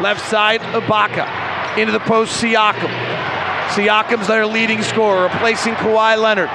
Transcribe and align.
Left 0.00 0.24
side, 0.28 0.60
Ibaka. 0.60 1.78
Into 1.78 1.92
the 1.92 2.00
post, 2.00 2.42
Siakam. 2.42 2.90
Siakam's 3.70 4.28
their 4.28 4.46
leading 4.46 4.82
scorer, 4.82 5.24
replacing 5.24 5.74
Kawhi 5.74 6.20
Leonard. 6.20 6.50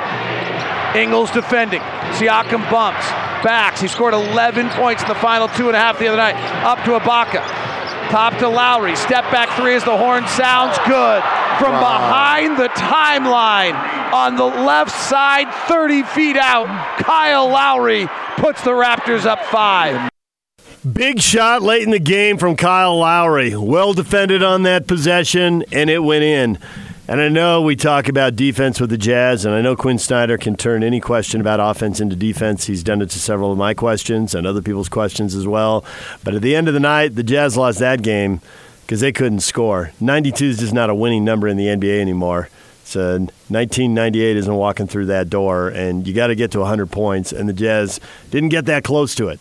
Ingles 0.95 1.31
defending. 1.31 1.81
Siakam 2.17 2.69
bumps, 2.71 3.05
backs. 3.43 3.81
He 3.81 3.87
scored 3.87 4.13
11 4.13 4.69
points 4.69 5.01
in 5.01 5.07
the 5.09 5.15
final 5.15 5.47
two 5.49 5.67
and 5.67 5.75
a 5.75 5.79
half 5.79 5.99
the 5.99 6.07
other 6.07 6.17
night. 6.17 6.35
Up 6.63 6.79
to 6.85 6.91
Ibaka. 6.91 7.43
Top 8.09 8.37
to 8.37 8.47
Lowry. 8.47 8.95
Step 8.95 9.23
back 9.31 9.49
three 9.57 9.75
as 9.75 9.83
the 9.83 9.97
horn 9.97 10.27
sounds 10.27 10.77
good. 10.87 11.21
From 11.59 11.71
behind 11.79 12.57
the 12.57 12.69
timeline 12.69 13.73
on 14.13 14.35
the 14.35 14.45
left 14.45 14.91
side, 14.91 15.51
30 15.67 16.03
feet 16.03 16.37
out, 16.37 16.67
Kyle 16.99 17.47
Lowry 17.47 18.07
puts 18.37 18.63
the 18.63 18.71
Raptors 18.71 19.25
up 19.25 19.43
five. 19.45 20.12
Big 20.91 21.21
shot 21.21 21.61
late 21.61 21.83
in 21.83 21.91
the 21.91 21.99
game 21.99 22.37
from 22.37 22.57
Kyle 22.57 22.97
Lowry. 22.99 23.55
Well 23.55 23.93
defended 23.93 24.43
on 24.43 24.63
that 24.63 24.85
possession, 24.85 25.63
and 25.71 25.89
it 25.89 25.99
went 25.99 26.25
in. 26.25 26.59
And 27.07 27.21
I 27.21 27.29
know 27.29 27.61
we 27.61 27.77
talk 27.77 28.09
about 28.09 28.35
defense 28.35 28.81
with 28.81 28.89
the 28.89 28.97
Jazz, 28.97 29.45
and 29.45 29.55
I 29.55 29.61
know 29.61 29.77
Quinn 29.77 29.97
Snyder 29.97 30.37
can 30.37 30.57
turn 30.57 30.83
any 30.83 30.99
question 30.99 31.39
about 31.39 31.61
offense 31.61 32.01
into 32.01 32.17
defense. 32.17 32.65
He's 32.65 32.83
done 32.83 33.01
it 33.01 33.09
to 33.11 33.19
several 33.19 33.53
of 33.53 33.57
my 33.57 33.73
questions 33.73 34.35
and 34.35 34.45
other 34.45 34.61
people's 34.61 34.89
questions 34.89 35.35
as 35.35 35.47
well. 35.47 35.85
But 36.21 36.35
at 36.35 36.41
the 36.41 36.53
end 36.53 36.67
of 36.67 36.73
the 36.73 36.81
night, 36.81 37.15
the 37.15 37.23
Jazz 37.23 37.55
lost 37.55 37.79
that 37.79 38.01
game 38.01 38.41
because 38.81 38.99
they 38.99 39.13
couldn't 39.13 39.39
score. 39.39 39.93
92 40.01 40.45
is 40.45 40.59
just 40.59 40.73
not 40.73 40.89
a 40.89 40.95
winning 40.95 41.23
number 41.23 41.47
in 41.47 41.55
the 41.55 41.67
NBA 41.67 42.01
anymore. 42.01 42.49
So 42.83 43.19
1998 43.19 44.35
isn't 44.35 44.53
walking 44.53 44.87
through 44.87 45.05
that 45.05 45.29
door, 45.29 45.69
and 45.69 46.05
you 46.05 46.13
got 46.13 46.27
to 46.27 46.35
get 46.35 46.51
to 46.51 46.59
100 46.59 46.91
points, 46.91 47.31
and 47.31 47.47
the 47.47 47.53
Jazz 47.53 48.01
didn't 48.31 48.49
get 48.49 48.65
that 48.65 48.83
close 48.83 49.15
to 49.15 49.29
it. 49.29 49.39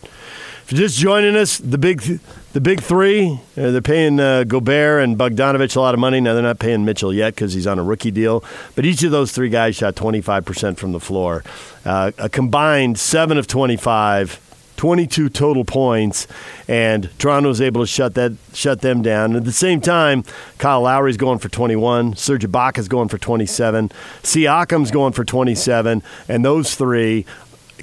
If 0.63 0.71
you're 0.71 0.81
just 0.81 0.97
joining 0.97 1.35
us, 1.35 1.57
the 1.57 1.77
big 1.77 2.21
the 2.53 2.61
big 2.61 2.81
three, 2.81 3.41
uh, 3.57 3.71
they're 3.71 3.81
paying 3.81 4.17
uh, 4.17 4.45
Gobert 4.45 5.03
and 5.03 5.17
Bogdanovich 5.17 5.75
a 5.75 5.81
lot 5.81 5.93
of 5.93 5.99
money. 5.99 6.21
Now 6.21 6.35
they're 6.35 6.41
not 6.41 6.59
paying 6.59 6.85
Mitchell 6.85 7.13
yet 7.13 7.35
because 7.35 7.53
he's 7.53 7.67
on 7.67 7.79
a 7.79 7.83
rookie 7.83 8.11
deal. 8.11 8.45
But 8.75 8.85
each 8.85 9.03
of 9.03 9.11
those 9.11 9.33
three 9.33 9.49
guys 9.49 9.75
shot 9.75 9.95
25% 9.95 10.77
from 10.77 10.93
the 10.93 11.01
floor. 11.01 11.43
Uh, 11.83 12.11
a 12.17 12.29
combined 12.29 12.97
7 12.97 13.37
of 13.37 13.47
25. 13.47 14.39
22 14.75 15.29
total 15.29 15.63
points, 15.63 16.27
and 16.67 17.09
Toronto 17.17 17.47
was 17.47 17.61
able 17.61 17.79
to 17.79 17.87
shut 17.87 18.15
that 18.15 18.33
shut 18.53 18.81
them 18.81 19.01
down. 19.01 19.33
At 19.33 19.45
the 19.45 19.51
same 19.53 19.79
time, 19.79 20.25
Kyle 20.57 20.81
Lowry's 20.81 21.15
going 21.15 21.39
for 21.39 21.47
21, 21.47 22.17
Serge 22.17 22.43
Ibaka's 22.43 22.89
going 22.89 23.07
for 23.07 23.17
27, 23.17 23.89
Siakam's 24.23 24.91
going 24.91 25.13
for 25.13 25.23
27, 25.23 26.03
and 26.27 26.43
those 26.43 26.75
three 26.75 27.25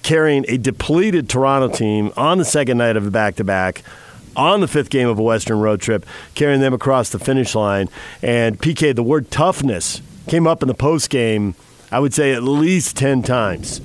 carrying 0.03 0.45
a 0.49 0.57
depleted 0.57 1.29
Toronto 1.29 1.75
team 1.75 2.13
on 2.17 2.39
the 2.39 2.45
second 2.45 2.79
night 2.79 2.97
of 2.97 3.07
a 3.07 3.11
back 3.11 3.37
to 3.37 3.45
back 3.45 3.83
on 4.37 4.61
the 4.61 4.69
fifth 4.69 4.91
game 4.91 5.09
of 5.09 5.19
a 5.19 5.23
Western 5.23 5.59
road 5.61 5.81
trip, 5.81 6.07
carrying 6.35 6.61
them 6.61 6.73
across 6.73 7.11
the 7.11 7.19
finish 7.19 7.55
line. 7.55 7.89
And 8.23 8.59
PK, 8.59 8.95
the 8.95 9.03
word 9.03 9.31
toughness 9.31 10.03
came 10.29 10.47
up 10.47 10.63
in 10.63 10.69
the 10.69 10.75
post 10.75 11.11
game, 11.11 11.55
I 11.91 11.99
would 11.99 12.15
say 12.15 12.33
at 12.33 12.43
least 12.43 12.97
10 12.97 13.23
times. 13.23 13.81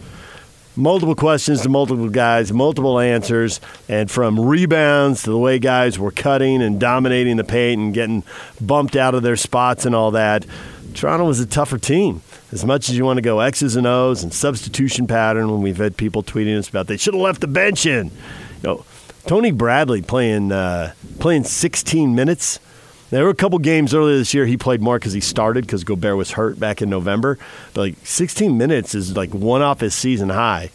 Multiple 0.77 1.16
questions 1.16 1.61
to 1.61 1.69
multiple 1.69 2.09
guys, 2.09 2.52
multiple 2.52 2.99
answers, 2.99 3.61
and 3.88 4.11
from 4.11 4.39
rebounds 4.39 5.23
to 5.23 5.30
the 5.30 5.38
way 5.38 5.58
guys 5.58 5.97
were 5.97 6.11
cutting 6.11 6.61
and 6.61 6.80
dominating 6.81 7.38
the 7.38 7.45
paint 7.45 7.80
and 7.80 7.93
getting 7.93 8.23
bumped 8.59 8.97
out 8.97 9.16
of 9.16 9.23
their 9.23 9.38
spots 9.38 9.86
and 9.86 9.95
all 9.95 10.11
that. 10.11 10.45
Toronto 10.93 11.25
was 11.25 11.39
a 11.39 11.45
tougher 11.45 11.77
team 11.77 12.21
as 12.56 12.64
much 12.64 12.89
as 12.89 12.98
you 12.98 13.03
want 13.03 13.17
to 13.17 13.22
go 13.22 13.42
X's 13.42 13.75
and 13.75 13.86
O's 13.86 14.23
and 14.23 14.34
substitution 14.34 15.08
pattern 15.08 15.52
when 15.52 15.61
we've 15.61 15.75
had 15.75 15.98
people 15.98 16.23
tweeting 16.23 16.58
us 16.58 16.70
about 16.70 16.88
they 16.88 16.95
should 16.95 17.14
have 17.14 17.22
left 17.22 17.42
the 17.42 17.48
bench 17.48 17.86
in. 17.86 18.06
You 18.08 18.64
know, 18.64 18.86
Tony 19.28 19.52
Bradley 19.52 20.02
playing 20.02 20.53
uh, 20.53 20.94
playing 21.20 21.44
16 21.44 22.16
minutes. 22.16 22.61
There 23.09 23.26
were 23.26 23.30
a 23.30 23.36
couple 23.36 23.59
games 23.59 23.94
earlier 23.94 24.17
this 24.17 24.33
year 24.33 24.45
he 24.45 24.56
played 24.56 24.81
more 24.81 24.98
because 24.98 25.11
he 25.11 25.20
started 25.20 25.66
because 25.66 25.83
Gobert 25.83 26.16
was 26.16 26.31
hurt 26.31 26.58
back 26.58 26.81
in 26.81 26.89
November. 26.89 27.38
But 27.73 27.81
like 27.81 27.95
16 28.06 28.58
minutes 28.58 28.95
is 28.95 29.17
like 29.17 29.33
one 29.33 29.61
off 29.61 29.81
his 29.81 29.94
season 29.94 30.30
high, 30.30 30.70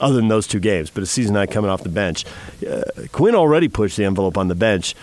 other 0.00 0.16
than 0.16 0.28
those 0.28 0.46
two 0.46 0.60
games. 0.60 0.90
But 0.90 1.02
a 1.02 1.06
season 1.06 1.34
high 1.34 1.46
coming 1.46 1.70
off 1.70 1.82
the 1.82 1.88
bench. 1.88 2.26
Uh, 2.66 2.82
Quinn 3.10 3.34
already 3.34 3.68
pushed 3.68 3.96
the 3.96 4.04
envelope 4.04 4.36
on 4.36 4.48
the 4.48 4.54
bench. 4.54 4.94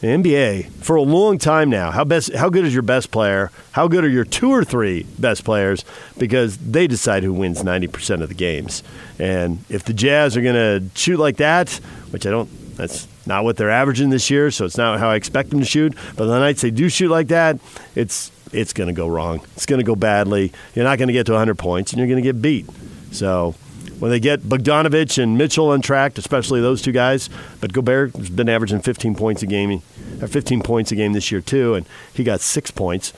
The 0.00 0.06
NBA 0.06 0.70
for 0.74 0.94
a 0.94 1.02
long 1.02 1.38
time 1.38 1.70
now. 1.70 1.90
How 1.90 2.04
best? 2.04 2.32
How 2.32 2.48
good 2.50 2.64
is 2.64 2.72
your 2.72 2.84
best 2.84 3.10
player? 3.10 3.50
How 3.72 3.88
good 3.88 4.04
are 4.04 4.08
your 4.08 4.24
two 4.24 4.50
or 4.50 4.64
three 4.64 5.04
best 5.18 5.44
players? 5.44 5.84
Because 6.16 6.56
they 6.58 6.86
decide 6.86 7.24
who 7.24 7.32
wins 7.32 7.64
ninety 7.64 7.88
percent 7.88 8.22
of 8.22 8.28
the 8.28 8.34
games. 8.36 8.84
And 9.18 9.64
if 9.68 9.82
the 9.82 9.92
Jazz 9.92 10.36
are 10.36 10.40
going 10.42 10.54
to 10.54 10.88
shoot 10.96 11.18
like 11.18 11.38
that, 11.38 11.70
which 12.10 12.26
I 12.26 12.30
don't, 12.30 12.48
that's 12.76 13.08
not 13.26 13.42
what 13.42 13.56
they're 13.56 13.70
averaging 13.70 14.10
this 14.10 14.30
year. 14.30 14.52
So 14.52 14.64
it's 14.64 14.78
not 14.78 15.00
how 15.00 15.10
I 15.10 15.16
expect 15.16 15.50
them 15.50 15.58
to 15.58 15.66
shoot. 15.66 15.96
But 16.16 16.26
the 16.26 16.38
nights 16.38 16.62
they 16.62 16.70
do 16.70 16.88
shoot 16.88 17.10
like 17.10 17.26
that, 17.28 17.58
it's 17.96 18.30
it's 18.52 18.72
going 18.72 18.86
to 18.86 18.94
go 18.94 19.08
wrong. 19.08 19.40
It's 19.56 19.66
going 19.66 19.80
to 19.80 19.84
go 19.84 19.96
badly. 19.96 20.52
You're 20.76 20.84
not 20.84 20.98
going 20.98 21.08
to 21.08 21.12
get 21.12 21.26
to 21.26 21.32
100 21.32 21.58
points, 21.58 21.92
and 21.92 21.98
you're 21.98 22.06
going 22.06 22.22
to 22.22 22.32
get 22.32 22.40
beat. 22.40 22.66
So 23.10 23.56
when 23.98 24.10
they 24.10 24.20
get 24.20 24.40
Bogdanovich 24.40 25.22
and 25.22 25.36
Mitchell 25.36 25.72
untracked, 25.72 26.18
especially 26.18 26.60
those 26.60 26.82
two 26.82 26.92
guys. 26.92 27.28
But 27.60 27.72
Gobert 27.72 28.14
has 28.16 28.30
been 28.30 28.48
averaging 28.48 28.80
15 28.80 29.14
points 29.14 29.42
a 29.42 29.46
game, 29.46 29.82
or 30.20 30.24
uh, 30.24 30.28
15 30.28 30.62
points 30.62 30.92
a 30.92 30.96
game 30.96 31.12
this 31.12 31.30
year 31.30 31.40
too, 31.40 31.74
and 31.74 31.86
he 32.12 32.24
got 32.24 32.40
six 32.40 32.70
points. 32.70 33.12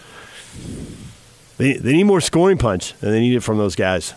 They, 1.58 1.74
they 1.74 1.92
need 1.92 2.04
more 2.04 2.20
scoring 2.20 2.58
punch, 2.58 2.94
and 3.02 3.12
they 3.12 3.20
need 3.20 3.36
it 3.36 3.40
from 3.40 3.58
those 3.58 3.76
guys. 3.76 4.14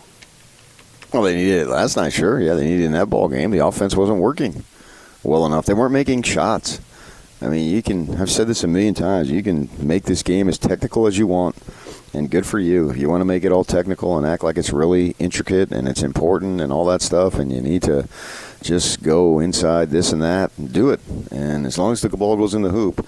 Well, 1.12 1.22
they 1.22 1.36
needed 1.36 1.62
it 1.62 1.68
last 1.68 1.96
night, 1.96 2.12
sure. 2.12 2.40
Yeah, 2.40 2.54
they 2.54 2.64
needed 2.64 2.82
it 2.82 2.86
in 2.86 2.92
that 2.92 3.10
ball 3.10 3.28
game. 3.28 3.50
The 3.50 3.64
offense 3.64 3.94
wasn't 3.94 4.18
working 4.20 4.64
well 5.22 5.46
enough. 5.46 5.66
They 5.66 5.74
weren't 5.74 5.92
making 5.92 6.22
shots. 6.22 6.80
I 7.40 7.48
mean, 7.48 7.70
you 7.70 7.82
can. 7.82 8.16
I've 8.20 8.30
said 8.30 8.46
this 8.46 8.64
a 8.64 8.68
million 8.68 8.94
times. 8.94 9.30
You 9.30 9.42
can 9.42 9.68
make 9.78 10.04
this 10.04 10.22
game 10.22 10.48
as 10.48 10.56
technical 10.56 11.06
as 11.06 11.18
you 11.18 11.26
want 11.26 11.56
and 12.14 12.30
good 12.30 12.46
for 12.46 12.58
you. 12.58 12.90
If 12.90 12.96
you 12.96 13.08
want 13.08 13.20
to 13.20 13.26
make 13.26 13.44
it 13.44 13.52
all 13.52 13.64
technical 13.64 14.16
and 14.16 14.26
act 14.26 14.44
like 14.44 14.56
it's 14.56 14.72
really 14.72 15.16
intricate 15.18 15.72
and 15.72 15.88
it's 15.88 16.02
important 16.02 16.60
and 16.60 16.72
all 16.72 16.84
that 16.86 17.02
stuff, 17.02 17.38
and 17.38 17.52
you 17.52 17.60
need 17.60 17.82
to 17.82 18.08
just 18.62 19.02
go 19.02 19.40
inside 19.40 19.90
this 19.90 20.12
and 20.12 20.22
that, 20.22 20.50
and 20.56 20.72
do 20.72 20.90
it. 20.90 21.00
And 21.30 21.66
as 21.66 21.78
long 21.78 21.92
as 21.92 22.00
the 22.00 22.08
ball 22.08 22.36
goes 22.36 22.54
in 22.54 22.62
the 22.62 22.70
hoop 22.70 23.06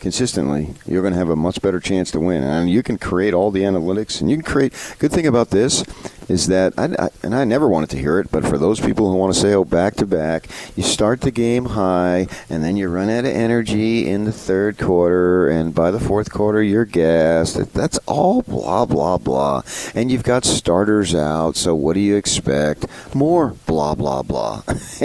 consistently, 0.00 0.74
you're 0.86 1.00
going 1.00 1.14
to 1.14 1.18
have 1.18 1.30
a 1.30 1.36
much 1.36 1.62
better 1.62 1.80
chance 1.80 2.10
to 2.10 2.20
win. 2.20 2.42
And 2.42 2.70
you 2.70 2.82
can 2.82 2.98
create 2.98 3.34
all 3.34 3.50
the 3.50 3.62
analytics, 3.62 4.20
and 4.20 4.30
you 4.30 4.36
can 4.36 4.44
create. 4.44 4.72
Good 4.98 5.12
thing 5.12 5.26
about 5.26 5.50
this 5.50 5.82
is 6.28 6.46
that, 6.48 6.74
I, 6.78 6.84
I, 6.98 7.08
and 7.22 7.34
I 7.34 7.44
never 7.44 7.68
wanted 7.68 7.90
to 7.90 7.98
hear 7.98 8.18
it, 8.18 8.30
but 8.30 8.44
for 8.44 8.58
those 8.58 8.80
people 8.80 9.10
who 9.10 9.16
want 9.16 9.34
to 9.34 9.40
say, 9.40 9.54
oh, 9.54 9.64
back 9.64 9.94
to 9.96 10.06
back, 10.06 10.48
you 10.76 10.82
start 10.82 11.20
the 11.20 11.30
game 11.30 11.66
high, 11.66 12.26
and 12.48 12.62
then 12.62 12.76
you 12.76 12.88
run 12.88 13.10
out 13.10 13.24
of 13.24 13.32
energy 13.32 14.08
in 14.08 14.24
the 14.24 14.32
third 14.32 14.78
quarter, 14.78 15.48
and 15.48 15.74
by 15.74 15.90
the 15.90 16.00
fourth 16.00 16.30
quarter, 16.30 16.62
you're 16.62 16.84
gassed. 16.84 17.72
That's 17.74 17.98
all 18.06 18.42
blah, 18.42 18.86
blah, 18.86 19.18
blah. 19.18 19.62
And 19.94 20.10
you've 20.10 20.22
got 20.22 20.44
starters 20.44 21.14
out, 21.14 21.56
so 21.56 21.74
what 21.74 21.94
do 21.94 22.00
you 22.00 22.16
expect? 22.16 22.86
More 23.14 23.56
blah, 23.66 23.94
blah, 23.94 24.22
blah. 24.22 24.62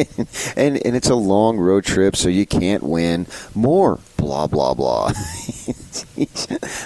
and, 0.55 0.85
and 0.85 0.95
it's 0.95 1.09
a 1.09 1.15
long 1.15 1.57
road 1.57 1.83
trip, 1.83 2.15
so 2.15 2.29
you 2.29 2.45
can't 2.45 2.83
win. 2.83 3.27
More 3.55 3.99
blah, 4.19 4.47
blah, 4.47 4.73
blah. 4.73 5.07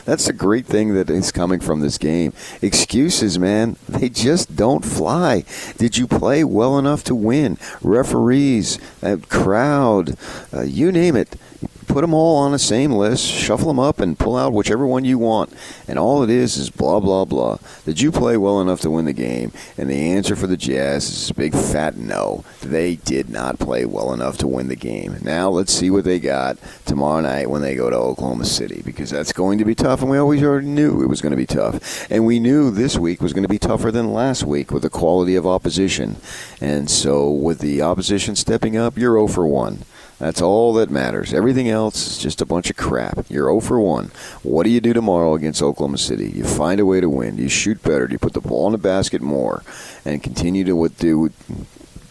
That's 0.05 0.25
the 0.25 0.35
great 0.35 0.65
thing 0.65 0.93
that 0.93 1.09
is 1.09 1.31
coming 1.31 1.59
from 1.59 1.81
this 1.81 1.97
game. 1.97 2.33
Excuses, 2.61 3.39
man, 3.39 3.75
they 3.87 4.09
just 4.23 4.55
don't 4.55 4.85
fly. 4.85 5.43
Did 5.77 5.97
you 5.97 6.07
play 6.07 6.45
well 6.45 6.79
enough 6.79 7.03
to 7.05 7.13
win? 7.13 7.57
Referees, 7.81 8.79
uh, 9.03 9.17
crowd, 9.27 10.15
uh, 10.53 10.61
you 10.61 10.93
name 10.93 11.17
it 11.17 11.35
put 11.83 12.01
them 12.01 12.13
all 12.13 12.37
on 12.37 12.51
the 12.51 12.59
same 12.59 12.91
list, 12.91 13.25
shuffle 13.25 13.67
them 13.67 13.79
up, 13.79 13.99
and 13.99 14.17
pull 14.17 14.35
out 14.35 14.53
whichever 14.53 14.85
one 14.85 15.05
you 15.05 15.17
want. 15.17 15.53
And 15.87 15.99
all 15.99 16.23
it 16.23 16.29
is 16.29 16.57
is 16.57 16.69
blah, 16.69 16.99
blah, 16.99 17.25
blah. 17.25 17.57
Did 17.85 18.01
you 18.01 18.11
play 18.11 18.37
well 18.37 18.61
enough 18.61 18.81
to 18.81 18.91
win 18.91 19.05
the 19.05 19.13
game? 19.13 19.51
And 19.77 19.89
the 19.89 20.11
answer 20.11 20.35
for 20.35 20.47
the 20.47 20.57
Jazz 20.57 21.09
is 21.09 21.29
a 21.29 21.33
big 21.33 21.53
fat 21.53 21.97
no. 21.97 22.43
They 22.61 22.95
did 22.95 23.29
not 23.29 23.59
play 23.59 23.85
well 23.85 24.13
enough 24.13 24.37
to 24.39 24.47
win 24.47 24.67
the 24.67 24.75
game. 24.75 25.17
Now 25.21 25.49
let's 25.49 25.73
see 25.73 25.89
what 25.89 26.03
they 26.03 26.19
got 26.19 26.57
tomorrow 26.85 27.21
night 27.21 27.49
when 27.49 27.61
they 27.61 27.75
go 27.75 27.89
to 27.89 27.95
Oklahoma 27.95 28.45
City 28.45 28.81
because 28.85 29.09
that's 29.09 29.33
going 29.33 29.59
to 29.59 29.65
be 29.65 29.75
tough, 29.75 30.01
and 30.01 30.09
we 30.09 30.17
always 30.17 30.43
already 30.43 30.67
knew 30.67 31.01
it 31.01 31.09
was 31.09 31.21
going 31.21 31.31
to 31.31 31.37
be 31.37 31.45
tough. 31.45 32.09
And 32.11 32.25
we 32.25 32.39
knew 32.39 32.71
this 32.71 32.97
week 32.97 33.21
was 33.21 33.33
going 33.33 33.43
to 33.43 33.49
be 33.49 33.59
tougher 33.59 33.91
than 33.91 34.13
last 34.13 34.43
week 34.43 34.71
with 34.71 34.83
the 34.83 34.89
quality 34.89 35.35
of 35.35 35.45
opposition. 35.45 36.17
And 36.61 36.89
so 36.89 37.29
with 37.29 37.59
the 37.59 37.81
opposition 37.81 38.35
stepping 38.35 38.77
up, 38.77 38.97
you're 38.97 39.15
0 39.15 39.27
for 39.27 39.47
1. 39.47 39.83
That's 40.19 40.41
all 40.41 40.73
that 40.73 40.89
matters. 40.89 41.33
Everything 41.33 41.69
else 41.69 42.07
is 42.07 42.17
just 42.17 42.41
a 42.41 42.45
bunch 42.45 42.69
of 42.69 42.77
crap. 42.77 43.25
You're 43.29 43.47
0 43.47 43.59
for 43.59 43.79
1. 43.79 44.11
What 44.43 44.63
do 44.63 44.69
you 44.69 44.79
do 44.79 44.93
tomorrow 44.93 45.33
against 45.33 45.61
Oklahoma 45.61 45.97
City? 45.97 46.29
You 46.29 46.45
find 46.45 46.79
a 46.79 46.85
way 46.85 47.01
to 47.01 47.09
win. 47.09 47.37
You 47.37 47.49
shoot 47.49 47.83
better. 47.83 48.07
You 48.09 48.17
put 48.19 48.33
the 48.33 48.41
ball 48.41 48.67
in 48.67 48.71
the 48.71 48.77
basket 48.77 49.21
more 49.21 49.63
and 50.05 50.23
continue 50.23 50.63
to 50.63 50.89
do 50.97 51.29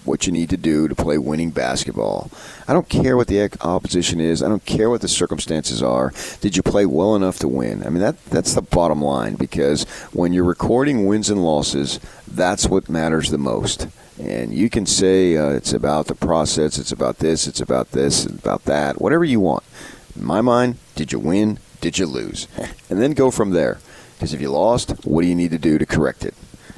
what 0.05 0.27
you 0.27 0.33
need 0.33 0.51
to 0.51 0.57
do 0.57 0.89
to 0.89 0.97
play 0.97 1.17
winning 1.17 1.51
basketball. 1.51 2.29
I 2.67 2.73
don't 2.73 2.89
care 2.89 3.17
what 3.17 3.29
the 3.29 3.49
opposition 3.61 4.21
is. 4.21 4.43
I 4.43 4.49
don't 4.49 4.65
care 4.67 4.91
what 4.91 5.01
the 5.01 5.09
circumstances 5.09 5.81
are. 5.81 6.13
Did 6.41 6.57
you 6.57 6.63
play 6.63 6.87
well 6.87 7.15
enough 7.15 7.39
to 7.39 7.49
win? 7.49 7.87
I 7.87 7.89
mean 7.89 8.03
that 8.03 8.23
that's 8.27 8.53
the 8.53 8.63
bottom 8.63 9.01
line 9.01 9.37
because 9.37 9.85
when 10.13 10.33
you're 10.33 10.43
recording 10.43 11.07
wins 11.07 11.31
and 11.31 11.45
losses, 11.45 12.01
that's 12.27 12.67
what 12.67 12.91
matters 12.91 13.31
the 13.31 13.39
most. 13.39 13.87
And 14.23 14.55
you 14.55 14.71
can 14.71 14.87
say 14.87 15.37
uh, 15.37 15.49
it's 15.49 15.73
about 15.73 16.07
the 16.07 16.15
process, 16.15 16.79
it's 16.79 16.93
about 16.93 17.19
this, 17.19 17.49
it's 17.49 17.61
about 17.61 17.91
this, 17.91 18.25
it's 18.25 18.39
about 18.39 18.65
that, 18.67 19.01
whatever 19.01 19.25
you 19.25 19.41
want. 19.41 19.65
In 20.15 20.25
my 20.25 20.41
mind, 20.41 20.77
did 20.95 21.11
you 21.11 21.19
win? 21.19 21.59
Did 21.81 21.99
you 21.99 22.07
lose? 22.07 22.47
And 22.89 23.01
then 23.01 23.13
go 23.13 23.31
from 23.31 23.51
there. 23.51 23.79
Because 24.13 24.35
if 24.35 24.43
you 24.43 24.51
lost, 24.51 25.07
what 25.07 25.23
do 25.23 25.29
you 25.29 25.35
need 25.35 25.51
to 25.53 25.59
do 25.59 25.79
to 25.79 25.87
correct 25.87 26.27
it? 26.27 26.35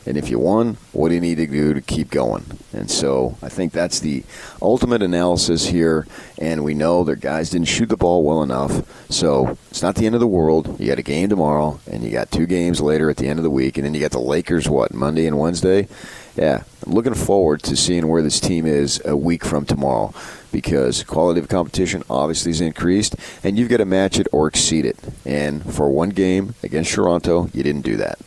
And 0.07 0.17
if 0.17 0.31
you 0.31 0.39
won, 0.39 0.77
what 0.93 1.09
do 1.09 1.17
you 1.17 1.21
need 1.21 1.37
to 1.37 1.47
do 1.47 1.75
to 1.75 1.81
keep 1.81 2.11
going? 2.11 2.45
And 2.73 2.91
so 2.91 3.37
I 3.43 3.49
think 3.49 3.73
that's 3.73 4.01
the 4.01 4.23
ultimate 4.63 5.03
analysis 5.03 5.67
here. 5.67 6.07
And 6.39 6.63
we 6.63 6.75
know 6.75 7.05
that 7.05 7.21
guys 7.21 7.51
didn't 7.51 7.69
shoot 7.69 7.89
the 7.89 7.97
ball 7.97 8.23
well 8.23 8.43
enough. 8.43 9.11
So 9.11 9.59
it's 9.71 9.83
not 9.83 9.97
the 9.97 10.07
end 10.07 10.15
of 10.15 10.21
the 10.21 10.27
world. 10.27 10.79
You 10.79 10.87
got 10.87 10.99
a 10.99 11.03
game 11.03 11.31
tomorrow, 11.31 11.81
and 11.91 12.05
you 12.05 12.11
got 12.11 12.31
two 12.31 12.47
games 12.47 12.81
later 12.81 13.11
at 13.11 13.17
the 13.17 13.29
end 13.29 13.39
of 13.39 13.43
the 13.43 13.51
week. 13.51 13.77
And 13.77 13.85
then 13.85 13.95
you 13.95 14.01
got 14.01 14.13
the 14.13 14.21
Lakers, 14.21 14.69
what, 14.69 14.95
Monday 14.95 15.27
and 15.27 15.39
Wednesday? 15.39 15.89
Yeah, 16.37 16.65
I'm 16.85 16.93
looking 16.93 17.15
forward 17.15 17.63
to 17.65 17.77
seeing 17.77 18.09
where 18.09 18.23
this 18.23 18.41
team 18.41 18.67
is 18.67 19.01
a 19.05 19.17
week 19.17 19.45
from 19.45 19.65
tomorrow 19.65 20.13
because 20.51 21.05
quality 21.05 21.41
of 21.41 21.49
competition 21.49 22.03
obviously 22.11 22.51
is 22.51 22.61
increased, 22.61 23.17
and 23.43 23.59
you've 23.59 23.69
got 23.69 23.77
to 23.79 23.85
match 23.85 24.19
it 24.19 24.27
or 24.33 24.49
exceed 24.49 24.85
it. 24.85 24.97
And 25.25 25.65
for 25.73 25.89
one 25.91 26.11
game 26.11 26.55
against 26.63 26.93
Toronto, 26.93 27.49
you 27.53 27.63
didn't 27.63 27.83
do 27.83 27.97
that. 27.99 28.19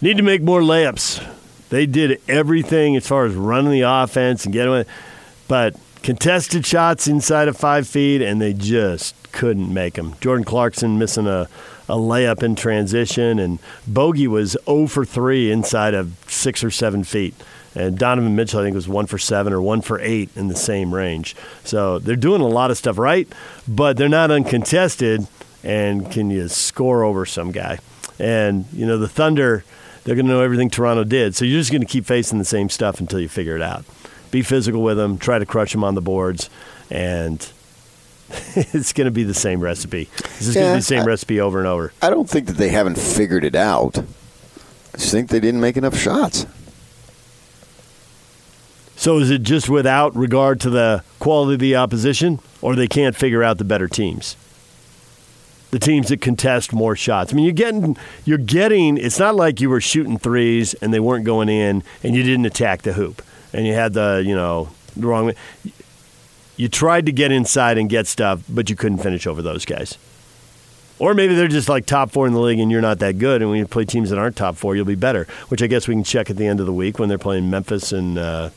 Need 0.00 0.16
to 0.16 0.22
make 0.22 0.42
more 0.42 0.60
layups. 0.60 1.24
They 1.68 1.86
did 1.86 2.20
everything 2.28 2.96
as 2.96 3.06
far 3.06 3.26
as 3.26 3.34
running 3.34 3.72
the 3.72 3.82
offense 3.82 4.44
and 4.44 4.52
getting, 4.52 4.74
it, 4.74 4.88
but 5.48 5.76
contested 6.02 6.64
shots 6.66 7.06
inside 7.06 7.48
of 7.48 7.56
five 7.56 7.86
feet, 7.86 8.22
and 8.22 8.40
they 8.40 8.52
just 8.52 9.14
couldn't 9.32 9.72
make 9.72 9.94
them. 9.94 10.14
Jordan 10.20 10.44
Clarkson 10.44 10.98
missing 10.98 11.26
a, 11.26 11.48
a 11.88 11.96
layup 11.96 12.42
in 12.42 12.54
transition, 12.54 13.38
and 13.38 13.58
Bogey 13.86 14.28
was 14.28 14.56
0 14.66 14.86
for 14.86 15.04
3 15.04 15.50
inside 15.50 15.94
of 15.94 16.12
six 16.26 16.62
or 16.62 16.70
seven 16.70 17.04
feet. 17.04 17.34
And 17.74 17.98
Donovan 17.98 18.34
Mitchell, 18.34 18.60
I 18.60 18.64
think, 18.64 18.74
was 18.74 18.88
one 18.88 19.06
for 19.06 19.18
seven 19.18 19.52
or 19.52 19.60
one 19.60 19.82
for 19.82 20.00
eight 20.00 20.30
in 20.34 20.48
the 20.48 20.56
same 20.56 20.92
range. 20.92 21.36
So 21.64 21.98
they're 21.98 22.16
doing 22.16 22.40
a 22.40 22.46
lot 22.46 22.70
of 22.70 22.78
stuff 22.78 22.98
right, 22.98 23.28
but 23.68 23.96
they're 23.96 24.08
not 24.08 24.30
uncontested. 24.30 25.26
And 25.62 26.10
can 26.10 26.30
you 26.30 26.48
score 26.48 27.04
over 27.04 27.26
some 27.26 27.52
guy? 27.52 27.78
And, 28.18 28.64
you 28.72 28.86
know, 28.86 28.98
the 28.98 29.08
Thunder 29.08 29.64
they're 30.08 30.14
going 30.14 30.26
to 30.26 30.32
know 30.32 30.40
everything 30.40 30.70
Toronto 30.70 31.04
did. 31.04 31.36
So 31.36 31.44
you're 31.44 31.60
just 31.60 31.70
going 31.70 31.82
to 31.82 31.86
keep 31.86 32.06
facing 32.06 32.38
the 32.38 32.44
same 32.46 32.70
stuff 32.70 32.98
until 32.98 33.20
you 33.20 33.28
figure 33.28 33.56
it 33.56 33.60
out. 33.60 33.84
Be 34.30 34.42
physical 34.42 34.82
with 34.82 34.96
them, 34.96 35.18
try 35.18 35.38
to 35.38 35.46
crush 35.46 35.72
them 35.72 35.84
on 35.84 35.94
the 35.94 36.02
boards, 36.02 36.50
and 36.90 37.40
it's 38.54 38.92
going 38.92 39.06
to 39.06 39.10
be 39.10 39.24
the 39.24 39.34
same 39.34 39.60
recipe. 39.60 40.08
This 40.22 40.48
is 40.48 40.56
yeah, 40.56 40.62
going 40.62 40.72
to 40.72 40.76
be 40.76 40.80
the 40.80 40.84
same 40.84 41.02
I, 41.02 41.06
recipe 41.06 41.40
over 41.40 41.58
and 41.58 41.66
over. 41.66 41.92
I 42.02 42.10
don't 42.10 42.28
think 42.28 42.46
that 42.46 42.56
they 42.56 42.68
haven't 42.68 42.98
figured 42.98 43.44
it 43.44 43.54
out. 43.54 43.98
I 43.98 44.98
just 44.98 45.12
think 45.12 45.30
they 45.30 45.40
didn't 45.40 45.60
make 45.60 45.76
enough 45.76 45.96
shots. 45.96 46.46
So 48.96 49.18
is 49.18 49.30
it 49.30 49.42
just 49.42 49.68
without 49.68 50.14
regard 50.16 50.60
to 50.62 50.70
the 50.70 51.04
quality 51.20 51.54
of 51.54 51.60
the 51.60 51.76
opposition, 51.76 52.40
or 52.60 52.74
they 52.74 52.88
can't 52.88 53.14
figure 53.14 53.44
out 53.44 53.58
the 53.58 53.64
better 53.64 53.88
teams? 53.88 54.36
the 55.70 55.78
teams 55.78 56.08
that 56.08 56.20
contest 56.20 56.72
more 56.72 56.96
shots. 56.96 57.32
I 57.32 57.36
mean, 57.36 57.44
you're 57.44 57.52
getting 57.52 57.96
you're 58.24 58.38
getting. 58.38 58.96
It's 58.96 59.18
not 59.18 59.34
like 59.34 59.60
you 59.60 59.70
were 59.70 59.80
shooting 59.80 60.18
threes 60.18 60.74
and 60.74 60.92
they 60.92 61.00
weren't 61.00 61.24
going 61.24 61.48
in, 61.48 61.82
and 62.02 62.14
you 62.14 62.22
didn't 62.22 62.46
attack 62.46 62.82
the 62.82 62.94
hoop, 62.94 63.22
and 63.52 63.66
you 63.66 63.74
had 63.74 63.92
the 63.92 64.22
you 64.24 64.34
know 64.34 64.68
the 64.96 65.06
wrong. 65.06 65.32
You 66.56 66.68
tried 66.68 67.06
to 67.06 67.12
get 67.12 67.30
inside 67.30 67.78
and 67.78 67.88
get 67.88 68.06
stuff, 68.06 68.42
but 68.48 68.68
you 68.68 68.74
couldn't 68.74 68.98
finish 68.98 69.26
over 69.26 69.42
those 69.42 69.64
guys. 69.64 69.96
Or 70.98 71.14
maybe 71.14 71.34
they're 71.36 71.46
just 71.46 71.68
like 71.68 71.86
top 71.86 72.10
four 72.10 72.26
in 72.26 72.32
the 72.32 72.40
league 72.40 72.58
and 72.58 72.70
you're 72.72 72.80
not 72.80 72.98
that 72.98 73.18
good. 73.18 73.40
And 73.40 73.50
when 73.50 73.60
you 73.60 73.66
play 73.66 73.84
teams 73.84 74.10
that 74.10 74.18
aren't 74.18 74.34
top 74.34 74.56
four, 74.56 74.74
you'll 74.74 74.84
be 74.84 74.96
better, 74.96 75.28
which 75.48 75.62
I 75.62 75.68
guess 75.68 75.86
we 75.86 75.94
can 75.94 76.02
check 76.02 76.30
at 76.30 76.36
the 76.36 76.46
end 76.46 76.58
of 76.58 76.66
the 76.66 76.72
week 76.72 76.98
when 76.98 77.08
they're 77.08 77.18
playing 77.18 77.48
Memphis 77.48 77.92
and 77.92 78.18
uh, 78.18 78.50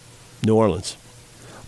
New 0.44 0.56
Orleans. 0.56 0.98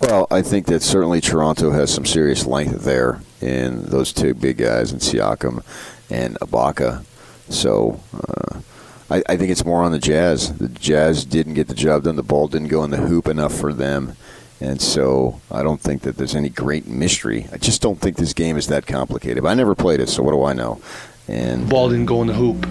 Well, 0.02 0.28
I 0.32 0.42
think 0.42 0.66
that 0.68 0.82
certainly 0.82 1.22
Toronto 1.22 1.72
has 1.72 1.94
some 1.94 2.06
serious 2.06 2.46
length 2.46 2.84
there 2.84 3.22
in 3.40 3.84
those 3.84 4.12
two 4.12 4.34
big 4.34 4.58
guys 4.58 4.92
in 4.92 5.00
Siakam 5.00 5.64
and 6.10 6.38
Ibaka. 6.40 7.06
So 7.50 8.00
uh, 8.14 8.62
I, 9.10 9.24
I, 9.28 9.38
think 9.38 9.52
it's 9.52 9.66
more 9.66 9.84
on 9.84 9.92
the 9.92 10.00
Jazz. 10.00 10.58
The 10.58 10.70
Jazz 10.70 11.26
didn't 11.26 11.56
get 11.56 11.68
the 11.68 11.74
job 11.74 12.04
done. 12.04 12.16
The 12.16 12.24
ball 12.24 12.48
didn't 12.48 12.70
go 12.70 12.84
in 12.84 12.92
the 12.92 12.98
hoop 12.98 13.28
enough 13.28 13.54
for 13.54 13.74
them. 13.74 14.16
And 14.62 14.82
so 14.82 15.42
I 15.52 15.62
don't 15.62 15.82
think 15.82 16.04
that 16.04 16.16
there's 16.16 16.36
any 16.36 16.50
great 16.50 16.88
mystery. 16.88 17.48
I 17.52 17.58
just 17.58 17.82
don't 17.82 18.00
think 18.00 18.16
this 18.16 18.34
game 18.34 18.56
is 18.58 18.68
that 18.68 18.88
complicated. 18.88 19.46
I 19.46 19.54
never 19.56 19.76
played 19.76 20.00
it, 20.00 20.08
so 20.08 20.24
what 20.24 20.32
do 20.32 20.44
I 20.44 20.54
know? 20.54 20.82
And 21.28 21.70
ball 21.70 21.90
didn't 21.90 22.06
go 22.06 22.22
in 22.22 22.28
the 22.28 22.34
hoop. 22.34 22.66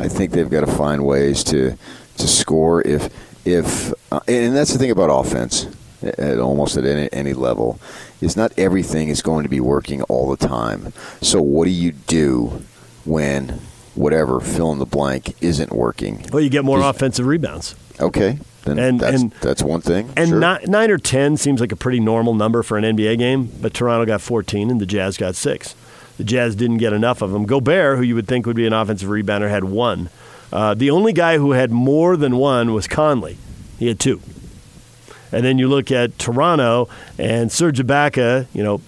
I 0.00 0.08
think 0.08 0.32
they've 0.32 0.50
got 0.50 0.60
to 0.60 0.72
find 0.72 1.04
ways 1.04 1.44
to 1.44 1.76
to 2.18 2.28
score 2.28 2.82
if 2.82 3.12
if 3.44 3.92
uh, 4.12 4.20
and 4.28 4.54
that's 4.54 4.72
the 4.72 4.78
thing 4.78 4.90
about 4.90 5.08
offense 5.08 5.66
at 6.02 6.38
almost 6.38 6.76
at 6.76 6.84
any, 6.84 7.08
any 7.12 7.32
level 7.32 7.78
is 8.20 8.36
not 8.36 8.52
everything 8.58 9.08
is 9.08 9.22
going 9.22 9.42
to 9.42 9.48
be 9.48 9.60
working 9.60 10.02
all 10.02 10.28
the 10.30 10.46
time. 10.46 10.92
So 11.22 11.40
what 11.40 11.64
do 11.64 11.70
you 11.70 11.92
do 11.92 12.62
when 13.04 13.60
whatever 13.94 14.40
fill 14.40 14.72
in 14.72 14.78
the 14.78 14.86
blank 14.86 15.34
isn't 15.42 15.72
working? 15.72 16.24
Well, 16.32 16.42
you 16.42 16.50
get 16.50 16.64
more 16.64 16.80
offensive 16.80 17.26
rebounds. 17.26 17.74
Okay. 18.00 18.38
Then 18.64 18.78
and, 18.78 19.00
that's, 19.00 19.22
and, 19.22 19.30
that's 19.32 19.62
one 19.62 19.82
thing. 19.82 20.10
And 20.16 20.30
sure. 20.30 20.40
nine, 20.40 20.64
nine 20.66 20.90
or 20.90 20.98
ten 20.98 21.36
seems 21.36 21.60
like 21.60 21.72
a 21.72 21.76
pretty 21.76 22.00
normal 22.00 22.34
number 22.34 22.62
for 22.62 22.78
an 22.78 22.84
NBA 22.84 23.18
game, 23.18 23.50
but 23.60 23.74
Toronto 23.74 24.06
got 24.06 24.20
14 24.20 24.70
and 24.70 24.80
the 24.80 24.86
Jazz 24.86 25.16
got 25.16 25.34
six. 25.34 25.74
The 26.16 26.24
Jazz 26.24 26.54
didn't 26.54 26.78
get 26.78 26.92
enough 26.92 27.22
of 27.22 27.32
them. 27.32 27.44
Gobert, 27.44 27.98
who 27.98 28.02
you 28.02 28.14
would 28.14 28.28
think 28.28 28.46
would 28.46 28.56
be 28.56 28.66
an 28.66 28.72
offensive 28.72 29.08
rebounder, 29.08 29.50
had 29.50 29.64
one. 29.64 30.08
Uh, 30.52 30.72
the 30.72 30.90
only 30.90 31.12
guy 31.12 31.36
who 31.36 31.52
had 31.52 31.70
more 31.70 32.16
than 32.16 32.36
one 32.36 32.72
was 32.72 32.86
Conley. 32.86 33.36
He 33.78 33.88
had 33.88 33.98
two. 33.98 34.20
And 35.32 35.44
then 35.44 35.58
you 35.58 35.68
look 35.68 35.90
at 35.90 36.16
Toronto 36.18 36.88
and 37.18 37.50
Serge 37.50 37.80
Ibaka, 37.80 38.46
you 38.54 38.62
know, 38.62 38.80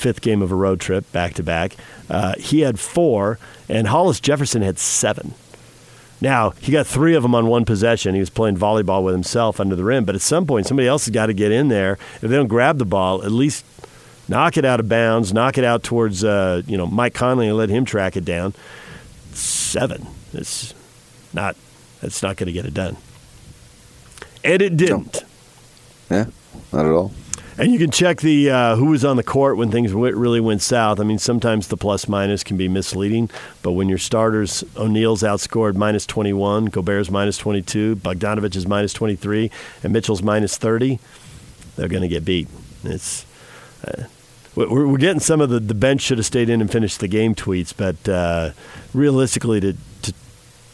fifth 0.00 0.20
game 0.22 0.42
of 0.42 0.50
a 0.50 0.54
road 0.56 0.80
trip 0.80 1.10
back 1.12 1.34
to 1.34 1.42
back. 1.42 1.76
Uh, 2.08 2.34
he 2.38 2.60
had 2.60 2.80
four, 2.80 3.38
and 3.68 3.86
Hollis 3.86 4.18
Jefferson 4.20 4.62
had 4.62 4.78
seven. 4.78 5.34
Now, 6.22 6.50
he 6.50 6.72
got 6.72 6.86
three 6.86 7.14
of 7.14 7.22
them 7.22 7.34
on 7.34 7.46
one 7.46 7.64
possession. 7.64 8.14
He 8.14 8.20
was 8.20 8.30
playing 8.30 8.56
volleyball 8.56 9.02
with 9.02 9.14
himself 9.14 9.58
under 9.60 9.74
the 9.76 9.84
rim, 9.84 10.04
but 10.04 10.14
at 10.14 10.20
some 10.20 10.46
point, 10.46 10.66
somebody 10.66 10.86
else 10.86 11.06
has 11.06 11.12
got 11.12 11.26
to 11.26 11.32
get 11.32 11.50
in 11.52 11.68
there. 11.68 11.92
If 12.16 12.22
they 12.22 12.36
don't 12.36 12.48
grab 12.48 12.78
the 12.78 12.84
ball, 12.84 13.22
at 13.24 13.30
least 13.32 13.64
knock 14.28 14.56
it 14.56 14.64
out 14.64 14.80
of 14.80 14.88
bounds, 14.88 15.32
knock 15.32 15.56
it 15.56 15.64
out 15.64 15.82
towards, 15.82 16.22
uh, 16.22 16.62
you 16.66 16.76
know, 16.76 16.86
Mike 16.86 17.14
Conley 17.14 17.48
and 17.48 17.56
let 17.56 17.68
him 17.70 17.84
track 17.84 18.16
it 18.16 18.24
down. 18.24 18.54
Seven. 19.32 20.06
It's 20.32 20.74
not, 21.32 21.56
It's 22.02 22.22
not 22.22 22.36
going 22.36 22.46
to 22.48 22.52
get 22.52 22.66
it 22.66 22.74
done. 22.74 22.96
And 24.44 24.62
it 24.62 24.76
didn't. 24.76 25.24
Yeah, 26.10 26.26
not 26.72 26.86
at 26.86 26.92
all. 26.92 27.12
And 27.60 27.74
you 27.74 27.78
can 27.78 27.90
check 27.90 28.22
the 28.22 28.48
uh, 28.48 28.76
who 28.76 28.86
was 28.86 29.04
on 29.04 29.18
the 29.18 29.22
court 29.22 29.58
when 29.58 29.70
things 29.70 29.92
really 29.92 30.40
went 30.40 30.62
south. 30.62 30.98
I 30.98 31.04
mean, 31.04 31.18
sometimes 31.18 31.68
the 31.68 31.76
plus 31.76 32.08
minus 32.08 32.42
can 32.42 32.56
be 32.56 32.68
misleading, 32.68 33.28
but 33.60 33.72
when 33.72 33.86
your 33.86 33.98
starters, 33.98 34.64
O'Neale's 34.78 35.22
outscored 35.22 35.74
minus 35.74 36.06
21, 36.06 36.66
Gobert's 36.66 37.10
minus 37.10 37.36
22, 37.36 37.96
Bogdanovich 37.96 38.56
is 38.56 38.66
minus 38.66 38.94
23, 38.94 39.50
and 39.82 39.92
Mitchell's 39.92 40.22
minus 40.22 40.56
30, 40.56 41.00
they're 41.76 41.88
going 41.88 42.00
to 42.00 42.08
get 42.08 42.24
beat. 42.24 42.48
It's. 42.82 43.26
Uh, 43.84 44.04
we're, 44.54 44.86
we're 44.88 44.96
getting 44.96 45.20
some 45.20 45.42
of 45.42 45.50
the, 45.50 45.60
the 45.60 45.74
bench 45.74 46.00
should 46.00 46.16
have 46.16 46.26
stayed 46.26 46.48
in 46.48 46.62
and 46.62 46.72
finished 46.72 47.00
the 47.00 47.08
game 47.08 47.34
tweets, 47.34 47.74
but 47.76 48.08
uh, 48.08 48.52
realistically, 48.94 49.60
to 49.60 49.76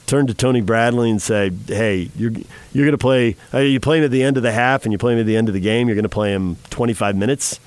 turn 0.06 0.26
to 0.28 0.34
Tony 0.34 0.60
Bradley 0.60 1.10
and 1.10 1.20
say, 1.20 1.50
"Hey, 1.66 2.10
you're 2.16 2.32
you're 2.72 2.84
going 2.84 2.92
to 2.92 2.98
play. 2.98 3.36
Are 3.52 3.62
you 3.62 3.80
playing 3.80 4.04
at 4.04 4.10
the 4.10 4.22
end 4.22 4.36
of 4.36 4.42
the 4.42 4.52
half 4.52 4.84
and 4.84 4.92
you're 4.92 4.98
playing 4.98 5.20
at 5.20 5.26
the 5.26 5.36
end 5.36 5.48
of 5.48 5.54
the 5.54 5.60
game? 5.60 5.88
You're 5.88 5.96
going 5.96 6.04
to 6.04 6.08
play 6.08 6.32
him 6.32 6.56
25 6.70 7.16
minutes." 7.16 7.60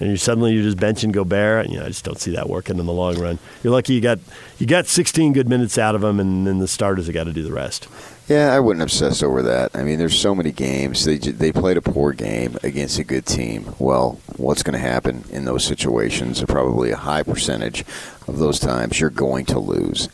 And 0.00 0.10
you 0.10 0.16
suddenly 0.16 0.52
you're 0.52 0.62
just 0.62 0.76
benching 0.76 1.10
Gobert. 1.10 1.64
And, 1.64 1.74
you 1.74 1.80
know, 1.80 1.86
I 1.86 1.88
just 1.88 2.04
don't 2.04 2.20
see 2.20 2.30
that 2.32 2.48
working 2.48 2.78
in 2.78 2.86
the 2.86 2.92
long 2.92 3.18
run. 3.18 3.38
You're 3.64 3.72
lucky 3.72 3.94
you 3.94 4.00
got 4.00 4.20
you 4.58 4.66
got 4.66 4.86
16 4.86 5.32
good 5.32 5.48
minutes 5.48 5.76
out 5.76 5.94
of 5.94 6.04
him, 6.04 6.20
and 6.20 6.46
then 6.46 6.58
the 6.58 6.68
starters 6.68 7.06
have 7.06 7.14
got 7.14 7.24
to 7.24 7.32
do 7.32 7.42
the 7.42 7.52
rest. 7.52 7.88
Yeah, 8.28 8.54
I 8.54 8.60
wouldn't 8.60 8.82
obsess 8.82 9.22
over 9.22 9.42
that. 9.42 9.74
I 9.74 9.82
mean, 9.82 9.98
there's 9.98 10.18
so 10.18 10.34
many 10.34 10.52
games. 10.52 11.04
They 11.04 11.16
they 11.16 11.50
played 11.50 11.78
a 11.78 11.82
poor 11.82 12.12
game 12.12 12.58
against 12.62 12.98
a 12.98 13.04
good 13.04 13.26
team. 13.26 13.74
Well, 13.78 14.20
what's 14.36 14.62
going 14.62 14.74
to 14.74 14.78
happen 14.78 15.24
in 15.30 15.46
those 15.46 15.64
situations? 15.64 16.44
Probably 16.44 16.90
a 16.90 16.96
high 16.96 17.22
percentage 17.22 17.84
of 18.28 18.38
those 18.38 18.60
times 18.60 19.00
you're 19.00 19.10
going 19.10 19.46
to 19.46 19.58
lose. 19.58 20.08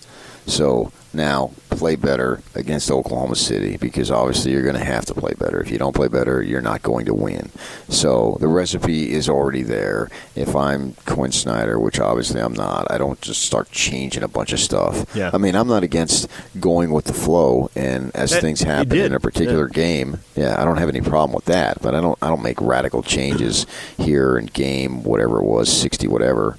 So 0.46 0.92
now 1.14 1.52
play 1.70 1.96
better 1.96 2.40
against 2.54 2.90
Oklahoma 2.90 3.34
City 3.34 3.76
because 3.76 4.10
obviously 4.10 4.52
you're 4.52 4.62
going 4.62 4.76
to 4.76 4.84
have 4.84 5.04
to 5.06 5.14
play 5.14 5.34
better. 5.38 5.60
If 5.60 5.70
you 5.70 5.78
don't 5.78 5.94
play 5.94 6.08
better, 6.08 6.42
you're 6.42 6.62
not 6.62 6.82
going 6.82 7.06
to 7.06 7.14
win. 7.14 7.50
So 7.88 8.36
the 8.40 8.48
recipe 8.48 9.12
is 9.12 9.28
already 9.28 9.62
there. 9.62 10.10
If 10.34 10.54
I'm 10.54 10.94
Quinn 11.06 11.32
Snyder, 11.32 11.78
which 11.78 11.98
obviously 11.98 12.40
I'm 12.40 12.52
not, 12.52 12.90
I 12.90 12.98
don't 12.98 13.20
just 13.20 13.42
start 13.42 13.70
changing 13.70 14.22
a 14.22 14.28
bunch 14.28 14.52
of 14.52 14.60
stuff. 14.60 15.04
Yeah. 15.14 15.30
I 15.32 15.38
mean, 15.38 15.54
I'm 15.54 15.68
not 15.68 15.82
against 15.82 16.28
going 16.60 16.90
with 16.90 17.06
the 17.06 17.14
flow 17.14 17.70
and 17.74 18.14
as 18.14 18.30
that, 18.30 18.40
things 18.40 18.60
happen 18.62 18.98
in 18.98 19.12
a 19.12 19.20
particular 19.20 19.66
yeah. 19.68 19.74
game, 19.74 20.18
yeah, 20.36 20.60
I 20.60 20.64
don't 20.64 20.78
have 20.78 20.88
any 20.88 21.00
problem 21.00 21.34
with 21.34 21.46
that, 21.46 21.80
but 21.82 21.94
I 21.94 22.00
don't 22.00 22.18
I 22.22 22.28
don't 22.28 22.42
make 22.42 22.60
radical 22.60 23.02
changes 23.02 23.66
here 23.96 24.36
in 24.36 24.46
game 24.46 25.02
whatever 25.02 25.38
it 25.38 25.44
was, 25.44 25.70
60 25.70 26.08
whatever 26.08 26.56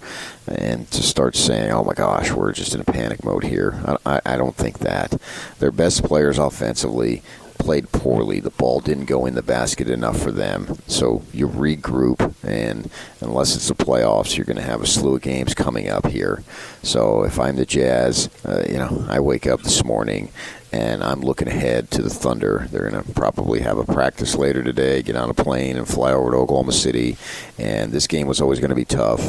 and 0.48 0.90
to 0.92 1.02
start 1.02 1.36
saying, 1.36 1.72
"Oh 1.72 1.84
my 1.84 1.94
gosh, 1.94 2.32
we're 2.32 2.52
just 2.52 2.75
in 2.75 2.82
a 2.82 2.86
panic 2.86 3.24
mode 3.24 3.44
here," 3.44 3.82
I, 4.06 4.22
I, 4.25 4.38
don't 4.38 4.56
think 4.56 4.80
that. 4.80 5.20
Their 5.60 5.72
best 5.72 6.04
players 6.04 6.38
offensively 6.38 7.22
played 7.58 7.92
poorly. 7.92 8.40
The 8.40 8.52
ball 8.52 8.80
didn't 8.80 9.06
go 9.06 9.25
in 9.25 9.36
the 9.36 9.42
basket 9.42 9.90
enough 9.90 10.22
for 10.22 10.32
them. 10.32 10.78
So 10.88 11.24
you 11.34 11.48
regroup, 11.48 12.34
and 12.44 12.90
unless 13.22 13.56
it's 13.56 13.68
the 13.68 13.75
playoffs, 13.75 14.38
you're 14.38 14.46
going 14.46 14.58
to 14.58 14.64
have 14.64 14.82
a 14.82 14.88
slew 14.88 15.16
of 15.16 15.22
games 15.22 15.54
coming 15.54 15.90
up 15.90 16.08
here. 16.08 16.44
So 16.84 17.24
if 17.24 17.40
I'm 17.40 17.56
the 17.56 17.66
Jazz, 17.66 18.30
uh, 18.46 18.64
you 18.68 18.78
know, 18.78 19.06
I 19.10 19.20
wake 19.20 19.48
up 19.48 19.62
this 19.62 19.84
morning 19.84 20.32
and 20.72 21.04
I'm 21.04 21.22
looking 21.22 21.48
ahead 21.48 21.92
to 21.92 22.02
the 22.02 22.10
Thunder. 22.10 22.68
They're 22.72 22.90
going 22.90 23.04
to 23.04 23.14
probably 23.14 23.62
have 23.62 23.78
a 23.78 23.86
practice 23.86 24.36
later 24.36 24.64
today, 24.64 25.02
get 25.02 25.16
on 25.16 25.30
a 25.30 25.34
plane 25.34 25.78
and 25.78 25.88
fly 25.88 26.12
over 26.12 26.32
to 26.32 26.38
Oklahoma 26.38 26.72
City. 26.72 27.18
And 27.58 27.92
this 27.92 28.08
game 28.08 28.28
was 28.28 28.42
always 28.42 28.60
going 28.60 28.70
to 28.70 28.76
be 28.76 28.86
tough, 28.86 29.22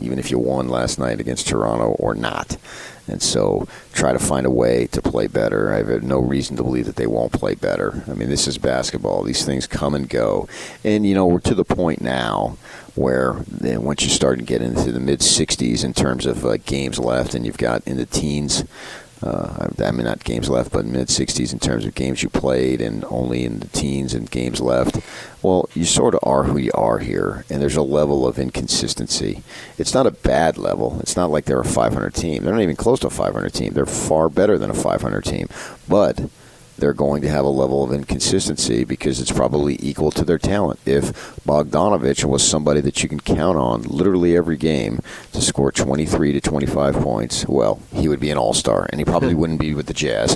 even 0.00 0.18
if 0.18 0.30
you 0.30 0.38
won 0.38 0.68
last 0.68 0.98
night 0.98 1.20
against 1.20 1.48
Toronto 1.48 1.96
or 1.98 2.14
not. 2.14 2.56
And 3.08 3.22
so 3.22 3.68
try 3.92 4.12
to 4.12 4.18
find 4.18 4.46
a 4.46 4.50
way 4.50 4.86
to 4.88 5.00
play 5.00 5.26
better. 5.28 5.72
I 5.72 5.76
have 5.76 6.02
no 6.02 6.18
reason 6.18 6.56
to 6.56 6.62
believe 6.62 6.86
that 6.86 6.96
they 6.96 7.06
won't 7.06 7.32
play 7.32 7.54
better. 7.54 8.02
I 8.08 8.14
mean, 8.14 8.28
this 8.28 8.48
is 8.48 8.58
basketball. 8.58 9.22
These 9.22 9.44
things 9.44 9.66
come 9.66 9.94
and 9.94 10.08
go. 10.08 10.48
And, 10.82 11.06
you 11.06 11.14
know, 11.14 11.26
we're 11.26 11.40
to 11.40 11.54
the 11.54 11.64
point 11.64 12.00
now 12.00 12.56
where 12.96 13.34
then 13.46 13.82
once 13.82 14.02
you 14.02 14.08
start 14.08 14.38
to 14.38 14.44
get 14.44 14.62
into 14.62 14.90
the 14.90 14.98
mid 14.98 15.20
60s 15.20 15.84
in 15.84 15.92
terms 15.92 16.26
of 16.26 16.44
uh, 16.44 16.56
games 16.56 16.98
left 16.98 17.34
and 17.34 17.44
you've 17.44 17.58
got 17.58 17.86
in 17.86 17.98
the 17.98 18.06
teens 18.06 18.64
uh, 19.22 19.68
I 19.82 19.90
mean, 19.92 20.04
not 20.04 20.24
games 20.24 20.50
left, 20.50 20.72
but 20.72 20.84
mid 20.84 21.08
60s 21.08 21.52
in 21.52 21.58
terms 21.58 21.86
of 21.86 21.94
games 21.94 22.22
you 22.22 22.28
played 22.28 22.80
and 22.80 23.04
only 23.06 23.44
in 23.44 23.60
the 23.60 23.68
teens 23.68 24.12
and 24.12 24.30
games 24.30 24.60
left. 24.60 24.98
Well, 25.42 25.68
you 25.74 25.84
sort 25.84 26.14
of 26.14 26.20
are 26.22 26.44
who 26.44 26.58
you 26.58 26.72
are 26.74 26.98
here, 26.98 27.44
and 27.48 27.62
there's 27.62 27.76
a 27.76 27.82
level 27.82 28.26
of 28.26 28.38
inconsistency. 28.38 29.42
It's 29.78 29.94
not 29.94 30.06
a 30.06 30.10
bad 30.10 30.58
level. 30.58 31.00
It's 31.00 31.16
not 31.16 31.30
like 31.30 31.46
they're 31.46 31.60
a 31.60 31.64
500 31.64 32.14
team. 32.14 32.44
They're 32.44 32.54
not 32.54 32.62
even 32.62 32.76
close 32.76 33.00
to 33.00 33.06
a 33.06 33.10
500 33.10 33.54
team. 33.54 33.72
They're 33.72 33.86
far 33.86 34.28
better 34.28 34.58
than 34.58 34.70
a 34.70 34.74
500 34.74 35.24
team. 35.24 35.48
But 35.88 36.20
they're 36.76 36.92
going 36.92 37.22
to 37.22 37.28
have 37.28 37.44
a 37.44 37.48
level 37.48 37.82
of 37.82 37.92
inconsistency 37.92 38.84
because 38.84 39.20
it's 39.20 39.32
probably 39.32 39.78
equal 39.80 40.10
to 40.12 40.24
their 40.24 40.38
talent. 40.38 40.78
If 40.84 41.36
Bogdanovich 41.46 42.24
was 42.24 42.46
somebody 42.46 42.80
that 42.82 43.02
you 43.02 43.08
can 43.08 43.20
count 43.20 43.58
on 43.58 43.82
literally 43.82 44.36
every 44.36 44.56
game 44.56 45.00
to 45.32 45.40
score 45.40 45.72
23 45.72 46.32
to 46.32 46.40
25 46.40 46.94
points, 46.96 47.46
well, 47.48 47.80
he 47.94 48.08
would 48.08 48.20
be 48.20 48.30
an 48.30 48.38
all 48.38 48.54
star, 48.54 48.86
and 48.90 49.00
he 49.00 49.04
probably 49.04 49.34
wouldn't 49.40 49.60
be 49.60 49.74
with 49.74 49.86
the 49.86 49.94
Jazz. 49.94 50.34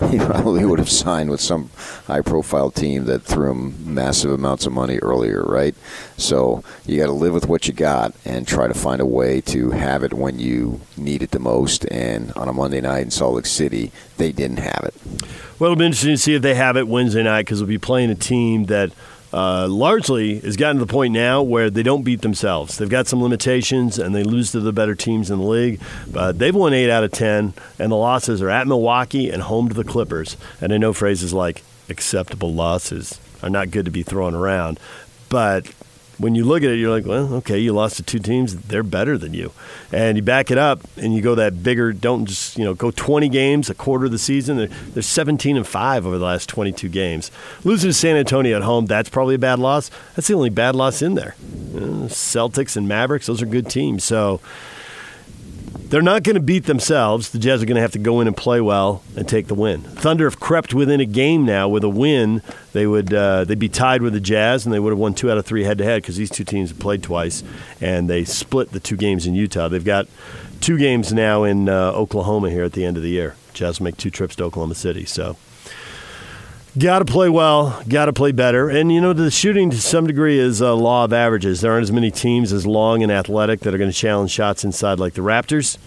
he 0.10 0.18
probably 0.18 0.64
would 0.64 0.78
have 0.78 0.90
signed 0.90 1.30
with 1.30 1.40
some 1.40 1.70
high 2.06 2.22
profile 2.22 2.70
team 2.70 3.04
that 3.04 3.22
threw 3.22 3.50
him 3.50 3.94
massive 3.94 4.30
amounts 4.30 4.66
of 4.66 4.72
money 4.72 4.98
earlier, 4.98 5.42
right? 5.42 5.74
So 6.16 6.62
you 6.86 6.98
got 6.98 7.06
to 7.06 7.12
live 7.12 7.34
with 7.34 7.48
what 7.48 7.66
you 7.66 7.74
got 7.74 8.14
and 8.24 8.46
try 8.46 8.68
to 8.68 8.74
find 8.74 9.00
a 9.00 9.06
way 9.06 9.40
to 9.42 9.70
have 9.70 10.04
it 10.04 10.14
when 10.14 10.38
you 10.38 10.80
need 10.96 11.22
it 11.22 11.32
the 11.32 11.38
most. 11.38 11.84
And 11.90 12.32
on 12.32 12.48
a 12.48 12.52
Monday 12.52 12.80
night 12.80 13.02
in 13.02 13.10
Salt 13.10 13.34
Lake 13.34 13.46
City, 13.46 13.90
they 14.16 14.32
didn't 14.32 14.58
have 14.58 14.84
it. 14.84 14.94
Well, 15.58 15.72
it'll 15.72 15.78
be 15.78 15.86
interesting 15.86 16.14
to 16.14 16.18
see 16.18 16.34
if 16.34 16.42
they 16.42 16.54
have 16.54 16.76
it 16.76 16.88
Wednesday 16.88 17.22
night 17.22 17.42
because 17.42 17.58
they'll 17.58 17.68
be 17.68 17.78
playing 17.78 18.10
a 18.10 18.14
team 18.14 18.66
that 18.66 18.92
uh, 19.32 19.66
largely 19.68 20.38
has 20.38 20.56
gotten 20.56 20.76
to 20.76 20.84
the 20.84 20.92
point 20.92 21.12
now 21.12 21.42
where 21.42 21.68
they 21.68 21.82
don't 21.82 22.04
beat 22.04 22.22
themselves. 22.22 22.78
They've 22.78 22.88
got 22.88 23.08
some 23.08 23.20
limitations 23.20 23.98
and 23.98 24.14
they 24.14 24.22
lose 24.22 24.52
to 24.52 24.60
the 24.60 24.72
better 24.72 24.94
teams 24.94 25.28
in 25.28 25.40
the 25.40 25.44
league. 25.44 25.80
But 26.08 26.38
they've 26.38 26.54
won 26.54 26.72
eight 26.72 26.88
out 26.88 27.02
of 27.02 27.10
ten, 27.10 27.54
and 27.80 27.90
the 27.90 27.96
losses 27.96 28.40
are 28.40 28.50
at 28.50 28.68
Milwaukee 28.68 29.30
and 29.30 29.42
home 29.42 29.68
to 29.68 29.74
the 29.74 29.82
Clippers. 29.82 30.36
And 30.60 30.72
I 30.72 30.78
know 30.78 30.92
phrases 30.92 31.32
like 31.32 31.64
acceptable 31.88 32.54
losses 32.54 33.18
are 33.42 33.50
not 33.50 33.72
good 33.72 33.84
to 33.86 33.90
be 33.90 34.04
thrown 34.04 34.34
around, 34.34 34.78
but 35.28 35.66
when 36.18 36.34
you 36.34 36.44
look 36.44 36.62
at 36.62 36.70
it, 36.70 36.78
you're 36.78 36.90
like, 36.90 37.06
well, 37.06 37.34
okay, 37.34 37.58
you 37.58 37.72
lost 37.72 37.96
to 37.96 38.02
two 38.02 38.18
teams, 38.18 38.56
they're 38.56 38.82
better 38.82 39.18
than 39.18 39.34
you. 39.34 39.52
And 39.92 40.16
you 40.16 40.22
back 40.22 40.50
it 40.50 40.58
up 40.58 40.80
and 40.96 41.14
you 41.14 41.22
go 41.22 41.34
that 41.34 41.62
bigger, 41.62 41.92
don't 41.92 42.26
just, 42.26 42.56
you 42.56 42.64
know, 42.64 42.74
go 42.74 42.90
20 42.90 43.28
games, 43.28 43.70
a 43.70 43.74
quarter 43.74 44.06
of 44.06 44.12
the 44.12 44.18
season. 44.18 44.56
They're, 44.56 44.66
they're 44.66 45.02
17 45.02 45.56
and 45.56 45.66
5 45.66 46.06
over 46.06 46.18
the 46.18 46.24
last 46.24 46.48
22 46.48 46.88
games. 46.88 47.30
Losing 47.64 47.90
to 47.90 47.94
San 47.94 48.16
Antonio 48.16 48.56
at 48.56 48.62
home, 48.62 48.86
that's 48.86 49.08
probably 49.08 49.34
a 49.34 49.38
bad 49.38 49.58
loss. 49.58 49.90
That's 50.14 50.28
the 50.28 50.34
only 50.34 50.50
bad 50.50 50.76
loss 50.76 51.02
in 51.02 51.14
there. 51.14 51.34
Know, 51.72 52.06
Celtics 52.06 52.76
and 52.76 52.86
Mavericks, 52.86 53.26
those 53.26 53.42
are 53.42 53.46
good 53.46 53.68
teams. 53.68 54.04
So 54.04 54.40
they're 55.88 56.02
not 56.02 56.22
going 56.22 56.34
to 56.34 56.40
beat 56.40 56.64
themselves. 56.64 57.30
The 57.30 57.38
Jazz 57.38 57.62
are 57.62 57.66
going 57.66 57.76
to 57.76 57.82
have 57.82 57.92
to 57.92 57.98
go 57.98 58.20
in 58.20 58.26
and 58.26 58.36
play 58.36 58.60
well 58.60 59.02
and 59.16 59.28
take 59.28 59.46
the 59.46 59.54
win. 59.54 59.82
Thunder 59.82 60.24
have 60.24 60.40
crept 60.40 60.74
within 60.74 61.00
a 61.00 61.04
game 61.04 61.44
now 61.44 61.68
with 61.68 61.84
a 61.84 61.88
win. 61.88 62.42
They 62.72 62.86
would 62.86 63.12
uh, 63.12 63.44
they'd 63.44 63.58
be 63.58 63.68
tied 63.68 64.02
with 64.02 64.12
the 64.12 64.20
Jazz, 64.20 64.64
and 64.64 64.74
they 64.74 64.80
would 64.80 64.90
have 64.90 64.98
won 64.98 65.14
two 65.14 65.30
out 65.30 65.38
of 65.38 65.46
three 65.46 65.64
head 65.64 65.78
to 65.78 65.84
head 65.84 66.02
because 66.02 66.16
these 66.16 66.30
two 66.30 66.44
teams 66.44 66.70
have 66.70 66.78
played 66.78 67.02
twice, 67.02 67.42
and 67.80 68.08
they 68.08 68.24
split 68.24 68.72
the 68.72 68.80
two 68.80 68.96
games 68.96 69.26
in 69.26 69.34
Utah. 69.34 69.68
They've 69.68 69.84
got 69.84 70.08
two 70.60 70.78
games 70.78 71.12
now 71.12 71.44
in 71.44 71.68
uh, 71.68 71.92
Oklahoma 71.92 72.50
here 72.50 72.64
at 72.64 72.72
the 72.72 72.84
end 72.84 72.96
of 72.96 73.02
the 73.02 73.10
year. 73.10 73.36
Jazz 73.52 73.80
make 73.80 73.96
two 73.96 74.10
trips 74.10 74.34
to 74.36 74.44
Oklahoma 74.44 74.74
City, 74.74 75.04
so. 75.04 75.36
Got 76.76 76.98
to 76.98 77.04
play 77.04 77.28
well, 77.28 77.80
got 77.88 78.06
to 78.06 78.12
play 78.12 78.32
better. 78.32 78.68
And, 78.68 78.90
you 78.90 79.00
know, 79.00 79.12
the 79.12 79.30
shooting 79.30 79.70
to 79.70 79.80
some 79.80 80.08
degree 80.08 80.40
is 80.40 80.60
a 80.60 80.72
law 80.72 81.04
of 81.04 81.12
averages. 81.12 81.60
There 81.60 81.70
aren't 81.70 81.84
as 81.84 81.92
many 81.92 82.10
teams 82.10 82.52
as 82.52 82.66
long 82.66 83.04
and 83.04 83.12
athletic 83.12 83.60
that 83.60 83.72
are 83.72 83.78
going 83.78 83.92
to 83.92 83.96
challenge 83.96 84.32
shots 84.32 84.64
inside 84.64 84.98
like 84.98 85.14
the 85.14 85.20
Raptors. 85.20 85.78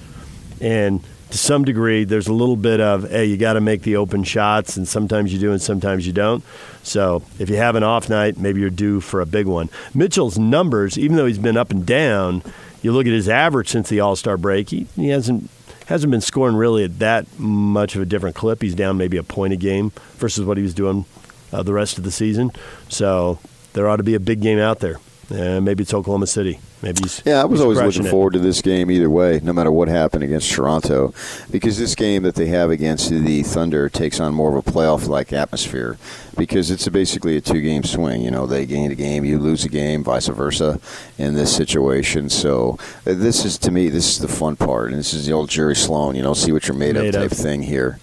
And 0.62 1.04
to 1.32 1.38
some 1.38 1.66
degree, 1.66 2.06
there's 2.06 2.28
a 2.28 2.34
little 2.34 2.56
bit 2.56 2.80
of, 2.80 3.10
hey, 3.10 3.26
you 3.26 3.36
got 3.36 3.54
to 3.54 3.62
make 3.62 3.82
the 3.82 3.98
open 3.98 4.24
shots, 4.24 4.78
and 4.78 4.88
sometimes 4.88 5.34
you 5.34 5.40
do 5.40 5.52
and 5.52 5.62
sometimes 5.62 6.08
you 6.08 6.14
don't. 6.14 6.42
So 6.84 7.22
if 7.38 7.50
you 7.50 7.58
have 7.58 7.76
an 7.76 7.84
off 7.84 8.10
night, 8.10 8.38
maybe 8.38 8.62
you're 8.62 8.70
due 8.70 9.02
for 9.02 9.20
a 9.20 9.26
big 9.26 9.46
one. 9.46 9.70
Mitchell's 9.94 10.40
numbers, 10.40 10.98
even 10.98 11.18
though 11.18 11.26
he's 11.26 11.38
been 11.38 11.58
up 11.58 11.70
and 11.70 11.86
down, 11.86 12.44
you 12.82 12.94
look 12.94 13.06
at 13.06 13.12
his 13.12 13.28
average 13.28 13.68
since 13.68 13.90
the 13.90 14.00
All 14.00 14.16
Star 14.16 14.38
break, 14.38 14.70
he, 14.70 14.88
he 14.96 15.10
hasn't 15.10 15.50
hasn't 15.88 16.12
been 16.12 16.22
scoring 16.22 16.56
really 16.56 16.84
at 16.84 17.00
that 17.00 17.40
much 17.40 17.96
of 17.96 18.02
a 18.02 18.06
different 18.06 18.36
clip. 18.36 18.62
He's 18.62 18.76
down 18.76 18.98
maybe 18.98 19.18
a 19.18 19.24
point 19.24 19.54
a 19.54 19.58
game 19.58 19.92
versus 20.18 20.46
what 20.46 20.58
he 20.58 20.64
was 20.64 20.74
doing 20.74 21.06
uh, 21.52 21.64
the 21.64 21.74
rest 21.74 21.98
of 21.98 22.04
the 22.04 22.12
season. 22.12 22.52
So 22.90 23.40
there 23.74 23.88
ought 23.88 23.98
to 23.98 24.04
be 24.04 24.14
a 24.16 24.20
big 24.20 24.42
game 24.42 24.60
out 24.60 24.80
there. 24.80 25.00
And 25.30 25.66
maybe 25.66 25.84
it's 25.84 25.94
Oklahoma 25.94 26.28
City. 26.28 26.60
Maybe 26.82 27.00
he's 27.02 27.24
yeah. 27.26 27.42
I 27.42 27.46
was 27.46 27.60
always 27.60 27.82
looking 27.82 28.06
it. 28.06 28.12
forward 28.12 28.34
to 28.34 28.40
this 28.40 28.62
game 28.62 28.92
either 28.92 29.10
way, 29.10 29.40
no 29.42 29.52
matter 29.52 29.72
what 29.72 29.88
happened 29.88 30.24
against 30.24 30.52
Toronto, 30.52 31.14
because 31.50 31.80
this 31.80 31.96
game 31.96 32.22
that 32.24 32.36
they 32.36 32.48
have 32.48 32.70
against 32.70 33.10
the 33.10 33.42
Thunder 33.44 33.90
takes 33.90 34.20
on 34.20 34.34
more 34.34 34.56
of 34.56 34.68
a 34.68 34.72
playoff-like 34.72 35.34
atmosphere, 35.34 35.98
because 36.38 36.70
it's 36.70 36.86
a 36.86 36.92
basically 36.92 37.36
a 37.36 37.42
two-game 37.42 37.84
swing. 37.84 38.22
You 38.22 38.30
know, 38.30 38.46
they 38.46 38.68
gain 38.68 38.92
a 38.92 38.96
game, 38.96 39.26
you 39.26 39.40
lose 39.40 39.66
a 39.66 39.70
game, 39.70 40.04
vice 40.04 40.28
versa, 40.28 40.80
in 41.18 41.34
this 41.34 41.56
situation. 41.56 42.30
So 42.30 42.78
uh, 43.08 43.14
this 43.16 43.44
is 43.44 43.58
to 43.60 43.72
me, 43.72 43.90
this 43.90 44.10
is 44.12 44.20
the 44.20 44.28
fun 44.28 44.56
part, 44.56 44.92
and 44.92 45.00
this 45.00 45.14
is 45.16 45.26
the 45.26 45.34
old 45.34 45.50
Jerry 45.50 45.76
Sloan. 45.76 46.16
You 46.16 46.22
know, 46.22 46.36
see 46.36 46.52
what 46.52 46.68
you're 46.68 46.78
made, 46.78 46.94
Made 46.94 47.16
of 47.16 47.24
of. 47.24 47.30
type 47.32 47.40
thing 47.40 47.64
here. 47.64 48.00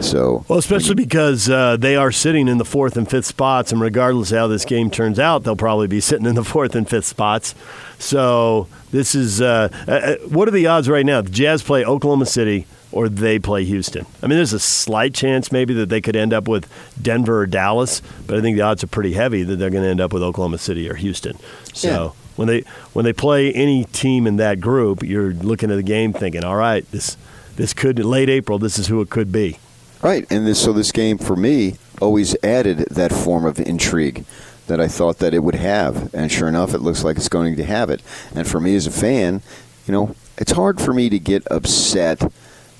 So 0.00 0.44
Well, 0.48 0.58
especially 0.58 0.94
because 0.94 1.48
uh, 1.48 1.76
they 1.76 1.96
are 1.96 2.12
sitting 2.12 2.48
in 2.48 2.58
the 2.58 2.64
fourth 2.64 2.96
and 2.96 3.08
fifth 3.08 3.26
spots, 3.26 3.72
and 3.72 3.80
regardless 3.80 4.32
of 4.32 4.38
how 4.38 4.46
this 4.46 4.64
game 4.64 4.90
turns 4.90 5.18
out, 5.18 5.44
they'll 5.44 5.56
probably 5.56 5.86
be 5.86 6.00
sitting 6.00 6.26
in 6.26 6.34
the 6.34 6.44
fourth 6.52 6.74
and 6.74 6.88
fifth 6.88 7.06
spots. 7.06 7.54
So 7.98 8.66
this 8.90 9.14
is 9.14 9.40
uh, 9.40 9.68
uh, 9.86 10.16
what 10.28 10.48
are 10.48 10.52
the 10.52 10.66
odds 10.66 10.88
right 10.88 11.04
now? 11.04 11.20
The 11.20 11.30
Jazz 11.30 11.62
play 11.62 11.84
Oklahoma 11.84 12.26
City 12.26 12.66
or 12.92 13.08
they 13.08 13.38
play 13.38 13.64
Houston. 13.64 14.04
I 14.22 14.26
mean, 14.26 14.36
there's 14.36 14.52
a 14.52 14.58
slight 14.58 15.14
chance 15.14 15.52
maybe 15.52 15.74
that 15.74 15.88
they 15.90 16.00
could 16.00 16.16
end 16.16 16.32
up 16.32 16.48
with 16.48 16.68
Denver 17.00 17.42
or 17.42 17.46
Dallas, 17.46 18.02
but 18.26 18.36
I 18.36 18.40
think 18.40 18.56
the 18.56 18.62
odds 18.62 18.82
are 18.82 18.88
pretty 18.88 19.12
heavy 19.12 19.44
that 19.44 19.56
they're 19.56 19.70
going 19.70 19.84
to 19.84 19.90
end 19.90 20.00
up 20.00 20.12
with 20.12 20.22
Oklahoma 20.22 20.58
City 20.58 20.88
or 20.88 20.94
Houston. 20.94 21.38
So. 21.72 21.88
Yeah. 21.88 22.10
When 22.36 22.48
they 22.48 22.64
when 22.94 23.04
they 23.04 23.12
play 23.12 23.52
any 23.52 23.84
team 23.84 24.26
in 24.26 24.36
that 24.36 24.60
group, 24.60 25.02
you're 25.02 25.34
looking 25.34 25.70
at 25.70 25.74
the 25.74 25.82
game 25.82 26.14
thinking, 26.14 26.42
"All 26.42 26.56
right, 26.56 26.90
this 26.90 27.18
this 27.56 27.74
could 27.74 27.98
late 27.98 28.30
April. 28.30 28.58
This 28.58 28.78
is 28.78 28.86
who 28.86 29.02
it 29.02 29.10
could 29.10 29.30
be." 29.30 29.58
Right, 30.02 30.26
and 30.30 30.46
this, 30.46 30.62
so 30.62 30.72
this 30.72 30.92
game 30.92 31.18
for 31.18 31.36
me 31.36 31.76
always 32.00 32.34
added 32.42 32.78
that 32.90 33.12
form 33.12 33.44
of 33.44 33.60
intrigue 33.60 34.24
that 34.66 34.80
I 34.80 34.88
thought 34.88 35.18
that 35.18 35.34
it 35.34 35.40
would 35.40 35.56
have, 35.56 36.14
and 36.14 36.30
sure 36.32 36.48
enough, 36.48 36.72
it 36.74 36.78
looks 36.78 37.04
like 37.04 37.16
it's 37.16 37.28
going 37.28 37.56
to 37.56 37.64
have 37.64 37.90
it. 37.90 38.00
And 38.34 38.46
for 38.48 38.60
me 38.60 38.76
as 38.76 38.86
a 38.86 38.90
fan, 38.90 39.42
you 39.86 39.92
know, 39.92 40.14
it's 40.38 40.52
hard 40.52 40.80
for 40.80 40.94
me 40.94 41.10
to 41.10 41.18
get 41.18 41.42
upset 41.50 42.32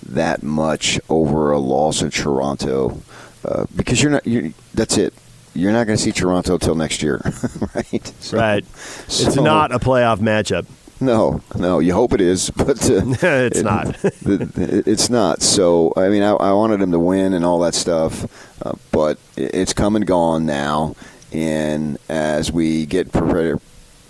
that 0.08 0.42
much 0.42 0.98
over 1.10 1.52
a 1.52 1.58
loss 1.58 2.00
in 2.00 2.10
Toronto 2.10 3.02
uh, 3.44 3.66
because 3.76 4.02
you're 4.02 4.12
not. 4.12 4.26
You're, 4.26 4.52
that's 4.72 4.96
it. 4.96 5.12
You're 5.52 5.72
not 5.72 5.86
going 5.86 5.96
to 5.98 6.02
see 6.02 6.12
Toronto 6.12 6.56
till 6.58 6.74
next 6.76 7.02
year, 7.02 7.20
right? 7.74 8.06
So- 8.20 8.38
Right. 8.38 8.64
It's 8.64 9.34
so- 9.34 9.42
not 9.42 9.72
a 9.72 9.78
playoff 9.78 10.18
matchup. 10.18 10.66
No, 11.00 11.40
no. 11.56 11.78
You 11.78 11.94
hope 11.94 12.12
it 12.12 12.20
is, 12.20 12.50
but 12.56 12.82
uh, 12.90 13.02
It's 13.22 13.58
it- 13.58 13.64
not. 13.64 13.86
the- 14.02 14.82
it's 14.86 15.10
not. 15.10 15.42
So 15.42 15.92
I 15.96 16.08
mean, 16.08 16.22
I, 16.22 16.30
I 16.32 16.52
wanted 16.52 16.80
him 16.80 16.92
to 16.92 16.98
win 16.98 17.32
and 17.34 17.44
all 17.44 17.58
that 17.60 17.74
stuff, 17.74 18.24
uh, 18.64 18.72
but 18.92 19.18
it- 19.36 19.54
it's 19.54 19.72
come 19.72 19.96
and 19.96 20.06
gone 20.06 20.46
now. 20.46 20.94
And 21.32 21.98
as 22.08 22.50
we 22.50 22.86
get 22.86 23.12
prepared, 23.12 23.60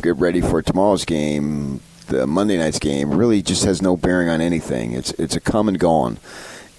get 0.02 0.16
ready 0.16 0.40
for 0.40 0.62
tomorrow's 0.62 1.04
game, 1.04 1.80
the 2.06 2.26
Monday 2.26 2.56
night's 2.56 2.78
game 2.78 3.10
really 3.12 3.42
just 3.42 3.64
has 3.64 3.82
no 3.82 3.96
bearing 3.96 4.28
on 4.30 4.40
anything. 4.40 4.92
It's 4.92 5.10
it's 5.12 5.36
a 5.36 5.40
come 5.40 5.68
and 5.68 5.78
gone. 5.78 6.18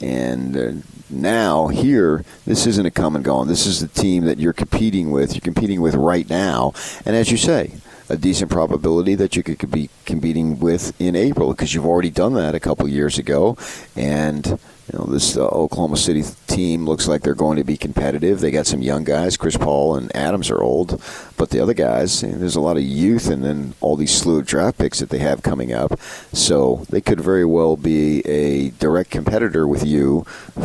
And 0.02 0.58
uh, 0.58 0.72
now 1.12 1.68
here, 1.68 2.26
this 2.48 2.66
isn't 2.66 2.86
a 2.86 2.92
come 2.92 3.16
and 3.16 3.24
gone. 3.24 3.48
This 3.48 3.68
is 3.68 3.82
the 3.82 3.88
team 3.88 4.26
that 4.26 4.40
you're 4.40 4.52
competing 4.54 5.12
with. 5.12 5.34
You're 5.36 5.42
competing 5.42 5.80
with 5.82 5.94
right 5.94 6.28
now. 6.28 6.74
And 7.06 7.16
as 7.16 7.30
you 7.30 7.38
say, 7.38 7.76
a 8.12 8.18
decent 8.18 8.52
probability 8.52 9.16
that 9.16 9.38
you 9.38 9.44
could 9.44 9.72
be 9.72 9.90
competing 10.06 10.60
with 10.60 11.00
in 11.00 11.16
April 11.16 11.52
because 11.52 11.74
you've 11.74 11.86
already 11.86 12.10
done 12.10 12.34
that 12.34 12.54
a 12.54 12.60
couple 12.60 12.86
years 12.88 13.18
ago, 13.18 13.58
and 13.96 14.46
you 14.46 15.00
know, 15.00 15.06
this 15.06 15.38
uh, 15.38 15.48
Oklahoma 15.48 15.96
City 15.96 16.24
team 16.48 16.86
looks 16.86 17.08
like 17.08 17.22
they're 17.22 17.34
going 17.34 17.58
to 17.58 17.64
be 17.64 17.78
competitive. 17.78 18.42
They 18.42 18.52
got 18.52 18.68
some 18.68 18.82
young 18.82 19.06
guys. 19.06 19.38
Chris 19.38 19.56
Paul 19.56 19.96
and 19.96 20.14
Adams 20.14 20.50
are 20.50 20.62
old, 20.62 21.02
but 21.42 21.50
the 21.50 21.60
other 21.60 21.74
guys, 21.74 22.22
you 22.22 22.30
know, 22.30 22.38
there's 22.38 22.56
a 22.56 22.62
lot 22.62 22.78
of 22.78 22.84
youth, 22.84 23.28
and 23.28 23.44
then 23.44 23.74
all 23.82 23.96
these 23.96 24.16
slew 24.16 24.38
of 24.38 24.46
draft 24.46 24.78
picks 24.78 25.00
that 25.00 25.10
they 25.10 25.18
have 25.18 25.42
coming 25.42 25.74
up. 25.74 26.00
So 26.32 26.86
they 26.92 27.02
could 27.02 27.20
very 27.20 27.46
well 27.46 27.76
be 27.76 28.20
a 28.28 28.70
direct 28.70 29.10
competitor 29.10 29.68
with 29.68 29.84
you 29.84 30.22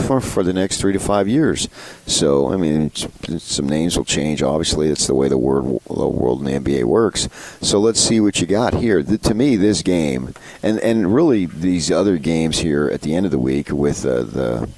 for 0.06 0.20
for 0.20 0.42
the 0.42 0.52
next 0.52 0.78
three 0.78 0.92
to 0.92 0.98
five 0.98 1.28
years. 1.28 1.66
So 2.06 2.52
I 2.52 2.58
mean, 2.58 2.82
it's, 2.82 3.06
it's, 3.22 3.44
some 3.44 3.66
names 3.66 3.96
will 3.96 4.04
change. 4.04 4.42
Obviously, 4.42 4.90
it's 4.90 5.06
the 5.06 5.14
way 5.14 5.30
the 5.30 5.38
world 5.38 5.80
the 5.88 6.08
world 6.08 6.46
in 6.46 6.62
the 6.62 6.70
NBA 6.70 6.84
works. 6.84 7.26
So 7.62 7.78
let's 7.80 7.98
see 7.98 8.20
what 8.20 8.42
you 8.42 8.46
got 8.46 8.74
here. 8.74 9.02
The, 9.02 9.16
to 9.16 9.32
me, 9.32 9.56
this 9.56 9.80
game 9.80 10.34
and 10.62 10.78
and 10.80 11.14
really 11.14 11.46
these 11.46 11.90
other 11.90 12.18
games 12.18 12.58
here 12.58 12.90
at 12.90 13.00
the 13.00 13.14
end 13.14 13.24
of 13.24 13.32
the 13.32 13.38
week 13.38 13.70
with 13.70 14.04
uh, 14.04 14.24
the 14.24 14.68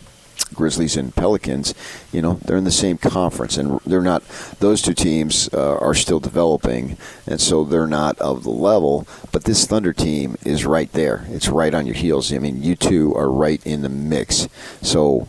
Grizzlies 0.55 0.97
and 0.97 1.15
Pelicans, 1.15 1.75
you 2.13 2.23
know, 2.23 2.35
they're 2.45 2.57
in 2.57 2.65
the 2.65 2.71
same 2.71 2.99
conference, 2.99 3.57
and 3.57 3.81
they're 3.81 4.01
not. 4.01 4.23
Those 4.61 4.83
two 4.83 4.95
teams 4.95 5.49
uh, 5.53 5.77
are 5.79 5.95
still 5.95 6.21
developing, 6.21 6.97
and 7.27 7.41
so 7.41 7.65
they're 7.65 7.87
not 7.87 8.19
of 8.19 8.45
the 8.45 8.51
level. 8.51 9.07
But 9.31 9.45
this 9.45 9.67
Thunder 9.67 9.93
team 9.93 10.37
is 10.45 10.65
right 10.65 10.91
there. 10.93 11.27
It's 11.29 11.49
right 11.49 11.75
on 11.75 11.87
your 11.87 11.95
heels. 11.95 12.33
I 12.33 12.39
mean, 12.39 12.63
you 12.63 12.77
two 12.77 13.15
are 13.15 13.31
right 13.31 13.65
in 13.67 13.83
the 13.83 13.89
mix. 13.89 14.49
So 14.83 15.29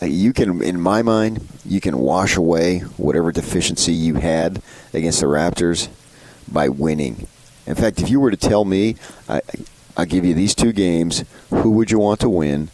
uh, 0.00 0.06
you 0.06 0.32
can, 0.32 0.62
in 0.62 0.80
my 0.80 1.02
mind, 1.02 1.46
you 1.64 1.80
can 1.80 1.98
wash 1.98 2.36
away 2.36 2.80
whatever 2.96 3.32
deficiency 3.32 3.92
you 3.92 4.14
had 4.14 4.62
against 4.94 5.20
the 5.20 5.26
Raptors 5.26 5.88
by 6.50 6.68
winning. 6.68 7.26
In 7.66 7.74
fact, 7.74 8.00
if 8.00 8.08
you 8.08 8.20
were 8.20 8.30
to 8.30 8.36
tell 8.36 8.64
me, 8.64 8.96
I, 9.28 9.42
I'll 9.96 10.06
give 10.06 10.24
you 10.24 10.34
these 10.34 10.54
two 10.54 10.72
games. 10.72 11.24
Who 11.50 11.70
would 11.72 11.90
you 11.90 11.98
want 11.98 12.20
to 12.20 12.28
win? 12.28 12.70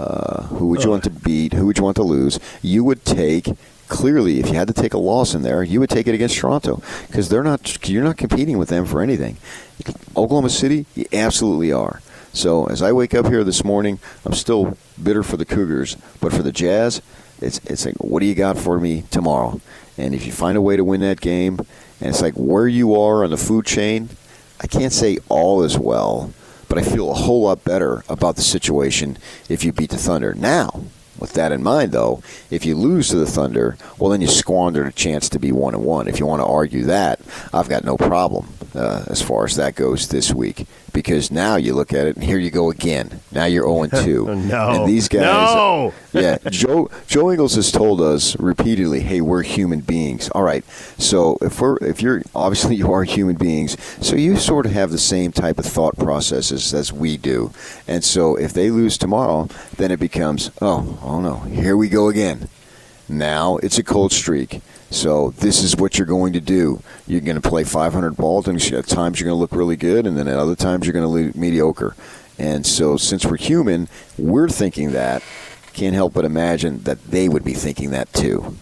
Uh, 0.00 0.44
who 0.44 0.68
would 0.68 0.82
you 0.82 0.88
want 0.88 1.04
to 1.04 1.10
beat? 1.10 1.52
Who 1.52 1.66
would 1.66 1.76
you 1.76 1.84
want 1.84 1.96
to 1.96 2.02
lose? 2.02 2.40
You 2.62 2.84
would 2.84 3.04
take 3.04 3.48
clearly 3.88 4.40
if 4.40 4.48
you 4.48 4.54
had 4.54 4.68
to 4.68 4.72
take 4.72 4.94
a 4.94 4.98
loss 4.98 5.34
in 5.34 5.42
there, 5.42 5.62
you 5.62 5.78
would 5.80 5.90
take 5.90 6.06
it 6.06 6.14
against 6.14 6.38
Toronto 6.38 6.82
because 7.08 7.28
they're 7.28 7.42
not. 7.42 7.86
You're 7.86 8.04
not 8.04 8.16
competing 8.16 8.56
with 8.56 8.70
them 8.70 8.86
for 8.86 9.02
anything. 9.02 9.36
Oklahoma 10.16 10.48
City, 10.48 10.86
you 10.94 11.04
absolutely 11.12 11.70
are. 11.70 12.00
So 12.32 12.64
as 12.66 12.80
I 12.80 12.92
wake 12.92 13.14
up 13.14 13.26
here 13.26 13.44
this 13.44 13.62
morning, 13.62 13.98
I'm 14.24 14.32
still 14.32 14.78
bitter 15.02 15.22
for 15.22 15.36
the 15.36 15.44
Cougars, 15.44 15.96
but 16.20 16.32
for 16.32 16.42
the 16.42 16.52
Jazz, 16.52 17.02
it's 17.42 17.58
it's 17.64 17.84
like, 17.84 17.96
what 17.96 18.20
do 18.20 18.26
you 18.26 18.34
got 18.34 18.56
for 18.56 18.80
me 18.80 19.04
tomorrow? 19.10 19.60
And 19.98 20.14
if 20.14 20.24
you 20.24 20.32
find 20.32 20.56
a 20.56 20.62
way 20.62 20.76
to 20.76 20.84
win 20.84 21.00
that 21.02 21.20
game, 21.20 21.58
and 22.00 22.08
it's 22.08 22.22
like 22.22 22.34
where 22.34 22.68
you 22.68 22.98
are 22.98 23.22
on 23.22 23.30
the 23.30 23.36
food 23.36 23.66
chain, 23.66 24.08
I 24.62 24.66
can't 24.66 24.94
say 24.94 25.18
all 25.28 25.62
is 25.62 25.78
well, 25.78 26.32
but 26.70 26.78
I 26.78 26.82
feel 26.82 27.10
a 27.10 27.14
whole 27.14 27.42
lot 27.42 27.64
better 27.64 28.04
about 28.08 28.36
the 28.36 28.42
situation 28.42 29.18
if 29.48 29.64
you 29.64 29.72
beat 29.72 29.90
the 29.90 29.98
Thunder. 29.98 30.32
Now, 30.34 30.84
with 31.18 31.32
that 31.32 31.50
in 31.50 31.64
mind, 31.64 31.90
though, 31.90 32.22
if 32.48 32.64
you 32.64 32.76
lose 32.76 33.08
to 33.08 33.16
the 33.16 33.26
Thunder, 33.26 33.76
well, 33.98 34.10
then 34.10 34.20
you 34.20 34.28
squandered 34.28 34.86
a 34.86 34.92
chance 34.92 35.28
to 35.30 35.40
be 35.40 35.50
one 35.50 35.74
and 35.74 35.84
one. 35.84 36.06
If 36.06 36.20
you 36.20 36.26
want 36.26 36.40
to 36.40 36.46
argue 36.46 36.84
that, 36.84 37.20
I've 37.52 37.68
got 37.68 37.82
no 37.84 37.96
problem 37.96 38.54
uh, 38.72 39.04
as 39.08 39.20
far 39.20 39.44
as 39.44 39.56
that 39.56 39.74
goes 39.74 40.08
this 40.08 40.32
week 40.32 40.66
because 40.92 41.30
now 41.30 41.56
you 41.56 41.74
look 41.74 41.92
at 41.92 42.06
it 42.06 42.16
and 42.16 42.24
here 42.24 42.38
you 42.38 42.50
go 42.50 42.70
again. 42.70 43.20
Now 43.32 43.44
you're 43.44 43.64
0 43.64 44.02
2. 44.04 44.34
no. 44.46 44.70
And 44.70 44.88
these 44.88 45.08
guys. 45.08 45.22
No. 45.22 45.92
yeah. 46.12 46.38
Joe 46.50 46.90
Joe 47.06 47.30
Ingles 47.30 47.54
has 47.54 47.70
told 47.72 48.00
us 48.00 48.38
repeatedly, 48.38 49.00
hey, 49.00 49.20
we're 49.20 49.42
human 49.42 49.80
beings. 49.80 50.28
All 50.30 50.42
right. 50.42 50.64
So 50.98 51.38
if 51.40 51.60
we're 51.60 51.76
if 51.78 52.02
you're 52.02 52.22
obviously 52.34 52.76
you 52.76 52.92
are 52.92 53.04
human 53.04 53.36
beings, 53.36 53.76
so 54.00 54.16
you 54.16 54.36
sort 54.36 54.66
of 54.66 54.72
have 54.72 54.90
the 54.90 54.98
same 54.98 55.32
type 55.32 55.58
of 55.58 55.64
thought 55.64 55.96
processes 55.96 56.72
as 56.74 56.92
we 56.92 57.16
do. 57.16 57.52
And 57.86 58.04
so 58.04 58.36
if 58.36 58.52
they 58.52 58.70
lose 58.70 58.98
tomorrow, 58.98 59.48
then 59.76 59.90
it 59.90 60.00
becomes, 60.00 60.50
oh, 60.60 60.98
oh 61.02 61.20
no, 61.20 61.36
here 61.40 61.76
we 61.76 61.88
go 61.88 62.08
again. 62.08 62.48
Now 63.08 63.56
it's 63.58 63.78
a 63.78 63.82
cold 63.82 64.12
streak. 64.12 64.60
So 64.90 65.30
this 65.30 65.62
is 65.62 65.76
what 65.76 65.98
you're 65.98 66.06
going 66.06 66.32
to 66.32 66.40
do. 66.40 66.82
You're 67.06 67.20
going 67.20 67.40
to 67.40 67.48
play 67.48 67.64
500 67.64 68.16
balls, 68.16 68.48
and 68.48 68.60
at 68.60 68.86
times 68.86 69.20
you're 69.20 69.28
going 69.28 69.36
to 69.36 69.40
look 69.40 69.52
really 69.52 69.76
good, 69.76 70.06
and 70.06 70.16
then 70.16 70.26
at 70.26 70.36
other 70.36 70.56
times 70.56 70.86
you're 70.86 70.92
going 70.92 71.04
to 71.04 71.08
look 71.08 71.36
mediocre. 71.36 71.94
And 72.38 72.66
so, 72.66 72.96
since 72.96 73.24
we're 73.24 73.36
human, 73.36 73.88
we're 74.18 74.48
thinking 74.48 74.92
that. 74.92 75.22
Can't 75.72 75.94
help 75.94 76.14
but 76.14 76.24
imagine 76.24 76.82
that 76.82 77.04
they 77.04 77.28
would 77.28 77.44
be 77.44 77.54
thinking 77.54 77.90
that 77.90 78.12
too. 78.12 78.56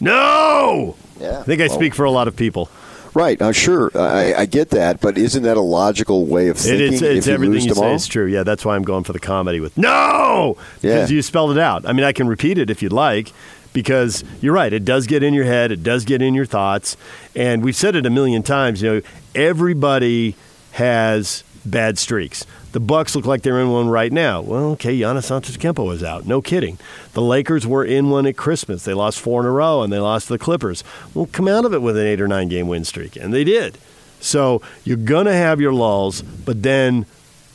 No. 0.00 0.96
Yeah. 1.20 1.40
I 1.40 1.42
think 1.42 1.60
I 1.60 1.66
well, 1.66 1.76
speak 1.76 1.94
for 1.94 2.04
a 2.04 2.10
lot 2.10 2.28
of 2.28 2.36
people. 2.36 2.70
Right. 3.14 3.40
Uh, 3.40 3.52
sure. 3.52 3.90
I, 3.94 4.34
I, 4.34 4.46
get 4.46 4.70
that, 4.70 5.00
but 5.00 5.16
isn't 5.16 5.42
that 5.44 5.56
a 5.56 5.62
logical 5.62 6.26
way 6.26 6.48
of 6.48 6.58
thinking? 6.58 6.86
It 6.88 6.92
is, 6.94 7.02
it's 7.02 7.26
if 7.26 7.26
you 7.28 7.34
everything 7.34 7.54
lose 7.54 7.64
you 7.64 7.74
say 7.74 7.94
is 7.94 8.06
true. 8.06 8.26
Yeah, 8.26 8.42
that's 8.42 8.62
why 8.64 8.76
I'm 8.76 8.82
going 8.82 9.04
for 9.04 9.14
the 9.14 9.18
comedy 9.18 9.58
with 9.58 9.78
no, 9.78 10.58
because 10.82 11.10
Yeah. 11.10 11.14
you 11.14 11.22
spelled 11.22 11.52
it 11.52 11.58
out. 11.58 11.86
I 11.86 11.94
mean, 11.94 12.04
I 12.04 12.12
can 12.12 12.28
repeat 12.28 12.58
it 12.58 12.68
if 12.68 12.82
you'd 12.82 12.92
like, 12.92 13.32
because 13.76 14.24
you're 14.40 14.54
right. 14.54 14.72
It 14.72 14.86
does 14.86 15.06
get 15.06 15.22
in 15.22 15.34
your 15.34 15.44
head. 15.44 15.70
It 15.70 15.82
does 15.82 16.06
get 16.06 16.22
in 16.22 16.32
your 16.32 16.46
thoughts, 16.46 16.96
and 17.34 17.62
we've 17.62 17.76
said 17.76 17.94
it 17.94 18.06
a 18.06 18.10
million 18.10 18.42
times. 18.42 18.80
You 18.80 18.90
know, 18.90 19.00
everybody 19.34 20.34
has 20.72 21.44
bad 21.62 21.98
streaks. 21.98 22.46
The 22.72 22.80
Bucks 22.80 23.14
look 23.14 23.26
like 23.26 23.42
they're 23.42 23.60
in 23.60 23.70
one 23.70 23.90
right 23.90 24.10
now. 24.10 24.40
Well, 24.40 24.64
okay, 24.70 24.98
Giannis 24.98 25.30
Antetokounmpo 25.30 25.92
is 25.92 26.02
out. 26.02 26.24
No 26.24 26.40
kidding. 26.40 26.78
The 27.12 27.20
Lakers 27.20 27.66
were 27.66 27.84
in 27.84 28.08
one 28.08 28.24
at 28.24 28.38
Christmas. 28.38 28.82
They 28.82 28.94
lost 28.94 29.20
four 29.20 29.42
in 29.42 29.46
a 29.46 29.50
row, 29.50 29.82
and 29.82 29.92
they 29.92 29.98
lost 29.98 30.28
to 30.28 30.32
the 30.32 30.38
Clippers. 30.38 30.82
Well, 31.12 31.28
come 31.30 31.46
out 31.46 31.66
of 31.66 31.74
it 31.74 31.82
with 31.82 31.98
an 31.98 32.06
eight 32.06 32.22
or 32.22 32.28
nine 32.28 32.48
game 32.48 32.68
win 32.68 32.86
streak, 32.86 33.14
and 33.16 33.34
they 33.34 33.44
did. 33.44 33.76
So 34.20 34.62
you're 34.84 34.96
gonna 34.96 35.34
have 35.34 35.60
your 35.60 35.74
lulls, 35.74 36.22
but 36.22 36.62
then 36.62 37.04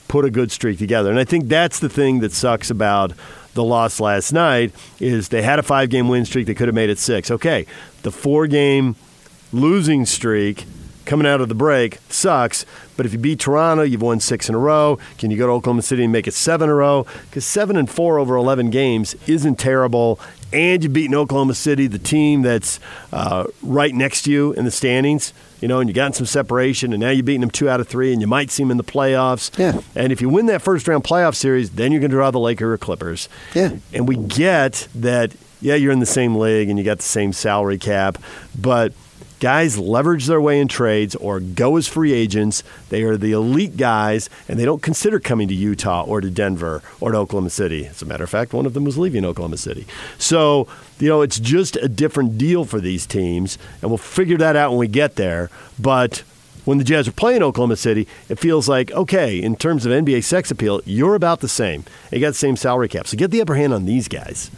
put 0.08 0.24
a 0.24 0.30
good 0.30 0.52
streak 0.52 0.78
together. 0.78 1.10
And 1.10 1.18
I 1.18 1.24
think 1.24 1.48
that's 1.48 1.80
the 1.80 1.90
thing 1.90 2.20
that 2.20 2.32
sucks 2.32 2.70
about 2.70 3.14
the 3.54 3.64
loss 3.64 4.00
last 4.00 4.32
night 4.32 4.74
is 5.00 5.30
they 5.30 5.42
had 5.42 5.60
a 5.60 5.64
five 5.64 5.90
game 5.90 6.08
win 6.08 6.26
streak. 6.26 6.48
They 6.48 6.54
could 6.54 6.68
have 6.68 6.76
made 6.76 6.90
it 6.90 7.00
six. 7.00 7.32
Okay, 7.32 7.66
the 8.04 8.12
four 8.12 8.48
game 8.48 8.96
losing 9.52 10.06
streak 10.06 10.66
coming 11.06 11.28
out 11.28 11.42
of 11.42 11.50
the 11.50 11.56
break 11.56 11.98
sucks. 12.10 12.66
But 12.96 13.06
if 13.06 13.14
you 13.14 13.20
beat 13.20 13.40
Toronto, 13.40 13.84
you've 13.84 14.02
won 14.02 14.20
six 14.20 14.48
in 14.48 14.56
a 14.56 14.58
row. 14.58 14.98
Can 15.18 15.32
you 15.32 15.38
go 15.38 15.48
to 15.48 15.54
Oklahoma 15.54 15.82
City 15.82 16.04
and 16.04 16.12
make 16.12 16.28
it 16.28 16.34
seven 16.34 16.70
in 16.70 16.72
a 16.72 16.76
row? 16.76 17.06
Because 17.24 17.46
seven 17.46 17.76
and 17.76 17.90
four 17.90 18.20
over 18.20 18.36
11 18.36 18.70
games 18.70 19.16
isn't 19.28 19.56
terrible. 19.56 20.20
And 20.54 20.84
you've 20.84 20.94
beaten 20.94 21.16
Oklahoma 21.16 21.54
City, 21.54 21.88
the 21.88 22.00
team 22.00 22.42
that's 22.44 22.80
uh, 23.12 23.46
right 23.62 23.94
next 23.94 24.24
to 24.24 24.32
you 24.32 24.54
in 24.54 24.66
the 24.66 24.72
standings. 24.72 25.34
You 25.62 25.68
know, 25.68 25.80
and 25.80 25.88
you 25.88 25.94
gotten 25.94 26.14
some 26.14 26.26
separation, 26.26 26.92
and 26.92 27.00
now 27.00 27.12
you're 27.12 27.24
beating 27.24 27.42
them 27.42 27.52
two 27.52 27.70
out 27.70 27.80
of 27.80 27.88
three, 27.88 28.12
and 28.12 28.20
you 28.20 28.28
might 28.28 28.50
see 28.50 28.64
them 28.64 28.72
in 28.72 28.78
the 28.78 28.84
playoffs. 28.84 29.58
Yeah. 29.58 29.82
And 29.96 30.12
if 30.12 30.20
you 30.20 30.28
win 30.28 30.48
that 30.48 30.62
first 30.62 30.88
round 30.88 31.04
playoff 31.04 31.36
series, 31.36 31.70
then 31.70 31.92
you're 31.92 32.02
going 32.02 32.12
to 32.12 32.18
draw 32.18 32.32
the 32.32 32.40
Laker 32.40 32.74
or 32.74 32.78
Clippers. 32.80 33.30
Yeah. 33.54 33.78
And 33.94 34.08
we 34.08 34.16
get 34.16 34.88
that, 34.96 35.34
yeah, 35.62 35.76
you're 35.76 35.92
in 35.92 36.00
the 36.00 36.06
same 36.08 36.36
league 36.36 36.70
and 36.70 36.80
you 36.80 36.84
got 36.84 36.98
the 36.98 37.04
same 37.04 37.32
salary 37.32 37.78
cap, 37.78 38.18
but 38.60 38.92
guys 39.42 39.78
leverage 39.78 40.28
their 40.28 40.40
way 40.40 40.62
in 40.62 40.70
trades 40.70 41.16
or 41.16 41.42
go 41.42 41.76
as 41.76 41.88
free 41.88 42.14
agents. 42.14 42.64
They 42.90 43.02
are 43.04 43.18
the 43.18 43.34
elite 43.34 43.76
guys, 43.76 44.30
and 44.48 44.58
they 44.58 44.66
don't 44.66 44.82
consider 44.82 45.20
coming 45.20 45.50
to 45.50 45.54
Utah 45.54 46.04
or 46.04 46.22
to 46.22 46.30
Denver 46.30 46.82
or 47.02 47.12
to 47.12 47.18
Oklahoma 47.18 47.50
City. 47.50 47.88
As 47.88 48.02
a 48.02 48.06
matter 48.06 48.24
of 48.24 48.30
fact, 48.30 48.54
one 48.54 48.66
of 48.66 48.74
them 48.74 48.86
was 48.86 48.98
leaving 48.98 49.26
Oklahoma 49.26 49.58
City. 49.58 49.86
So, 50.18 50.68
you 51.00 51.10
know, 51.10 51.22
it's 51.22 51.40
just 51.40 51.76
a 51.76 51.90
different 51.90 52.38
deal 52.38 52.64
for 52.64 52.80
these 52.80 53.06
teams, 53.06 53.58
and 53.82 53.90
we'll 53.90 53.98
figure 53.98 54.38
that 54.38 54.56
out 54.56 54.70
when 54.70 54.80
we 54.80 54.88
get 54.88 55.16
there. 55.16 55.50
But 55.80 56.20
when 56.64 56.78
the 56.78 56.84
Jazz 56.84 57.08
are 57.08 57.12
playing 57.12 57.42
Oklahoma 57.42 57.78
City, 57.78 58.08
it 58.30 58.38
feels 58.38 58.70
like, 58.70 58.92
okay, 58.92 59.42
in 59.42 59.56
terms 59.56 59.88
of 59.88 59.92
NBA 59.92 60.24
sex 60.24 60.52
appeal, 60.52 60.82
you're 60.86 61.16
about 61.16 61.40
the 61.40 61.50
same. 61.50 61.84
You 62.12 62.20
got 62.20 62.30
the 62.30 62.34
same 62.36 62.56
salary 62.56 62.88
cap. 62.88 63.08
So 63.08 63.18
get 63.18 63.32
the 63.32 63.42
upper 63.42 63.56
hand 63.56 63.74
on 63.74 63.86
these 63.86 64.08
guys. 64.08 64.52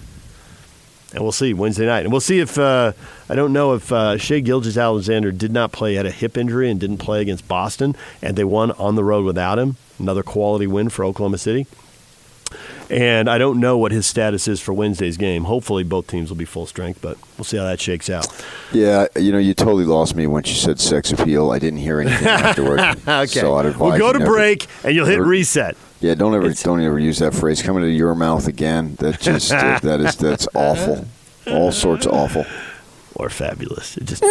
And 1.14 1.22
we'll 1.22 1.32
see 1.32 1.54
Wednesday 1.54 1.86
night. 1.86 2.02
And 2.06 2.12
we'll 2.12 2.22
see 2.22 2.40
if, 2.40 2.58
uh, 2.58 2.94
I 3.30 3.36
don't 3.36 3.54
know 3.54 3.74
if 3.74 3.92
uh, 3.92 4.18
Shai 4.18 4.40
Gilgeous-Alexander 4.40 5.32
did 5.32 5.52
not 5.52 5.72
play, 5.72 5.94
had 5.94 6.08
a 6.08 6.12
hip 6.12 6.38
injury 6.38 6.72
and 6.72 6.80
didn't 6.80 6.98
play 6.98 7.22
against 7.22 7.48
Boston, 7.48 7.96
and 8.22 8.36
they 8.36 8.44
won 8.44 8.72
on 8.72 8.96
the 8.96 9.04
road 9.04 9.24
without 9.24 9.60
him. 9.60 9.78
Another 10.00 10.24
quality 10.24 10.66
win 10.66 10.90
for 10.90 11.06
Oklahoma 11.06 11.38
City. 11.38 11.68
And 12.90 13.30
I 13.30 13.38
don't 13.38 13.60
know 13.60 13.78
what 13.78 13.92
his 13.92 14.06
status 14.06 14.48
is 14.48 14.60
for 14.60 14.74
Wednesday's 14.74 15.18
game. 15.18 15.46
Hopefully, 15.46 15.84
both 15.84 16.06
teams 16.08 16.30
will 16.30 16.38
be 16.38 16.46
full 16.46 16.66
strength, 16.66 17.00
but 17.02 17.18
we'll 17.38 17.46
see 17.46 17.58
how 17.58 17.64
that 17.64 17.80
shakes 17.80 18.10
out. 18.10 18.28
Yeah, 18.72 19.08
you 19.16 19.32
know, 19.32 19.38
you 19.40 19.54
totally 19.54 19.86
lost 19.86 20.16
me 20.16 20.28
when 20.28 20.44
you 20.44 20.54
said 20.54 20.80
sex 20.80 21.12
appeal. 21.12 21.50
I 21.52 21.60
didn't 21.60 21.80
hear 21.80 22.02
anything 22.02 22.28
afterward. 22.28 22.80
Okay. 23.08 23.26
So 23.40 23.56
I'd 23.56 23.66
advise 23.66 23.92
we'll 23.92 23.98
go 24.00 24.14
to 24.14 24.20
never- 24.20 24.32
break, 24.32 24.68
and 24.84 24.94
you'll 24.96 25.06
hit 25.06 25.18
never- 25.18 25.30
reset. 25.30 25.78
Yeah, 26.04 26.16
don't 26.16 26.36
ever 26.36 26.48
It's- 26.48 26.62
don't 26.64 26.82
ever 26.82 27.00
use 27.00 27.20
that 27.20 27.34
phrase. 27.34 27.62
Coming 27.62 27.84
to 27.84 27.90
your 27.90 28.14
mouth 28.14 28.46
again. 28.48 28.96
That 29.00 29.22
just 29.22 29.50
that 29.52 30.02
is 30.02 30.18
that's 30.18 30.48
awful. 30.54 31.06
All 31.48 31.72
sorts 31.72 32.06
of 32.06 32.12
awful. 32.14 32.46
Or 33.16 33.30
fabulous. 33.30 33.98
It 33.98 34.06
just 34.06 34.24
No! 34.24 34.30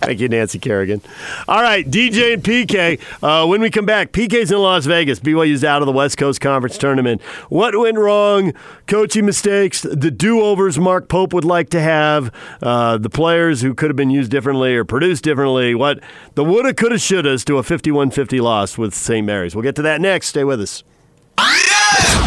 Thank 0.00 0.20
you, 0.20 0.28
Nancy 0.28 0.58
Kerrigan. 0.58 1.02
All 1.46 1.60
right, 1.60 1.84
DJ 1.88 2.34
and 2.34 2.42
PK. 2.42 2.98
Uh, 3.22 3.46
when 3.46 3.60
we 3.60 3.68
come 3.70 3.84
back, 3.84 4.12
PK's 4.12 4.50
in 4.50 4.58
Las 4.58 4.86
Vegas. 4.86 5.20
BYU's 5.20 5.64
out 5.64 5.82
of 5.82 5.86
the 5.86 5.92
West 5.92 6.16
Coast 6.16 6.40
Conference 6.40 6.78
tournament. 6.78 7.20
What 7.50 7.78
went 7.78 7.98
wrong? 7.98 8.54
Coaching 8.86 9.26
mistakes, 9.26 9.82
the 9.82 10.10
do 10.10 10.40
overs 10.40 10.78
Mark 10.78 11.08
Pope 11.08 11.34
would 11.34 11.44
like 11.44 11.68
to 11.70 11.80
have, 11.80 12.32
uh, 12.62 12.96
the 12.96 13.10
players 13.10 13.60
who 13.60 13.74
could 13.74 13.90
have 13.90 13.96
been 13.96 14.10
used 14.10 14.30
differently 14.30 14.74
or 14.74 14.84
produced 14.84 15.24
differently. 15.24 15.74
What 15.74 16.00
the 16.34 16.44
woulda, 16.44 16.72
coulda, 16.72 16.96
shouldas 16.96 17.44
to 17.44 17.58
a 17.58 17.62
51 17.62 18.10
50 18.10 18.40
loss 18.40 18.78
with 18.78 18.94
St. 18.94 19.26
Mary's. 19.26 19.54
We'll 19.54 19.62
get 19.62 19.76
to 19.76 19.82
that 19.82 20.00
next. 20.00 20.28
Stay 20.28 20.44
with 20.44 20.60
us. 20.60 20.84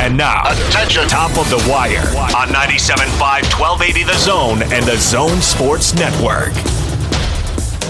And 0.02 0.18
now, 0.18 0.44
attention, 0.46 1.08
top 1.08 1.38
of 1.38 1.50
the 1.50 1.64
wire 1.70 2.08
on 2.36 2.48
97.5, 2.50 3.20
1280 3.60 4.04
The 4.04 4.18
Zone 4.18 4.62
and 4.74 4.86
The 4.86 4.98
Zone 4.98 5.42
Sports 5.42 5.94
Network. 5.94 6.54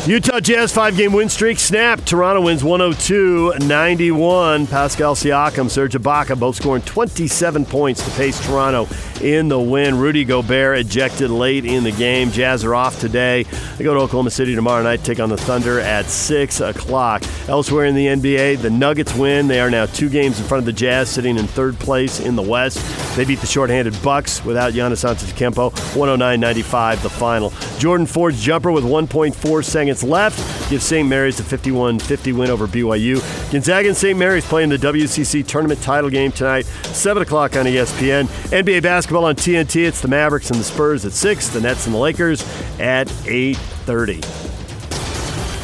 Utah 0.07 0.39
Jazz 0.39 0.73
five 0.73 0.97
game 0.97 1.13
win 1.13 1.29
streak 1.29 1.59
snapped. 1.59 2.07
Toronto 2.07 2.41
wins 2.41 2.63
102 2.63 3.53
91. 3.59 4.65
Pascal 4.65 5.13
Siakam, 5.13 5.69
Serge 5.69 5.93
Ibaka 5.93 6.39
both 6.39 6.55
scoring 6.55 6.81
27 6.81 7.65
points 7.65 8.03
to 8.03 8.09
pace 8.17 8.43
Toronto 8.45 8.87
in 9.21 9.47
the 9.47 9.59
win. 9.59 9.97
Rudy 9.97 10.25
Gobert 10.25 10.79
ejected 10.79 11.29
late 11.29 11.65
in 11.65 11.83
the 11.83 11.91
game. 11.91 12.31
Jazz 12.31 12.65
are 12.65 12.75
off 12.75 12.99
today. 12.99 13.43
They 13.77 13.83
go 13.83 13.93
to 13.93 13.99
Oklahoma 14.01 14.31
City 14.31 14.55
tomorrow 14.55 14.83
night, 14.83 15.03
take 15.03 15.19
on 15.19 15.29
the 15.29 15.37
Thunder 15.37 15.79
at 15.79 16.05
6 16.07 16.59
o'clock. 16.59 17.23
Elsewhere 17.47 17.85
in 17.85 17.95
the 17.95 18.07
NBA, 18.07 18.61
the 18.61 18.69
Nuggets 18.69 19.15
win. 19.15 19.47
They 19.47 19.59
are 19.59 19.69
now 19.69 19.85
two 19.85 20.09
games 20.09 20.39
in 20.39 20.45
front 20.45 20.59
of 20.59 20.65
the 20.65 20.73
Jazz, 20.73 21.09
sitting 21.09 21.37
in 21.37 21.47
third 21.47 21.77
place 21.79 22.19
in 22.19 22.35
the 22.35 22.41
West. 22.41 22.79
They 23.15 23.25
beat 23.25 23.39
the 23.39 23.47
shorthanded 23.47 24.01
Bucks 24.01 24.43
without 24.43 24.73
Giannis 24.73 25.07
Antetokounmpo, 25.07 25.71
109-95 25.93 27.01
the 27.01 27.09
final. 27.09 27.51
Jordan 27.77 28.05
Ford's 28.05 28.41
jumper 28.41 28.71
with 28.71 28.83
1.4 28.83 29.63
seconds 29.63 30.03
left 30.03 30.69
gives 30.69 30.85
St. 30.85 31.07
Mary's 31.07 31.39
a 31.39 31.43
51-50 31.43 32.33
win 32.33 32.49
over 32.49 32.67
BYU. 32.67 33.21
Gonzaga 33.51 33.89
and 33.89 33.97
St. 33.97 34.17
Mary's 34.17 34.45
playing 34.45 34.69
the 34.69 34.77
WCC 34.77 35.45
tournament 35.45 35.81
title 35.81 36.09
game 36.09 36.31
tonight, 36.31 36.65
7 36.65 37.21
o'clock 37.21 37.57
on 37.57 37.65
ESPN. 37.65 38.25
NBA 38.51 38.81
basketball 38.81 39.10
on 39.19 39.35
TNT. 39.35 39.85
It's 39.85 40.01
the 40.01 40.07
Mavericks 40.07 40.49
and 40.49 40.59
the 40.59 40.63
Spurs 40.63 41.05
at 41.05 41.11
6, 41.11 41.49
the 41.49 41.61
Nets 41.61 41.85
and 41.85 41.93
the 41.95 41.99
Lakers 41.99 42.41
at 42.79 43.07
8.30. 43.07 44.21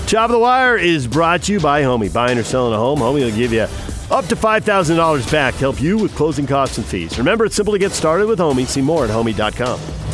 Top 0.07 0.25
of 0.25 0.31
the 0.31 0.39
Wire 0.39 0.77
is 0.77 1.07
brought 1.07 1.43
to 1.43 1.53
you 1.53 1.59
by 1.59 1.81
Homie. 1.81 2.13
Buying 2.13 2.37
or 2.37 2.43
selling 2.43 2.73
a 2.73 2.77
home, 2.77 2.99
Homie 2.99 3.25
will 3.25 3.35
give 3.35 3.51
you 3.51 3.67
up 4.09 4.25
to 4.27 4.35
$5,000 4.35 5.31
back 5.31 5.53
to 5.55 5.59
help 5.59 5.81
you 5.81 5.97
with 5.97 6.15
closing 6.15 6.47
costs 6.47 6.77
and 6.77 6.85
fees. 6.85 7.17
Remember, 7.17 7.45
it's 7.45 7.55
simple 7.55 7.73
to 7.73 7.79
get 7.79 7.91
started 7.91 8.27
with 8.27 8.39
Homie. 8.39 8.65
See 8.65 8.81
more 8.81 9.03
at 9.03 9.09
homie.com. 9.09 10.06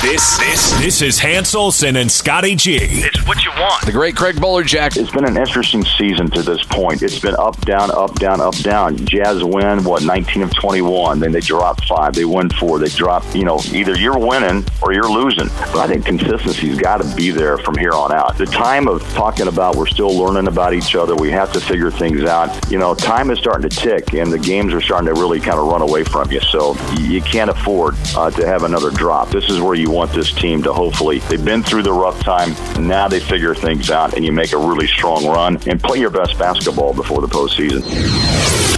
This, 0.00 0.38
this, 0.38 0.70
this 0.78 1.02
is 1.02 1.18
Hans 1.18 1.56
Olsen 1.56 1.96
and 1.96 2.10
Scotty 2.10 2.54
G. 2.54 2.78
It's 2.80 3.26
what 3.26 3.44
you 3.44 3.50
want. 3.50 3.84
The 3.84 3.90
great 3.90 4.14
Craig 4.14 4.36
Bolerjack. 4.36 4.96
It's 4.96 5.10
been 5.10 5.24
an 5.24 5.36
interesting 5.36 5.84
season 5.84 6.30
to 6.30 6.42
this 6.42 6.62
point. 6.62 7.02
It's 7.02 7.18
been 7.18 7.34
up, 7.34 7.60
down, 7.62 7.90
up, 7.90 8.14
down, 8.14 8.40
up, 8.40 8.56
down. 8.58 8.96
Jazz 8.96 9.42
win, 9.42 9.82
what, 9.82 10.04
19 10.04 10.44
of 10.44 10.54
21. 10.54 11.18
Then 11.18 11.32
they 11.32 11.40
drop 11.40 11.82
five. 11.84 12.14
They 12.14 12.24
win 12.24 12.48
four. 12.48 12.78
They 12.78 12.90
drop, 12.90 13.24
you 13.34 13.44
know, 13.44 13.60
either 13.72 13.98
you're 13.98 14.18
winning 14.18 14.64
or 14.82 14.92
you're 14.92 15.10
losing. 15.10 15.48
But 15.72 15.78
I 15.78 15.88
think 15.88 16.06
consistency's 16.06 16.78
got 16.78 17.02
to 17.02 17.16
be 17.16 17.32
there 17.32 17.58
from 17.58 17.76
here 17.76 17.92
on 17.92 18.12
out. 18.12 18.38
The 18.38 18.46
time 18.46 18.86
of 18.86 19.02
talking 19.14 19.48
about 19.48 19.74
we're 19.74 19.86
still 19.86 20.16
learning 20.16 20.46
about 20.46 20.74
each 20.74 20.94
other, 20.94 21.16
we 21.16 21.32
have 21.32 21.52
to 21.54 21.60
figure 21.60 21.90
things 21.90 22.22
out. 22.22 22.70
You 22.70 22.78
know, 22.78 22.94
time 22.94 23.32
is 23.32 23.40
starting 23.40 23.68
to 23.68 23.76
tick, 23.76 24.14
and 24.14 24.32
the 24.32 24.38
games 24.38 24.72
are 24.72 24.80
starting 24.80 25.12
to 25.12 25.20
really 25.20 25.40
kind 25.40 25.58
of 25.58 25.66
run 25.66 25.82
away 25.82 26.04
from 26.04 26.30
you. 26.30 26.40
So 26.40 26.76
you 27.00 27.20
can't 27.20 27.50
afford 27.50 27.96
uh, 28.14 28.30
to 28.30 28.46
have 28.46 28.62
another 28.62 28.92
drop. 28.92 29.30
This 29.30 29.50
is 29.50 29.60
where 29.60 29.74
you 29.88 29.94
want 29.94 30.12
this 30.12 30.30
team 30.30 30.62
to 30.62 30.72
hopefully. 30.72 31.20
They've 31.30 31.42
been 31.42 31.62
through 31.62 31.82
the 31.82 31.92
rough 31.92 32.20
time. 32.20 32.50
Now 32.86 33.08
they 33.08 33.20
figure 33.20 33.54
things 33.54 33.90
out, 33.90 34.14
and 34.14 34.24
you 34.24 34.32
make 34.32 34.52
a 34.52 34.58
really 34.58 34.86
strong 34.86 35.26
run 35.26 35.58
and 35.66 35.82
play 35.82 35.98
your 35.98 36.10
best 36.10 36.38
basketball 36.38 36.92
before 36.92 37.22
the 37.22 37.26
postseason. 37.26 37.82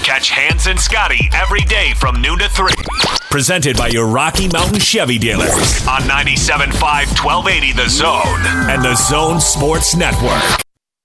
Catch 0.05 0.31
Hans 0.31 0.68
and 0.68 0.79
Scotty 0.79 1.29
every 1.35 1.62
day 1.62 1.94
from 1.99 2.23
noon 2.23 2.38
to 2.38 2.49
3. 2.49 2.73
Presented 3.29 3.77
by 3.77 3.88
your 3.88 4.07
Rocky 4.07 4.46
Mountain 4.49 4.79
Chevy 4.79 5.18
dealers 5.18 5.51
on 5.88 6.03
97.5, 6.03 6.79
1280 6.79 7.73
The 7.73 7.88
Zone 7.88 8.70
and 8.70 8.85
The 8.85 8.94
Zone 8.94 9.40
Sports 9.40 9.96
Network. 9.96 10.42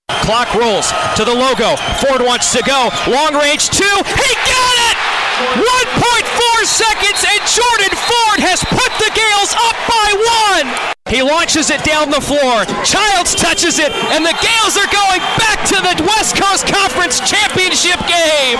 Clock 0.08 0.54
rolls 0.54 0.92
to 1.16 1.24
the 1.24 1.34
logo. 1.34 1.74
Ford 1.98 2.22
wants 2.22 2.52
to 2.52 2.62
go. 2.62 2.90
Long 3.10 3.34
range 3.34 3.70
two. 3.70 3.82
He 3.82 4.34
got 4.34 4.76
it! 4.90 5.15
1.4 5.36 6.64
seconds, 6.64 7.20
and 7.28 7.42
Jordan 7.44 7.92
Ford 7.92 8.40
has 8.40 8.64
put 8.64 8.88
the 8.96 9.12
Gaels 9.12 9.52
up 9.52 9.76
by 9.84 10.08
one. 10.16 10.96
He 11.12 11.20
launches 11.20 11.68
it 11.68 11.84
down 11.84 12.08
the 12.08 12.24
floor. 12.24 12.64
Childs 12.88 13.36
touches 13.36 13.78
it, 13.78 13.92
and 14.16 14.24
the 14.24 14.32
Gaels 14.40 14.80
are 14.80 14.88
going 14.88 15.20
back 15.36 15.60
to 15.68 15.76
the 15.76 15.94
West 16.08 16.40
Coast 16.40 16.64
Conference 16.64 17.20
Championship 17.20 18.00
game. 18.08 18.56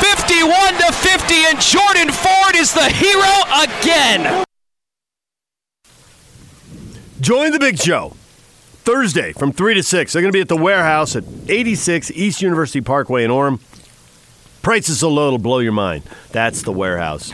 51 0.00 0.72
to 0.80 0.88
50, 0.88 1.34
and 1.52 1.60
Jordan 1.60 2.10
Ford 2.16 2.56
is 2.56 2.72
the 2.72 2.88
hero 2.88 3.28
again. 3.60 4.44
Join 7.20 7.52
the 7.52 7.58
big 7.58 7.78
show. 7.78 8.16
Thursday 8.88 9.32
from 9.32 9.52
3 9.52 9.74
to 9.74 9.82
6. 9.82 10.12
They're 10.14 10.22
going 10.22 10.32
to 10.32 10.36
be 10.36 10.40
at 10.40 10.48
the 10.48 10.56
warehouse 10.56 11.14
at 11.14 11.24
86 11.46 12.10
East 12.12 12.40
University 12.40 12.80
Parkway 12.80 13.22
in 13.22 13.30
Orem. 13.30 13.60
Prices 14.62 15.00
so 15.00 15.08
low 15.08 15.28
it'll 15.28 15.38
blow 15.38 15.58
your 15.60 15.72
mind. 15.72 16.02
That's 16.30 16.62
the 16.62 16.72
warehouse. 16.72 17.32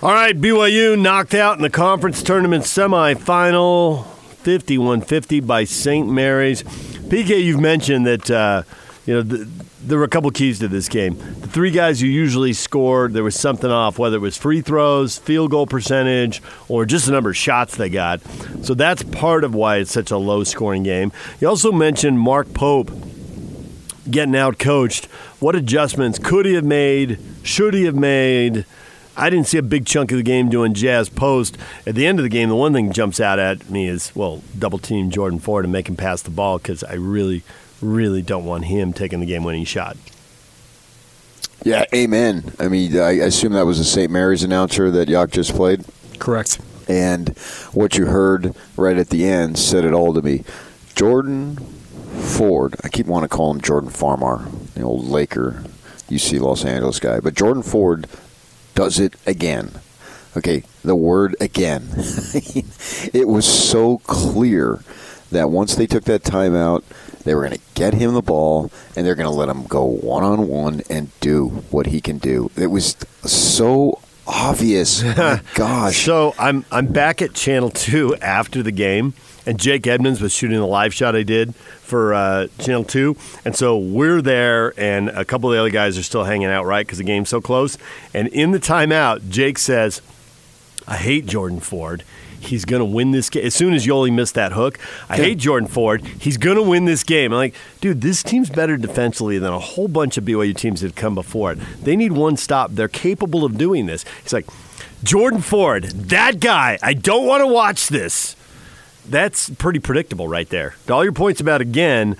All 0.00 0.12
right, 0.12 0.38
BYU 0.38 0.96
knocked 1.00 1.34
out 1.34 1.56
in 1.56 1.62
the 1.62 1.70
conference 1.70 2.22
tournament 2.22 2.64
semifinal, 2.64 4.04
51-50 4.44 5.44
by 5.44 5.64
St. 5.64 6.08
Mary's. 6.08 6.62
PK, 6.62 7.42
you've 7.42 7.60
mentioned 7.60 8.06
that 8.06 8.30
uh, 8.30 8.62
you 9.06 9.14
know 9.14 9.22
the, 9.22 9.48
there 9.82 9.98
were 9.98 10.04
a 10.04 10.08
couple 10.08 10.30
keys 10.30 10.58
to 10.58 10.68
this 10.68 10.88
game. 10.88 11.16
The 11.16 11.48
three 11.48 11.70
guys 11.70 12.00
who 12.00 12.06
usually 12.06 12.52
scored, 12.52 13.12
there 13.12 13.24
was 13.24 13.34
something 13.38 13.70
off, 13.70 13.98
whether 13.98 14.16
it 14.16 14.20
was 14.20 14.36
free 14.36 14.60
throws, 14.60 15.18
field 15.18 15.50
goal 15.50 15.66
percentage, 15.66 16.42
or 16.68 16.84
just 16.84 17.06
the 17.06 17.12
number 17.12 17.30
of 17.30 17.36
shots 17.36 17.76
they 17.76 17.88
got. 17.88 18.20
So 18.62 18.74
that's 18.74 19.02
part 19.02 19.44
of 19.44 19.54
why 19.54 19.76
it's 19.78 19.90
such 19.90 20.10
a 20.10 20.16
low-scoring 20.18 20.82
game. 20.82 21.10
You 21.40 21.48
also 21.48 21.72
mentioned 21.72 22.20
Mark 22.20 22.52
Pope 22.54 22.90
getting 24.10 24.36
out 24.36 24.58
coached. 24.58 25.08
What 25.40 25.54
adjustments 25.54 26.18
could 26.18 26.46
he 26.46 26.54
have 26.54 26.64
made? 26.64 27.18
Should 27.42 27.74
he 27.74 27.84
have 27.84 27.94
made? 27.94 28.66
I 29.16 29.30
didn't 29.30 29.46
see 29.46 29.58
a 29.58 29.62
big 29.62 29.84
chunk 29.84 30.12
of 30.12 30.16
the 30.16 30.22
game 30.22 30.48
doing 30.48 30.74
jazz 30.74 31.08
post. 31.08 31.58
At 31.86 31.96
the 31.96 32.06
end 32.06 32.18
of 32.20 32.22
the 32.22 32.28
game, 32.28 32.48
the 32.48 32.56
one 32.56 32.72
thing 32.72 32.92
jumps 32.92 33.20
out 33.20 33.38
at 33.38 33.68
me 33.68 33.88
is, 33.88 34.14
well, 34.14 34.42
double 34.56 34.78
team 34.78 35.10
Jordan 35.10 35.40
Ford 35.40 35.64
and 35.64 35.72
make 35.72 35.88
him 35.88 35.96
pass 35.96 36.22
the 36.22 36.30
ball 36.30 36.58
because 36.58 36.84
I 36.84 36.94
really, 36.94 37.42
really 37.80 38.22
don't 38.22 38.44
want 38.44 38.66
him 38.66 38.92
taking 38.92 39.20
the 39.20 39.26
game 39.26 39.42
winning 39.42 39.64
shot. 39.64 39.96
Yeah, 41.64 41.84
amen. 41.92 42.52
I 42.60 42.68
mean, 42.68 42.96
I 42.98 43.10
assume 43.10 43.52
that 43.54 43.66
was 43.66 43.78
the 43.78 43.84
St. 43.84 44.10
Mary's 44.10 44.44
announcer 44.44 44.90
that 44.92 45.08
Yak 45.08 45.30
just 45.30 45.54
played. 45.54 45.84
Correct. 46.18 46.60
And 46.88 47.36
what 47.72 47.98
you 47.98 48.06
heard 48.06 48.54
right 48.76 48.96
at 48.96 49.10
the 49.10 49.26
end 49.26 49.58
said 49.58 49.84
it 49.84 49.92
all 49.92 50.14
to 50.14 50.22
me. 50.22 50.44
Jordan 50.94 51.56
Ford, 51.56 52.76
I 52.84 52.88
keep 52.88 53.06
wanting 53.06 53.28
to 53.28 53.34
call 53.34 53.50
him 53.50 53.60
Jordan 53.60 53.90
Farmar, 53.90 54.48
old 54.82 55.06
Laker, 55.06 55.64
UC 56.08 56.40
Los 56.40 56.64
Angeles 56.64 57.00
guy, 57.00 57.20
but 57.20 57.34
Jordan 57.34 57.62
Ford 57.62 58.06
does 58.74 58.98
it 58.98 59.14
again. 59.26 59.72
Okay, 60.36 60.62
the 60.84 60.94
word 60.94 61.34
again. 61.40 61.88
it 63.12 63.26
was 63.26 63.46
so 63.46 63.98
clear 63.98 64.80
that 65.30 65.50
once 65.50 65.74
they 65.74 65.86
took 65.86 66.04
that 66.04 66.22
timeout, 66.22 66.82
they 67.24 67.34
were 67.34 67.42
going 67.42 67.58
to 67.58 67.64
get 67.74 67.94
him 67.94 68.14
the 68.14 68.22
ball 68.22 68.70
and 68.96 69.06
they're 69.06 69.14
going 69.14 69.28
to 69.28 69.34
let 69.34 69.48
him 69.48 69.64
go 69.64 69.84
one 69.84 70.22
on 70.22 70.48
one 70.48 70.82
and 70.88 71.10
do 71.20 71.48
what 71.70 71.86
he 71.86 72.00
can 72.00 72.18
do. 72.18 72.50
It 72.56 72.68
was 72.68 72.96
so 73.24 74.00
obvious. 74.26 75.02
My 75.02 75.42
gosh. 75.54 76.04
So 76.04 76.34
I'm 76.38 76.64
I'm 76.70 76.86
back 76.86 77.20
at 77.22 77.34
Channel 77.34 77.70
Two 77.70 78.14
after 78.16 78.62
the 78.62 78.72
game, 78.72 79.14
and 79.48 79.58
Jake 79.58 79.86
Edmonds 79.86 80.20
was 80.20 80.34
shooting 80.34 80.58
the 80.58 80.66
live 80.66 80.92
shot 80.92 81.16
I 81.16 81.22
did 81.22 81.54
for 81.56 82.12
uh, 82.12 82.48
Channel 82.58 82.84
Two, 82.84 83.16
and 83.46 83.56
so 83.56 83.78
we're 83.78 84.20
there, 84.20 84.78
and 84.78 85.08
a 85.08 85.24
couple 85.24 85.50
of 85.50 85.54
the 85.54 85.60
other 85.60 85.70
guys 85.70 85.96
are 85.96 86.02
still 86.02 86.24
hanging 86.24 86.48
out, 86.48 86.66
right? 86.66 86.86
Because 86.86 86.98
the 86.98 87.04
game's 87.04 87.30
so 87.30 87.40
close. 87.40 87.78
And 88.12 88.28
in 88.28 88.50
the 88.50 88.60
timeout, 88.60 89.30
Jake 89.30 89.58
says, 89.58 90.02
"I 90.86 90.98
hate 90.98 91.24
Jordan 91.24 91.60
Ford." 91.60 92.04
He's 92.40 92.64
going 92.64 92.78
to 92.80 92.84
win 92.84 93.10
this 93.10 93.30
game. 93.30 93.44
As 93.44 93.54
soon 93.54 93.74
as 93.74 93.84
Yoeli 93.84 94.12
missed 94.12 94.34
that 94.34 94.52
hook, 94.52 94.78
I 95.08 95.16
hate 95.16 95.38
Jordan 95.38 95.68
Ford. 95.68 96.02
He's 96.02 96.36
going 96.36 96.54
to 96.54 96.62
win 96.62 96.84
this 96.84 97.02
game. 97.02 97.32
I'm 97.32 97.38
like, 97.38 97.54
dude, 97.80 98.00
this 98.00 98.22
team's 98.22 98.48
better 98.48 98.76
defensively 98.76 99.40
than 99.40 99.52
a 99.52 99.58
whole 99.58 99.88
bunch 99.88 100.16
of 100.16 100.24
BYU 100.24 100.54
teams 100.54 100.80
that 100.80 100.86
have 100.86 100.94
come 100.94 101.16
before 101.16 101.50
it. 101.50 101.58
They 101.82 101.96
need 101.96 102.12
one 102.12 102.36
stop. 102.36 102.70
They're 102.70 102.86
capable 102.86 103.44
of 103.44 103.58
doing 103.58 103.86
this. 103.86 104.04
He's 104.22 104.32
like, 104.32 104.46
Jordan 105.02 105.40
Ford, 105.40 105.84
that 105.84 106.38
guy. 106.38 106.78
I 106.80 106.94
don't 106.94 107.26
want 107.26 107.40
to 107.40 107.48
watch 107.48 107.88
this. 107.88 108.36
That's 109.08 109.50
pretty 109.50 109.78
predictable 109.78 110.28
right 110.28 110.48
there. 110.48 110.76
All 110.90 111.02
your 111.02 111.12
points 111.12 111.40
about 111.40 111.60
again. 111.60 112.16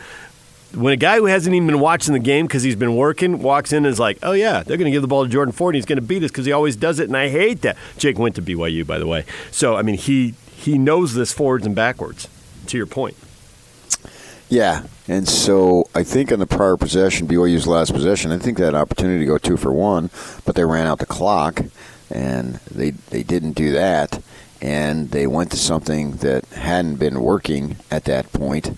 When 0.75 0.93
a 0.93 0.97
guy 0.97 1.17
who 1.17 1.25
hasn't 1.25 1.55
even 1.55 1.67
been 1.67 1.81
watching 1.81 2.13
the 2.13 2.21
game 2.21 2.47
because 2.47 2.63
he's 2.63 2.77
been 2.77 2.95
working 2.95 3.41
walks 3.41 3.73
in 3.73 3.79
and 3.79 3.87
is 3.87 3.99
like, 3.99 4.19
oh, 4.23 4.33
yeah, 4.33 4.63
they're 4.63 4.77
going 4.77 4.85
to 4.85 4.91
give 4.91 5.01
the 5.01 5.09
ball 5.09 5.25
to 5.25 5.31
Jordan 5.31 5.53
Ford 5.53 5.75
and 5.75 5.77
he's 5.79 5.87
going 5.87 5.97
to 5.97 6.03
beat 6.03 6.23
us 6.23 6.31
because 6.31 6.45
he 6.45 6.53
always 6.53 6.77
does 6.77 6.99
it, 6.99 7.09
and 7.09 7.17
I 7.17 7.31
hate 7.31 7.63
that. 7.63 7.79
Jake 7.97 8.19
went 8.19 8.35
to 8.35 8.43
BYU, 8.43 8.87
by 8.87 8.99
the 8.99 9.07
way. 9.07 9.25
So, 9.51 9.77
I 9.77 9.83
mean, 9.83 9.97
he 9.97 10.35
he 10.55 10.77
knows 10.77 11.15
this 11.15 11.33
forwards 11.33 11.65
and 11.65 11.75
backwards. 11.75 12.29
To 12.67 12.77
your 12.77 12.87
point. 12.87 13.17
Yeah, 14.51 14.85
and 15.07 15.27
so 15.29 15.89
I 15.95 16.03
think 16.03 16.33
on 16.33 16.39
the 16.39 16.47
prior 16.47 16.77
possession, 16.77 17.27
BYU's 17.27 17.67
last 17.67 17.93
possession, 17.93 18.31
I 18.31 18.39
think 18.39 18.59
they 18.59 18.65
had 18.65 18.75
an 18.75 18.81
opportunity 18.81 19.21
to 19.21 19.27
go 19.27 19.39
two 19.39 19.57
for 19.57 19.73
one, 19.73 20.11
but 20.45 20.55
they 20.55 20.65
ran 20.65 20.87
out 20.87 20.99
the 20.99 21.07
clock, 21.07 21.63
and 22.11 22.55
they 22.71 22.91
they 22.91 23.23
didn't 23.23 23.53
do 23.53 23.73
that, 23.73 24.23
and 24.61 25.11
they 25.11 25.27
went 25.27 25.51
to 25.53 25.57
something 25.57 26.13
that 26.19 26.45
hadn't 26.47 26.97
been 26.97 27.21
working 27.21 27.77
at 27.91 28.05
that 28.05 28.33
point, 28.33 28.77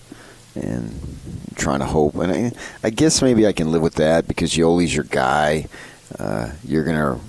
and 0.55 1.17
trying 1.55 1.79
to 1.79 1.85
hope. 1.85 2.15
And 2.15 2.31
I, 2.31 2.51
I 2.83 2.89
guess 2.89 3.21
maybe 3.21 3.47
I 3.47 3.51
can 3.51 3.71
live 3.71 3.81
with 3.81 3.95
that 3.95 4.27
because 4.27 4.53
Yoeli's 4.53 4.93
your 4.95 5.05
guy. 5.05 5.67
Uh, 6.19 6.51
you're 6.63 6.83
gonna 6.83 7.19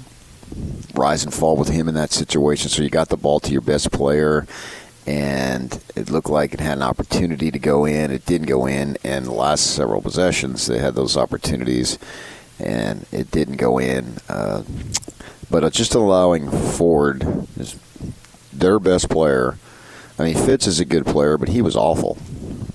rise 0.95 1.25
and 1.25 1.33
fall 1.33 1.57
with 1.57 1.69
him 1.69 1.89
in 1.89 1.95
that 1.95 2.11
situation. 2.11 2.69
So 2.69 2.83
you 2.83 2.91
got 2.91 3.09
the 3.09 3.17
ball 3.17 3.41
to 3.41 3.53
your 3.53 3.61
best 3.61 3.91
player, 3.93 4.47
and 5.07 5.79
it 5.97 6.11
looked 6.11 6.31
like 6.31 6.55
it 6.55 6.61
had 6.61 6.79
an 6.79 6.83
opportunity 6.83 7.51
to 7.51 7.59
go 7.59 7.85
in. 7.85 8.11
It 8.11 8.27
didn't 8.27 8.49
go 8.49 8.67
in, 8.67 8.97
and 9.05 9.27
the 9.27 9.33
last 9.33 9.75
several 9.75 10.03
possessions 10.03 10.67
they 10.67 10.79
had 10.79 10.95
those 10.95 11.17
opportunities, 11.17 11.99
and 12.59 13.07
it 13.13 13.31
didn't 13.31 13.57
go 13.57 13.79
in. 13.79 14.19
Uh, 14.29 14.63
but 15.51 15.71
just 15.73 15.95
allowing 15.95 16.51
Ford, 16.51 17.47
their 18.53 18.79
best 18.79 19.09
player. 19.09 19.57
I 20.19 20.25
mean, 20.25 20.35
Fitts 20.37 20.67
is 20.67 20.79
a 20.81 20.85
good 20.85 21.07
player, 21.07 21.39
but 21.39 21.49
he 21.49 21.63
was 21.63 21.75
awful. 21.77 22.19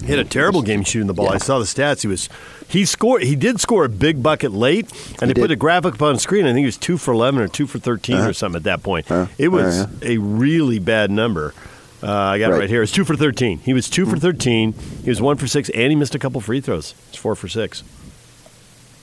He 0.02 0.08
had 0.08 0.20
a 0.20 0.24
terrible 0.26 0.62
game 0.62 0.84
shooting 0.84 1.08
the 1.08 1.14
ball. 1.14 1.26
Yeah. 1.28 1.34
I 1.34 1.38
saw 1.38 1.60
the 1.60 1.66
stats. 1.66 2.02
He 2.02 2.08
was 2.08 2.30
he 2.68 2.86
scored. 2.86 3.24
He 3.24 3.36
did 3.36 3.60
score 3.60 3.86
a 3.86 3.90
big 3.90 4.24
bucket 4.24 4.52
late, 4.54 4.90
and 5.22 5.30
He 5.30 5.34
they 5.34 5.42
put 5.42 5.48
did. 5.48 5.52
a 5.52 5.56
graphic 5.56 5.96
up 5.96 6.02
on 6.02 6.14
the 6.16 6.20
screen. 6.20 6.46
I 6.46 6.50
think 6.50 6.60
he 6.60 6.66
was 6.66 6.78
two 6.78 6.98
for 6.98 7.14
eleven 7.14 7.42
or 7.42 7.48
two 7.48 7.68
for 7.68 7.78
13 7.80 8.16
Uh-huh. 8.18 8.30
or 8.30 8.34
something 8.34 8.58
at 8.58 8.64
that 8.64 8.84
point. 8.84 9.10
Uh, 9.12 9.28
it 9.38 9.50
was 9.50 9.82
uh, 9.82 9.88
a 10.02 10.18
really 10.18 10.80
bad 10.80 11.12
number. 11.12 11.54
Uh, 12.02 12.12
I 12.12 12.40
got 12.40 12.46
it 12.46 12.50
Right. 12.52 12.54
Hmm. 12.56 12.60
right 12.62 12.70
here. 12.70 12.84
It's 12.84 12.92
two 12.92 13.06
for 13.06 13.16
thirteen. 13.16 13.60
He 13.60 13.74
was 13.74 13.90
two 13.90 14.06
for 14.06 14.18
thirteen. 14.18 14.74
He 15.04 15.10
was 15.10 15.20
one 15.22 15.36
for 15.38 15.48
six, 15.48 15.70
and 15.70 15.90
he 15.92 15.96
missed 15.96 16.16
a 16.16 16.20
couple 16.20 16.40
free 16.42 16.62
throws. 16.62 16.94
It's 17.10 17.18
four 17.18 17.36
for 17.36 17.48
six. 17.48 17.84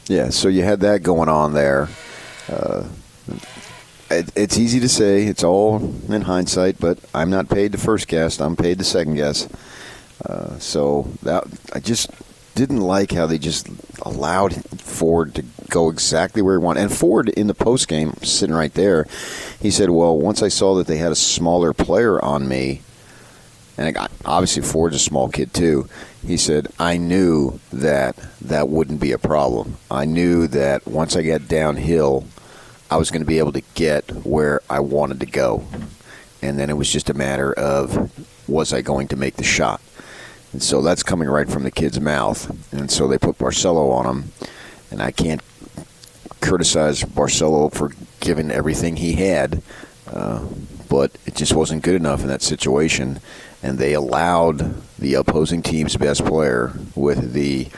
Yeah, 0.07 0.31
so 0.31 0.49
you 0.49 0.63
had 0.63 0.81
that 0.81 1.03
going 1.03 1.29
on 1.29 1.55
there. 1.55 1.89
Uh, 2.51 2.85
it, 3.29 3.43
it's 4.35 4.59
easy 4.59 4.81
to 4.81 4.89
say. 4.89 5.25
It's 5.25 5.45
all 5.45 5.77
in 6.09 6.23
hindsight, 6.23 6.79
but 6.79 6.99
I'm 7.15 7.31
not 7.31 7.49
paid 7.49 7.73
the 7.73 7.79
first 7.79 8.09
guess. 8.09 8.41
I'm 8.41 8.57
paid 8.57 8.79
the 8.79 8.85
second 8.85 9.15
guess. 9.15 9.49
Uh, 10.25 10.59
so 10.59 11.09
that 11.23 11.45
I 11.73 11.81
just 11.81 12.11
didn't 12.55 12.81
like 12.81 13.13
how 13.13 13.27
they 13.27 13.39
just 13.39 13.69
allowed 14.03 14.55
Ford 14.81 15.35
to 15.35 15.45
go 15.69 15.91
exactly 15.91 16.41
where 16.41 16.59
he 16.59 16.65
wanted. 16.65 16.83
And 16.83 16.93
Ford 16.93 17.29
in 17.31 17.47
the 17.47 17.55
post 17.55 17.89
game, 17.89 18.15
sitting 18.23 18.55
right 18.55 18.73
there, 18.75 19.07
he 19.61 19.71
said, 19.71 19.91
"Well, 19.91 20.19
once 20.19 20.43
I 20.43 20.49
saw 20.49 20.75
that 20.77 20.87
they 20.87 20.99
had 20.99 21.13
a 21.13 21.17
smaller 21.17 21.73
player 21.73 22.23
on 22.25 22.49
me." 22.49 22.83
and 23.77 23.89
I 23.89 23.91
got, 23.91 24.11
obviously 24.25 24.63
Ford's 24.63 24.97
a 24.97 25.01
small 25.01 25.29
kid 25.29 25.53
too. 25.53 25.89
He 26.27 26.37
said, 26.37 26.69
"I 26.79 26.97
knew 26.97 27.59
that 27.73 28.17
that 28.41 28.69
wouldn't 28.69 29.01
be 29.01 29.13
a 29.13 29.19
problem. 29.19 29.77
I 29.91 30.05
knew 30.05 30.47
that 30.49 30.87
once 30.87 31.17
I 31.17 31.23
got 31.23 31.49
downhill, 31.49 32.25
I 32.95 32.97
was 32.97 33.11
going 33.11 33.23
to 33.23 33.27
be 33.27 33.41
able 33.41 33.51
to 33.51 33.63
get 33.75 34.09
where 34.25 34.61
I 34.71 34.79
wanted 34.79 35.19
to 35.19 35.27
go, 35.27 35.67
and 36.41 36.57
then 36.57 36.71
it 36.71 36.77
was 36.77 36.89
just 36.89 37.11
a 37.11 37.15
matter 37.15 37.53
of 37.53 38.49
was 38.49 38.73
I 38.73 38.83
going 38.83 39.09
to 39.09 39.17
make 39.17 39.35
the 39.35 39.43
shot." 39.43 39.81
And 40.53 40.63
so 40.63 40.81
that's 40.81 41.03
coming 41.03 41.29
right 41.29 41.49
from 41.49 41.65
the 41.65 41.73
kid's 41.73 41.99
mouth. 41.99 42.73
And 42.73 42.89
so 42.93 43.09
they 43.09 43.19
put 43.19 43.37
Barcelo 43.37 43.91
on 43.91 44.07
him, 44.07 44.33
and 44.93 45.03
I 45.03 45.11
can't 45.11 45.43
criticize 46.41 47.03
Barcelo 47.03 47.75
for 47.75 47.91
giving 48.21 48.53
everything 48.53 48.95
he 48.95 49.15
had, 49.15 49.61
uh, 50.07 50.47
but 50.89 51.11
it 51.27 51.35
just 51.35 51.53
wasn't 51.53 51.83
good 51.83 51.97
enough 51.97 52.21
in 52.21 52.29
that 52.29 52.43
situation. 52.43 53.19
And 53.61 53.81
they 53.81 53.93
allowed 53.95 54.81
the 55.01 55.15
opposing 55.15 55.63
team's 55.63 55.97
best 55.97 56.25
player 56.25 56.73
with 56.95 57.33
the 57.33 57.71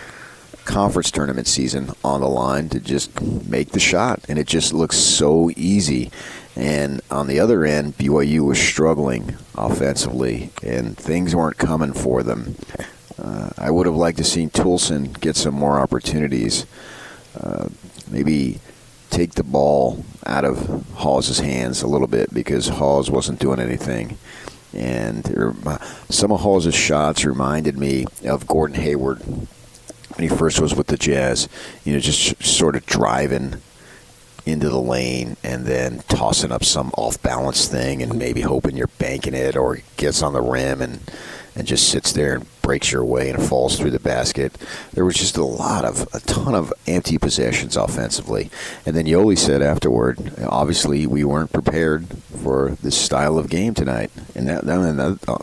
conference 0.66 1.10
tournament 1.10 1.46
season 1.46 1.90
on 2.04 2.20
the 2.20 2.28
line 2.28 2.68
to 2.68 2.80
just 2.80 3.20
make 3.22 3.70
the 3.70 3.80
shot. 3.80 4.20
And 4.28 4.38
it 4.38 4.46
just 4.46 4.72
looks 4.72 4.96
so 4.98 5.50
easy. 5.56 6.10
And 6.54 7.00
on 7.10 7.26
the 7.26 7.40
other 7.40 7.64
end, 7.64 7.98
BYU 7.98 8.46
was 8.46 8.58
struggling 8.58 9.36
offensively, 9.54 10.50
and 10.62 10.96
things 10.96 11.34
weren't 11.34 11.58
coming 11.58 11.92
for 11.92 12.22
them. 12.22 12.56
Uh, 13.18 13.50
I 13.58 13.70
would 13.70 13.86
have 13.86 13.96
liked 13.96 14.18
to 14.18 14.24
seen 14.24 14.50
Toolson 14.50 15.18
get 15.20 15.36
some 15.36 15.54
more 15.54 15.78
opportunities. 15.78 16.66
Uh, 17.38 17.68
maybe 18.10 18.58
take 19.10 19.32
the 19.32 19.44
ball 19.44 20.04
out 20.26 20.44
of 20.44 20.86
Haws' 20.96 21.38
hands 21.38 21.82
a 21.82 21.86
little 21.86 22.06
bit 22.06 22.32
because 22.32 22.68
Haws 22.68 23.10
wasn't 23.10 23.38
doing 23.38 23.60
anything. 23.60 24.16
And 24.72 25.24
some 26.08 26.32
of 26.32 26.40
Haws' 26.40 26.74
shots 26.74 27.24
reminded 27.24 27.78
me 27.78 28.06
of 28.24 28.46
Gordon 28.46 28.80
Hayward 28.80 29.22
when 30.16 30.28
he 30.28 30.34
first 30.34 30.60
was 30.60 30.74
with 30.74 30.88
the 30.88 30.96
Jazz. 30.96 31.48
You 31.84 31.94
know, 31.94 32.00
just 32.00 32.42
sort 32.42 32.76
of 32.76 32.86
driving 32.86 33.60
into 34.44 34.68
the 34.68 34.80
lane 34.80 35.36
and 35.42 35.66
then 35.66 35.98
tossing 36.08 36.52
up 36.52 36.64
some 36.64 36.92
off 36.96 37.20
balance 37.20 37.66
thing 37.66 38.00
and 38.00 38.16
maybe 38.16 38.42
hoping 38.42 38.76
you're 38.76 38.86
banking 38.98 39.34
it 39.34 39.56
or 39.56 39.80
gets 39.96 40.22
on 40.22 40.32
the 40.32 40.40
rim 40.40 40.80
and 40.80 41.00
and 41.56 41.66
just 41.66 41.88
sits 41.88 42.12
there 42.12 42.34
and 42.34 42.62
breaks 42.62 42.92
your 42.92 43.04
way 43.04 43.30
and 43.30 43.42
falls 43.42 43.78
through 43.78 43.90
the 43.90 43.98
basket. 43.98 44.52
There 44.92 45.06
was 45.06 45.16
just 45.16 45.38
a 45.38 45.44
lot 45.44 45.86
of 45.86 46.06
a 46.12 46.20
ton 46.20 46.54
of 46.54 46.72
empty 46.86 47.16
possessions 47.16 47.76
offensively. 47.76 48.50
And 48.84 48.94
then 48.94 49.06
Yoeli 49.06 49.38
said 49.38 49.62
afterward, 49.62 50.34
obviously 50.46 51.06
we 51.06 51.24
weren't 51.24 51.52
prepared 51.52 52.06
for 52.42 52.76
this 52.82 52.96
style 52.96 53.38
of 53.38 53.48
game 53.48 53.72
tonight. 53.72 54.10
And 54.34 54.46
that, 54.48 54.66
that, 54.66 55.40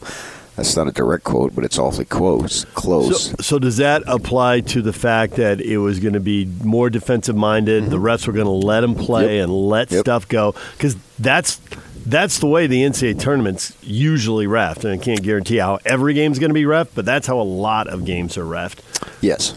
that's 0.56 0.76
not 0.76 0.88
a 0.88 0.92
direct 0.92 1.24
quote, 1.24 1.56
but 1.56 1.64
it's 1.66 1.80
awfully 1.80 2.06
close. 2.06 2.66
Close. 2.76 3.30
So, 3.32 3.36
so 3.42 3.60
does 3.60 3.78
that 3.78 4.04
apply 4.06 4.62
to 4.62 4.82
the 4.82 4.94
fact 4.94 5.34
that 5.38 5.60
it 5.62 5.78
was 5.80 6.00
going 6.00 6.14
to 6.14 6.20
be 6.20 6.46
more 6.64 6.90
defensive 6.90 7.36
minded? 7.36 7.86
The 7.90 7.98
refs 7.98 8.28
were 8.28 8.34
going 8.34 8.46
to 8.46 8.52
let 8.52 8.84
him 8.84 8.94
play 8.96 9.24
Mm-hmm. 9.24 9.34
Yep. 9.36 9.44
and 9.44 9.54
let 9.70 9.92
Yep. 9.92 10.00
stuff 10.02 10.28
go 10.28 10.54
because 10.78 10.96
that's 11.20 11.60
that's 12.06 12.40
the 12.40 12.48
way 12.48 12.68
the 12.68 12.84
NCAA 12.84 13.20
tournaments 13.20 13.76
usually 13.82 14.46
ref. 14.46 14.84
And 14.84 14.94
I 15.00 15.04
can't 15.04 15.24
guarantee 15.24 15.58
how 15.58 15.80
every 15.86 16.14
game's 16.14 16.38
going 16.38 16.50
to 16.50 16.54
be 16.54 16.66
ref, 16.66 16.94
but 16.94 17.06
that's 17.06 17.26
how 17.28 17.40
a 17.40 17.44
lot 17.44 17.88
of 17.88 18.04
games 18.06 18.38
are 18.38 18.44
refed. 18.44 18.80
Yes. 19.22 19.56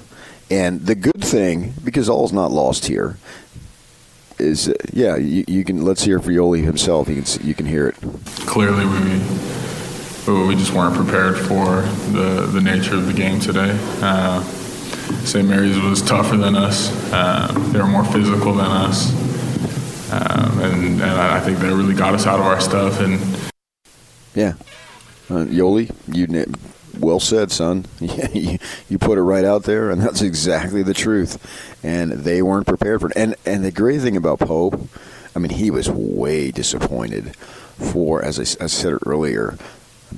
And 0.50 0.86
the 0.86 0.94
good 0.94 1.22
thing, 1.24 1.74
because 1.84 2.08
all's 2.08 2.32
not 2.32 2.52
lost 2.52 2.86
here, 2.86 3.18
is 4.38 4.68
uh, 4.68 4.74
yeah, 4.92 5.16
you, 5.16 5.44
you 5.48 5.64
can 5.64 5.84
let's 5.84 6.04
hear 6.04 6.20
for 6.20 6.30
himself. 6.30 7.08
You 7.08 7.22
can 7.22 7.46
you 7.46 7.54
can 7.54 7.66
hear 7.66 7.88
it. 7.88 7.96
clearly 8.46 8.86
we 8.86 9.20
we 10.26 10.56
just 10.56 10.72
weren't 10.72 10.96
prepared 10.96 11.38
for 11.38 11.82
the, 12.12 12.48
the 12.52 12.60
nature 12.60 12.94
of 12.94 13.06
the 13.06 13.12
game 13.12 13.38
today. 13.38 13.78
Uh, 14.02 14.42
St. 15.24 15.46
Mary's 15.46 15.78
was 15.78 16.02
tougher 16.02 16.36
than 16.36 16.56
us. 16.56 16.90
Uh, 17.12 17.46
they 17.72 17.78
were 17.78 17.86
more 17.86 18.04
physical 18.04 18.52
than 18.52 18.66
us, 18.66 19.12
um, 20.12 20.60
and, 20.60 21.00
and 21.00 21.02
I 21.02 21.36
I 21.36 21.40
think 21.40 21.58
they 21.58 21.68
really 21.68 21.94
got 21.94 22.14
us 22.14 22.26
out 22.26 22.40
of 22.40 22.46
our 22.46 22.60
stuff. 22.60 23.00
And 23.00 23.20
Yeah, 24.34 24.54
uh, 25.30 25.44
Yoeli, 25.46 25.94
you 26.12 26.26
well 26.98 27.20
said, 27.20 27.52
son. 27.52 27.86
You, 28.00 28.58
you 28.88 28.98
put 28.98 29.18
it 29.18 29.22
right 29.22 29.44
out 29.44 29.62
there, 29.62 29.90
and 29.90 30.00
that's 30.00 30.22
exactly 30.22 30.82
the 30.82 30.94
truth. 30.94 31.38
And 31.84 32.12
they 32.12 32.42
weren't 32.42 32.66
prepared 32.66 33.00
for 33.00 33.10
it. 33.10 33.16
And 33.16 33.36
and 33.44 33.64
the 33.64 33.70
great 33.70 34.00
thing 34.00 34.16
about 34.16 34.40
Pope, 34.40 34.88
I 35.34 35.38
mean, 35.38 35.50
he 35.52 35.70
was 35.70 35.88
way 35.88 36.50
disappointed. 36.50 37.36
For 37.76 38.24
as 38.24 38.40
I 38.40 38.66
said 38.66 38.98
earlier, 39.04 39.56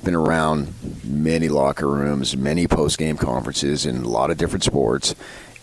been 0.03 0.15
around 0.15 0.73
many 1.03 1.49
locker 1.49 1.87
rooms, 1.87 2.37
many 2.37 2.67
post 2.67 2.97
game 2.97 3.17
conferences 3.17 3.85
in 3.85 4.03
a 4.03 4.07
lot 4.07 4.31
of 4.31 4.37
different 4.37 4.63
sports, 4.63 5.15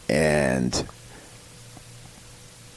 and 0.09 0.87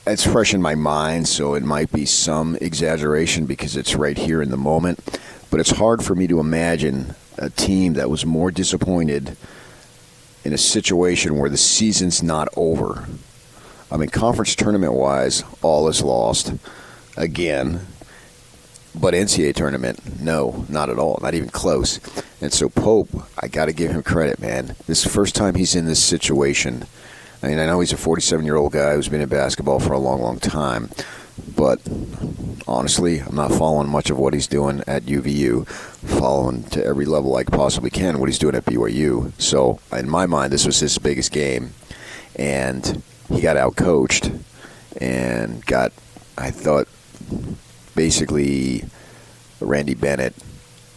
it's 0.07 0.25
fresh 0.25 0.53
in 0.53 0.61
my 0.61 0.75
mind, 0.75 1.27
so 1.27 1.53
it 1.53 1.63
might 1.63 1.91
be 1.91 2.05
some 2.05 2.55
exaggeration 2.61 3.45
because 3.45 3.75
it's 3.75 3.95
right 3.95 4.17
here 4.17 4.41
in 4.41 4.49
the 4.49 4.57
moment. 4.57 4.99
But 5.51 5.59
it's 5.59 5.71
hard 5.71 6.03
for 6.03 6.15
me 6.15 6.27
to 6.27 6.39
imagine 6.39 7.15
a 7.37 7.49
team 7.49 7.93
that 7.93 8.09
was 8.09 8.25
more 8.25 8.51
disappointed 8.51 9.35
in 10.43 10.53
a 10.53 10.57
situation 10.57 11.37
where 11.37 11.49
the 11.49 11.57
season's 11.57 12.23
not 12.23 12.47
over. 12.55 13.07
I 13.91 13.97
mean, 13.97 14.09
conference 14.09 14.55
tournament 14.55 14.93
wise, 14.93 15.43
all 15.61 15.87
is 15.87 16.01
lost 16.01 16.53
again. 17.17 17.85
But 18.95 19.13
NCAA 19.13 19.53
tournament, 19.55 20.21
no, 20.21 20.65
not 20.67 20.89
at 20.89 20.97
all, 20.97 21.19
not 21.21 21.35
even 21.35 21.49
close. 21.49 21.99
And 22.41 22.51
so 22.51 22.69
Pope, 22.69 23.09
I 23.41 23.47
got 23.47 23.65
to 23.65 23.73
give 23.73 23.91
him 23.91 24.03
credit, 24.03 24.39
man. 24.39 24.75
This 24.87 24.99
is 24.99 25.03
the 25.03 25.09
first 25.09 25.35
time 25.35 25.55
he's 25.55 25.75
in 25.75 25.85
this 25.85 26.03
situation. 26.03 26.85
I 27.41 27.47
mean, 27.47 27.59
I 27.59 27.65
know 27.67 27.79
he's 27.79 27.93
a 27.93 27.97
47 27.97 28.45
year 28.45 28.55
old 28.55 28.73
guy 28.73 28.95
who's 28.95 29.07
been 29.07 29.21
in 29.21 29.29
basketball 29.29 29.79
for 29.79 29.93
a 29.93 29.99
long, 29.99 30.21
long 30.21 30.39
time, 30.39 30.89
but 31.55 31.79
honestly, 32.67 33.19
I'm 33.19 33.35
not 33.35 33.51
following 33.51 33.89
much 33.89 34.09
of 34.09 34.17
what 34.17 34.33
he's 34.33 34.47
doing 34.47 34.83
at 34.87 35.03
UVU, 35.03 35.67
following 35.67 36.63
to 36.65 36.83
every 36.83 37.05
level 37.05 37.35
I 37.35 37.43
possibly 37.43 37.89
can 37.89 38.19
what 38.19 38.29
he's 38.29 38.39
doing 38.39 38.55
at 38.55 38.65
BYU. 38.65 39.31
So, 39.39 39.79
in 39.91 40.09
my 40.09 40.25
mind, 40.25 40.51
this 40.51 40.65
was 40.65 40.79
his 40.79 40.97
biggest 40.97 41.31
game, 41.31 41.73
and 42.35 43.01
he 43.29 43.41
got 43.41 43.57
out 43.57 43.75
coached 43.75 44.31
and 44.99 45.65
got, 45.65 45.91
I 46.37 46.51
thought, 46.51 46.87
basically 47.99 48.85
Randy 49.59 49.93
Bennett 49.93 50.33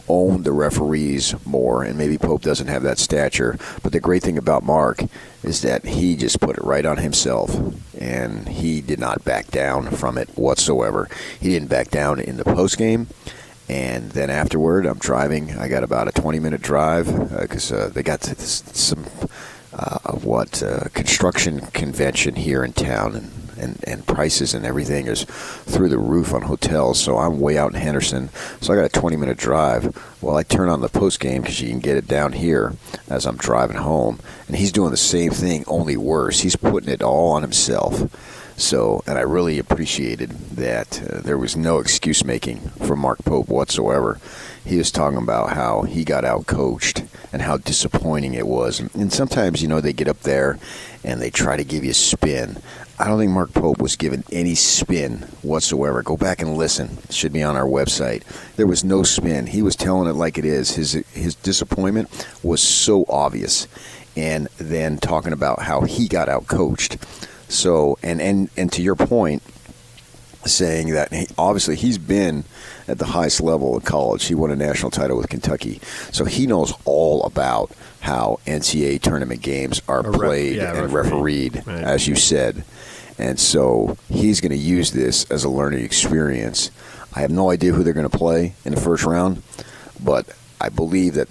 own 0.06 0.44
the 0.44 0.52
referees 0.52 1.34
more, 1.44 1.82
and 1.82 1.98
maybe 1.98 2.16
Pope 2.16 2.42
doesn't 2.42 2.68
have 2.68 2.84
that 2.84 2.96
stature. 2.96 3.58
But 3.82 3.90
the 3.90 3.98
great 3.98 4.22
thing 4.22 4.38
about 4.38 4.62
Mark 4.62 5.02
is 5.42 5.62
that 5.62 5.84
he 5.84 6.14
just 6.14 6.38
put 6.38 6.58
it 6.58 6.62
right 6.62 6.86
on 6.86 6.98
himself, 6.98 7.58
and 7.98 8.48
he 8.48 8.80
did 8.80 9.00
not 9.00 9.24
back 9.24 9.50
down 9.50 9.90
from 9.90 10.16
it 10.16 10.28
whatsoever. 10.36 11.08
He 11.40 11.48
didn't 11.48 11.70
back 11.70 11.90
down 11.90 12.20
in 12.20 12.36
the 12.36 12.44
post 12.44 12.78
game. 12.78 13.08
And 13.68 14.12
then 14.12 14.30
afterward, 14.30 14.86
I'm 14.86 14.98
driving. 14.98 15.58
I 15.58 15.66
got 15.66 15.82
about 15.82 16.06
a 16.06 16.12
20 16.12 16.38
minute 16.38 16.62
drive 16.62 17.06
because 17.40 17.72
uh, 17.72 17.76
uh, 17.76 17.88
they 17.88 18.04
got 18.04 18.20
this, 18.20 18.62
some 18.74 19.06
uh, 19.72 20.12
what 20.12 20.62
uh, 20.62 20.84
construction 20.94 21.62
convention 21.72 22.36
here 22.36 22.62
in 22.62 22.72
town, 22.72 23.16
and 23.16 23.41
and, 23.62 23.82
and 23.86 24.06
prices 24.06 24.54
and 24.54 24.66
everything 24.66 25.06
is 25.06 25.24
through 25.24 25.88
the 25.88 25.98
roof 25.98 26.34
on 26.34 26.42
hotels. 26.42 27.00
So 27.00 27.18
I'm 27.18 27.40
way 27.40 27.56
out 27.56 27.72
in 27.74 27.80
Henderson. 27.80 28.28
So 28.60 28.72
I 28.72 28.76
got 28.76 28.84
a 28.84 29.00
20 29.00 29.16
minute 29.16 29.38
drive. 29.38 29.96
Well, 30.20 30.36
I 30.36 30.42
turn 30.42 30.68
on 30.68 30.80
the 30.80 30.88
post 30.88 31.20
game 31.20 31.42
because 31.42 31.60
you 31.60 31.70
can 31.70 31.80
get 31.80 31.96
it 31.96 32.08
down 32.08 32.32
here 32.32 32.74
as 33.08 33.26
I'm 33.26 33.36
driving 33.36 33.78
home. 33.78 34.20
And 34.46 34.56
he's 34.56 34.72
doing 34.72 34.90
the 34.90 34.96
same 34.96 35.32
thing, 35.32 35.64
only 35.66 35.96
worse. 35.96 36.40
He's 36.40 36.56
putting 36.56 36.90
it 36.90 37.02
all 37.02 37.32
on 37.32 37.42
himself. 37.42 38.10
So, 38.56 39.02
and 39.06 39.18
I 39.18 39.22
really 39.22 39.58
appreciated 39.58 40.30
that 40.50 41.02
uh, 41.02 41.20
there 41.20 41.38
was 41.38 41.56
no 41.56 41.78
excuse 41.78 42.24
making 42.24 42.58
from 42.86 43.00
Mark 43.00 43.24
Pope 43.24 43.48
whatsoever. 43.48 44.20
He 44.64 44.76
was 44.76 44.92
talking 44.92 45.18
about 45.18 45.54
how 45.54 45.82
he 45.82 46.04
got 46.04 46.24
out 46.24 46.46
coached 46.46 47.02
and 47.32 47.42
how 47.42 47.56
disappointing 47.56 48.34
it 48.34 48.46
was. 48.46 48.78
And 48.94 49.12
sometimes, 49.12 49.62
you 49.62 49.68
know, 49.68 49.80
they 49.80 49.92
get 49.92 50.06
up 50.06 50.20
there 50.20 50.58
and 51.02 51.20
they 51.20 51.30
try 51.30 51.56
to 51.56 51.64
give 51.64 51.82
you 51.82 51.90
a 51.90 51.94
spin. 51.94 52.58
I 52.98 53.08
don't 53.08 53.18
think 53.18 53.32
Mark 53.32 53.52
Pope 53.52 53.80
was 53.80 53.96
given 53.96 54.22
any 54.30 54.54
spin 54.54 55.26
whatsoever. 55.42 56.02
Go 56.02 56.16
back 56.16 56.40
and 56.40 56.56
listen. 56.56 56.98
It 57.04 57.14
should 57.14 57.32
be 57.32 57.42
on 57.42 57.56
our 57.56 57.66
website. 57.66 58.22
There 58.56 58.66
was 58.66 58.84
no 58.84 59.02
spin. 59.02 59.46
He 59.46 59.62
was 59.62 59.74
telling 59.74 60.08
it 60.08 60.14
like 60.14 60.38
it 60.38 60.44
is. 60.44 60.72
His 60.72 60.92
his 61.12 61.34
disappointment 61.34 62.08
was 62.42 62.62
so 62.62 63.04
obvious. 63.08 63.66
And 64.16 64.48
then 64.58 64.98
talking 64.98 65.32
about 65.32 65.62
how 65.62 65.80
he 65.82 66.06
got 66.06 66.28
out 66.28 66.46
coached. 66.46 66.98
So 67.48 67.98
and 68.02 68.20
and 68.20 68.50
and 68.56 68.70
to 68.72 68.82
your 68.82 68.94
point, 68.94 69.42
saying 70.44 70.90
that 70.90 71.12
he, 71.12 71.26
obviously 71.38 71.76
he's 71.76 71.98
been 71.98 72.44
at 72.88 72.98
the 72.98 73.06
highest 73.06 73.40
level 73.40 73.76
of 73.76 73.84
college. 73.84 74.24
He 74.26 74.34
won 74.34 74.50
a 74.50 74.56
national 74.56 74.90
title 74.90 75.16
with 75.16 75.28
Kentucky, 75.28 75.80
so 76.12 76.24
he 76.24 76.46
knows 76.46 76.72
all 76.84 77.22
about 77.24 77.70
how 78.02 78.40
NCAA 78.46 79.00
tournament 79.00 79.42
games 79.42 79.80
are 79.88 80.02
played 80.02 80.56
yeah, 80.56 80.74
and 80.74 80.92
refereed, 80.92 81.62
right. 81.66 81.84
as 81.84 82.08
you 82.08 82.16
said. 82.16 82.64
And 83.16 83.38
so 83.38 83.96
he's 84.08 84.40
going 84.40 84.50
to 84.50 84.56
use 84.56 84.90
this 84.90 85.24
as 85.30 85.44
a 85.44 85.48
learning 85.48 85.84
experience. 85.84 86.70
I 87.14 87.20
have 87.20 87.30
no 87.30 87.50
idea 87.50 87.72
who 87.72 87.84
they're 87.84 87.92
going 87.92 88.08
to 88.08 88.18
play 88.18 88.54
in 88.64 88.74
the 88.74 88.80
first 88.80 89.04
round, 89.04 89.42
but 90.02 90.26
I 90.60 90.68
believe 90.68 91.14
that 91.14 91.28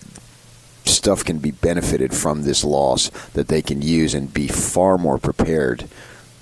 stuff 0.85 1.25
can 1.25 1.39
be 1.39 1.51
benefited 1.51 2.13
from 2.13 2.43
this 2.43 2.63
loss 2.63 3.09
that 3.33 3.49
they 3.49 3.61
can 3.61 3.81
use 3.81 4.13
and 4.13 4.33
be 4.33 4.47
far 4.47 4.97
more 4.97 5.17
prepared 5.17 5.89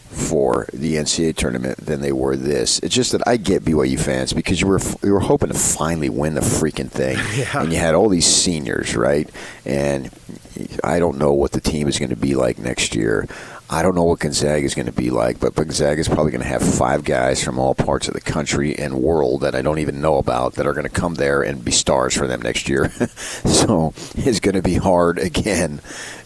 for 0.10 0.68
the 0.74 0.96
NCAA 0.96 1.36
tournament 1.36 1.78
than 1.78 2.02
they 2.02 2.12
were 2.12 2.36
this. 2.36 2.80
It's 2.80 2.96
just 2.96 3.12
that 3.12 3.28
I 3.28 3.38
get 3.38 3.64
BYU 3.64 4.00
fans 4.00 4.34
because 4.34 4.60
you 4.60 4.68
were 4.68 4.80
you 5.04 5.14
were 5.14 5.20
hoping 5.20 5.50
to 5.50 5.58
finally 5.58 6.10
win 6.10 6.34
the 6.34 6.42
freaking 6.42 6.90
thing, 6.90 7.18
yeah. 7.36 7.62
and 7.62 7.72
you 7.72 7.80
had 7.80 7.96
all 7.96 8.10
these 8.10 8.26
seniors, 8.26 8.96
right? 8.96 9.30
And 9.66 10.10
I 10.84 11.00
don't 11.00 11.18
know 11.18 11.34
what 11.34 11.52
the 11.52 11.62
team 11.62 11.88
is 11.88 12.00
going 12.00 12.10
to 12.10 12.16
be 12.16 12.36
like 12.36 12.58
next 12.58 12.96
year. 12.96 13.28
I 13.72 13.84
don't 13.84 13.94
know 13.94 14.04
what 14.04 14.20
Gonzaga 14.20 14.66
is 14.66 14.74
going 14.74 14.88
to 14.88 14.92
be 14.92 15.12
like, 15.12 15.40
but 15.40 15.54
Gonzaga 15.54 16.00
is 16.00 16.08
probably 16.08 16.32
going 16.32 16.42
to 16.42 16.48
have 16.48 16.64
five 16.64 17.04
guys 17.04 17.44
from 17.44 17.60
all 17.60 17.76
parts 17.76 18.08
of 18.08 18.16
the 18.16 18.22
country 18.22 18.76
and 18.76 18.96
world 18.96 19.42
that 19.42 19.54
I 19.54 19.62
don't 19.62 19.78
even 19.78 20.02
know 20.02 20.18
about 20.18 20.56
that 20.56 20.66
are 20.66 20.74
going 20.74 20.88
to 20.88 20.90
come 20.90 21.14
there 21.16 21.44
and 21.44 21.64
be 21.64 21.72
stars 21.72 22.18
for 22.18 22.26
them 22.26 22.42
next 22.42 22.68
year. 22.68 22.90
so 22.90 23.94
it's 24.16 24.40
going 24.40 24.56
to 24.56 24.64
be 24.64 24.74
hard 24.74 25.20
again. 25.20 25.82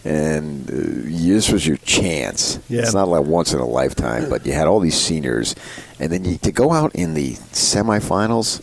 And 0.06 0.70
uh, 0.70 0.72
this 0.74 1.52
was 1.52 1.66
your 1.66 1.76
chance. 1.78 2.58
Yeah. 2.70 2.80
It's 2.80 2.94
not 2.94 3.08
like 3.08 3.26
once 3.26 3.52
in 3.52 3.60
a 3.60 3.66
lifetime, 3.66 4.30
but 4.30 4.46
you 4.46 4.54
had 4.54 4.66
all 4.66 4.80
these 4.80 4.98
seniors. 4.98 5.54
And 6.00 6.10
then 6.10 6.24
you, 6.24 6.38
to 6.38 6.52
go 6.52 6.72
out 6.72 6.94
in 6.94 7.12
the 7.12 7.34
semifinals, 7.52 8.62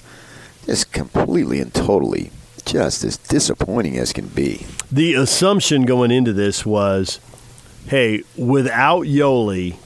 just 0.66 0.92
completely 0.92 1.60
and 1.60 1.72
totally 1.72 2.32
just 2.66 3.04
as 3.04 3.18
disappointing 3.18 3.98
as 3.98 4.12
can 4.12 4.28
be. 4.28 4.66
The 4.92 5.14
assumption 5.14 5.84
going 5.84 6.10
into 6.10 6.34
this 6.34 6.66
was– 6.66 7.20
hey, 7.88 8.24
without 8.38 9.06
Yoeli 9.06 9.78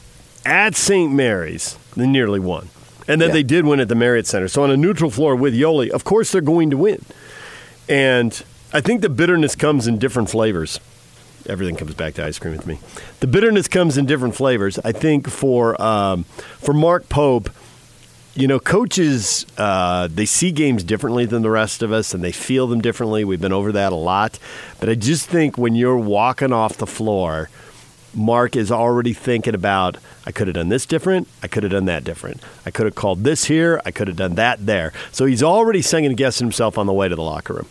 at 0.46 0.76
St. 0.76 1.12
Mary's, 1.12 1.78
they 1.96 2.08
nearly 2.08 2.40
won. 2.40 2.70
And 3.08 3.22
then 3.22 3.30
yeah. 3.30 3.34
they 3.34 3.44
did 3.44 3.66
win 3.66 3.80
at 3.80 3.88
the 3.88 3.96
Marriott 3.96 4.28
Center. 4.28 4.48
So 4.48 4.64
on 4.64 4.72
a 4.72 4.78
neutral 4.78 5.12
floor 5.12 5.36
with 5.36 5.54
Yoeli, 5.54 5.90
of 5.90 6.04
course 6.04 6.32
they're 6.32 6.42
going 6.42 6.70
to 6.72 6.78
win. 6.78 7.06
And 7.88 8.44
I 8.74 8.82
think 8.82 9.02
the 9.02 9.10
bitterness 9.10 9.56
comes 9.56 9.88
in 9.88 10.00
different 10.00 10.30
flavors. 10.30 10.80
Everything 11.48 11.76
comes 11.76 11.94
back 11.94 12.16
to 12.16 12.26
ice 12.26 12.40
cream 12.40 12.56
with 12.56 12.66
me. 12.66 12.80
The 13.20 13.28
bitterness 13.28 13.68
comes 13.68 13.98
in 13.98 14.08
different 14.08 14.36
flavors. 14.36 14.80
I 14.80 14.92
think 14.92 15.30
for 15.30 15.80
um, 15.80 16.24
for 16.24 16.74
Mark 16.74 17.08
Pope, 17.08 17.52
you 18.34 18.48
know, 18.48 18.60
coaches 18.60 19.46
uh, 19.58 20.08
they 20.12 20.26
see 20.26 20.52
games 20.52 20.84
differently 20.84 21.26
than 21.26 21.44
the 21.44 21.52
rest 21.52 21.84
of 21.84 21.92
us, 21.92 22.16
and 22.16 22.24
they 22.24 22.32
feel 22.32 22.66
them 22.66 22.82
differently. 22.82 23.24
We've 23.24 23.40
been 23.40 23.54
over 23.54 23.72
that 23.74 23.94
a 23.94 23.96
lot, 23.96 24.40
but 24.80 24.90
I 24.90 24.96
just 24.96 25.30
think 25.30 25.56
when 25.58 25.76
you're 25.76 25.98
walking 25.98 26.52
off 26.52 26.78
the 26.78 26.88
floor 26.88 27.50
Mark 28.16 28.56
is 28.56 28.72
already 28.72 29.14
thinking 29.14 29.56
about, 29.56 29.98
I 30.26 30.32
could 30.32 30.48
have 30.48 30.56
done 30.56 30.70
this 30.70 30.86
different. 30.86 31.28
I 31.44 31.48
could 31.48 31.64
have 31.64 31.72
done 31.72 31.86
that 31.86 32.04
different. 32.04 32.42
I 32.66 32.72
could 32.72 32.86
have 32.86 32.96
called 32.96 33.24
this 33.24 33.46
here. 33.46 33.82
I 33.86 33.92
could 33.92 34.08
have 34.08 34.18
done 34.18 34.36
that 34.36 34.66
there. 34.66 34.94
So 35.12 35.26
he's 35.26 35.44
already 35.44 35.82
second 35.82 36.16
guessing 36.18 36.46
himself 36.46 36.78
on 36.78 36.86
the 36.86 36.94
way 36.94 37.08
to 37.08 37.16
the 37.16 37.22
locker 37.22 37.54
room. 37.54 37.68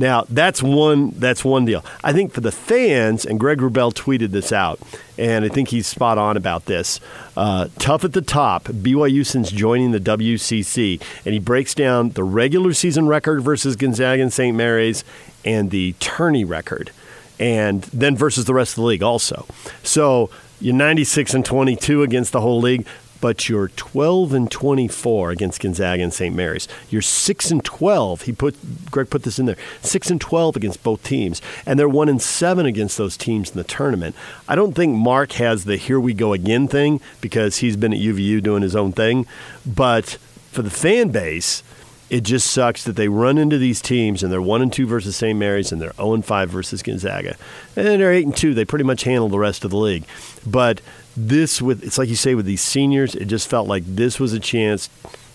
Now 0.00 0.24
that's 0.30 0.62
one 0.62 1.10
that's 1.10 1.44
one 1.44 1.66
deal. 1.66 1.84
I 2.02 2.14
think 2.14 2.32
for 2.32 2.40
the 2.40 2.50
fans, 2.50 3.26
and 3.26 3.38
Greg 3.38 3.58
Wrubell 3.58 3.92
tweeted 3.92 4.30
this 4.30 4.50
out, 4.50 4.80
and 5.18 5.44
I 5.44 5.48
think 5.48 5.68
he's 5.68 5.86
spot 5.86 6.16
on 6.16 6.38
about 6.38 6.64
this. 6.64 7.00
Uh, 7.36 7.68
tough 7.78 8.02
at 8.02 8.14
the 8.14 8.22
top, 8.22 8.64
BYU 8.64 9.26
since 9.26 9.50
joining 9.50 9.90
the 9.90 10.00
WCC, 10.00 11.02
and 11.26 11.34
he 11.34 11.38
breaks 11.38 11.74
down 11.74 12.10
the 12.10 12.24
regular 12.24 12.72
season 12.72 13.08
record 13.08 13.42
versus 13.42 13.76
Gonzaga 13.76 14.22
and 14.22 14.32
St. 14.32 14.56
Mary's, 14.56 15.04
and 15.44 15.70
the 15.70 15.92
tourney 16.00 16.46
record 16.46 16.92
and 17.40 17.82
then 17.84 18.14
versus 18.14 18.44
the 18.44 18.54
rest 18.54 18.72
of 18.72 18.82
the 18.82 18.86
league 18.86 19.02
also. 19.02 19.46
So 19.82 20.30
you're 20.60 20.74
96 20.74 21.34
and 21.34 21.44
22 21.44 22.02
against 22.02 22.32
the 22.32 22.42
whole 22.42 22.60
league, 22.60 22.86
but 23.20 23.48
you're 23.48 23.68
12 23.68 24.32
and 24.34 24.50
24 24.50 25.30
against 25.30 25.60
Gonzaga 25.60 26.02
and 26.02 26.12
St. 26.12 26.34
Mary's. 26.34 26.68
You're 26.90 27.02
6 27.02 27.50
and 27.50 27.64
12. 27.64 28.22
He 28.22 28.32
put 28.32 28.90
Greg 28.90 29.10
put 29.10 29.22
this 29.22 29.38
in 29.38 29.46
there. 29.46 29.56
6 29.80 30.10
and 30.10 30.20
12 30.20 30.56
against 30.56 30.82
both 30.82 31.02
teams, 31.02 31.40
and 31.66 31.78
they're 31.78 31.88
1 31.88 32.08
and 32.08 32.20
7 32.20 32.66
against 32.66 32.98
those 32.98 33.16
teams 33.16 33.50
in 33.50 33.56
the 33.56 33.64
tournament. 33.64 34.14
I 34.46 34.54
don't 34.54 34.74
think 34.74 34.96
Mark 34.96 35.32
has 35.32 35.64
the 35.64 35.76
here 35.76 35.98
we 35.98 36.12
go 36.12 36.34
again 36.34 36.68
thing 36.68 37.00
because 37.20 37.58
he's 37.58 37.76
been 37.76 37.94
at 37.94 38.00
UVU 38.00 38.42
doing 38.42 38.62
his 38.62 38.76
own 38.76 38.92
thing, 38.92 39.26
but 39.66 40.18
for 40.50 40.62
the 40.62 40.70
fan 40.70 41.08
base, 41.08 41.62
it 42.10 42.22
just 42.22 42.50
sucks 42.50 42.84
that 42.84 42.96
they 42.96 43.08
run 43.08 43.38
into 43.38 43.56
these 43.56 43.80
teams 43.80 44.22
and 44.22 44.32
they're 44.32 44.42
one 44.42 44.60
and 44.60 44.72
two 44.72 44.84
versus 44.84 45.16
St. 45.16 45.38
Mary's 45.38 45.70
and 45.70 45.80
they're 45.80 45.92
zero 45.92 46.12
and 46.12 46.24
five 46.24 46.50
versus 46.50 46.82
Gonzaga, 46.82 47.36
and 47.76 47.86
they're 47.86 48.12
eight 48.12 48.26
and 48.26 48.36
two. 48.36 48.52
They 48.52 48.64
pretty 48.64 48.84
much 48.84 49.04
handle 49.04 49.28
the 49.28 49.38
rest 49.38 49.64
of 49.64 49.70
the 49.70 49.76
league. 49.76 50.04
But 50.44 50.80
this, 51.16 51.62
with 51.62 51.84
it's 51.84 51.98
like 51.98 52.08
you 52.08 52.16
say 52.16 52.34
with 52.34 52.46
these 52.46 52.62
seniors, 52.62 53.14
it 53.14 53.26
just 53.26 53.48
felt 53.48 53.68
like 53.68 53.84
this 53.86 54.18
was 54.18 54.32
a 54.32 54.40
chance 54.40 54.90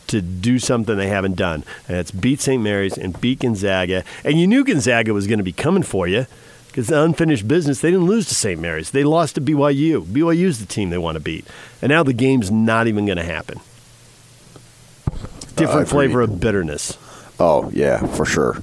to 0.07 0.21
do 0.21 0.59
something 0.59 0.97
they 0.97 1.07
haven't 1.07 1.35
done, 1.35 1.63
and 1.87 1.97
it's 1.97 2.11
beat 2.11 2.41
St. 2.41 2.61
Mary's 2.61 2.97
and 2.97 3.19
beat 3.19 3.39
Gonzaga. 3.39 4.03
And 4.23 4.39
you 4.39 4.45
knew 4.45 4.63
Gonzaga 4.63 5.13
was 5.13 5.27
going 5.27 5.39
to 5.39 5.43
be 5.43 5.53
coming 5.53 5.81
for 5.81 6.07
you 6.07 6.27
because 6.67 6.87
the 6.87 7.01
unfinished 7.01 7.47
business, 7.47 7.79
they 7.79 7.89
didn't 7.89 8.05
lose 8.05 8.27
to 8.27 8.35
St. 8.35 8.59
Mary's. 8.59 8.91
They 8.91 9.05
lost 9.05 9.35
to 9.35 9.41
BYU. 9.41 10.03
BYU's 10.03 10.59
the 10.59 10.65
team 10.65 10.89
they 10.89 10.97
want 10.97 11.15
to 11.15 11.21
beat. 11.21 11.47
And 11.81 11.89
now 11.89 12.03
the 12.03 12.13
game's 12.13 12.51
not 12.51 12.87
even 12.87 13.05
going 13.05 13.17
to 13.17 13.23
happen 13.23 13.61
different 15.55 15.87
uh, 15.87 15.91
flavor 15.91 16.21
of 16.21 16.39
bitterness. 16.39 16.97
Oh 17.39 17.69
yeah, 17.73 18.05
for 18.05 18.25
sure. 18.25 18.61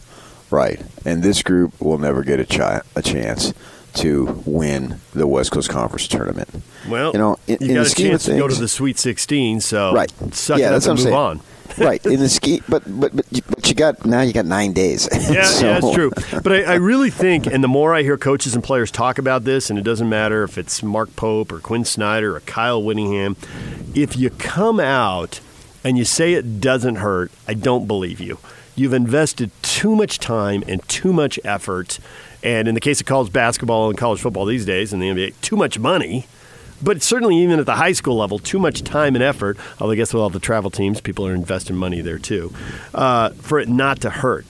Right, 0.51 0.83
and 1.07 1.23
this 1.23 1.43
group 1.43 1.81
will 1.81 1.97
never 1.97 2.23
get 2.23 2.39
a, 2.39 2.45
chi- 2.45 2.83
a 2.95 3.01
chance 3.01 3.55
to 3.95 4.43
win 4.45 4.99
the 5.15 5.27
West 5.27 5.51
Coast 5.51 5.71
Conference 5.71 6.07
tournament. 6.09 6.49
Well, 6.89 7.13
you 7.13 7.19
know, 7.19 7.39
in, 7.47 7.59
you 7.61 7.69
in 7.69 7.75
got 7.77 7.87
a 7.87 7.95
chance 7.95 8.27
things, 8.27 8.27
to 8.27 8.39
go 8.39 8.49
to 8.49 8.55
the 8.55 8.69
Sweet 8.69 8.99
16, 8.99 9.61
so 9.61 9.95
right, 9.95 10.13
suck 10.35 10.59
yeah, 10.59 10.71
that's 10.71 10.87
what 10.87 10.93
I'm 10.93 10.99
saying. 10.99 11.15
on. 11.15 11.41
right 11.79 12.05
in 12.05 12.21
the 12.21 12.29
ski, 12.29 12.61
but, 12.69 12.83
but 12.87 13.15
but 13.17 13.27
but 13.49 13.69
you 13.69 13.75
got 13.75 14.05
now 14.05 14.21
you 14.21 14.33
got 14.33 14.45
nine 14.45 14.73
days. 14.73 15.09
Yeah, 15.33 15.45
so. 15.45 15.67
yeah, 15.67 15.81
that's 15.81 15.95
true. 15.95 16.11
But 16.43 16.53
I, 16.53 16.63
I, 16.63 16.75
really 16.75 17.09
think, 17.09 17.47
and 17.47 17.65
the 17.65 17.69
more 17.69 17.95
I 17.95 18.03
hear 18.03 18.19
coaches 18.19 18.55
and 18.55 18.63
players 18.63 18.91
talk 18.91 19.17
about 19.17 19.45
this, 19.45 19.71
and 19.71 19.79
it 19.79 19.83
doesn't 19.83 20.09
matter 20.09 20.43
if 20.43 20.59
it's 20.59 20.83
Mark 20.83 21.15
Pope 21.17 21.53
or 21.53 21.61
Quinn 21.61 21.85
Snyder 21.85 22.37
or 22.37 22.41
Kyle 22.41 22.83
Whittingham, 22.83 23.37
if 23.95 24.17
you 24.17 24.29
come 24.29 24.79
out 24.79 25.41
and 25.85 25.99
you 25.99 26.05
say 26.05 26.35
it 26.35 26.61
doesn't 26.61 26.97
hurt, 26.97 27.33
I 27.47 27.55
don't 27.55 27.87
believe 27.87 28.21
you. 28.21 28.39
You've 28.75 28.95
invested 28.95 29.51
too 29.63 29.95
much 29.95 30.19
time 30.19 30.65
and 30.67 30.87
too 30.89 31.13
much 31.13 31.39
effort, 31.45 31.99
and 32.43 32.67
in 32.67 32.75
the 32.75 32.81
case 32.81 33.01
of 33.01 33.07
college 33.07 33.33
basketball 33.33 33.91
and 33.91 33.99
college 33.99 34.21
football 34.21 34.47
these 34.47 34.65
days, 34.65 34.93
and 34.93 35.03
the 35.03 35.09
NBA, 35.09 35.41
too 35.43 35.57
much 35.57 35.79
money. 35.79 36.27
But 36.83 37.03
certainly, 37.03 37.37
even 37.39 37.61
at 37.61 37.67
the 37.67 37.77
high 37.77 37.93
school 37.93 38.17
level, 38.17 38.39
too 38.41 38.59
much 38.59 38.83
time 38.83 39.15
and 39.15 39.23
effort. 39.23 39.57
Although 39.79 39.93
I 39.93 39.97
guess 39.97 40.13
with 40.13 40.21
all 40.21 40.31
the 40.31 40.41
travel 40.41 40.71
teams, 40.71 41.01
people 41.01 41.27
are 41.27 41.35
investing 41.35 41.77
money 41.77 42.01
there 42.01 42.19
too, 42.19 42.53
uh, 42.95 43.31
for 43.31 43.61
it 43.61 43.69
not 43.69 44.01
to 44.01 44.11
hurt. 44.11 44.47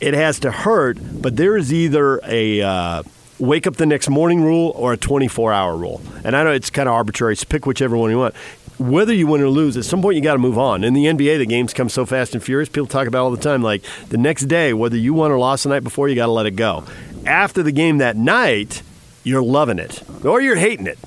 it 0.00 0.14
has 0.14 0.38
to 0.40 0.50
hurt, 0.50 0.98
but 1.20 1.36
there 1.36 1.56
is 1.58 1.72
either 1.72 2.20
a 2.24 2.62
uh, 2.62 3.02
wake 3.38 3.66
up 3.66 3.76
the 3.76 3.86
next 3.86 4.08
morning 4.08 4.42
rule 4.42 4.72
or 4.76 4.92
a 4.92 4.96
24 4.96 5.52
hour 5.52 5.76
rule. 5.76 6.00
And 6.24 6.36
I 6.36 6.44
know 6.44 6.52
it's 6.52 6.70
kind 6.70 6.88
of 6.88 6.94
arbitrary, 6.94 7.36
so 7.36 7.46
pick 7.48 7.66
whichever 7.66 7.96
one 7.96 8.10
you 8.10 8.18
want. 8.18 8.34
Whether 8.80 9.12
you 9.12 9.26
win 9.26 9.42
or 9.42 9.48
lose, 9.50 9.76
at 9.76 9.84
some 9.84 10.00
point 10.00 10.16
you 10.16 10.22
got 10.22 10.32
to 10.32 10.38
move 10.38 10.56
on. 10.56 10.84
In 10.84 10.94
the 10.94 11.04
NBA, 11.04 11.36
the 11.36 11.44
games 11.44 11.74
come 11.74 11.90
so 11.90 12.06
fast 12.06 12.34
and 12.34 12.42
furious. 12.42 12.70
People 12.70 12.86
talk 12.86 13.06
about 13.06 13.24
all 13.24 13.30
the 13.30 13.36
time. 13.36 13.62
Like 13.62 13.84
the 14.08 14.16
next 14.16 14.46
day, 14.46 14.72
whether 14.72 14.96
you 14.96 15.12
won 15.12 15.30
or 15.30 15.38
lost 15.38 15.64
the 15.64 15.68
night 15.68 15.84
before, 15.84 16.08
you 16.08 16.14
got 16.14 16.26
to 16.26 16.32
let 16.32 16.46
it 16.46 16.52
go. 16.52 16.84
After 17.26 17.62
the 17.62 17.72
game 17.72 17.98
that 17.98 18.16
night, 18.16 18.82
you're 19.22 19.42
loving 19.42 19.78
it 19.78 20.02
or 20.24 20.40
you're 20.40 20.56
hating 20.56 20.86
it. 20.86 20.98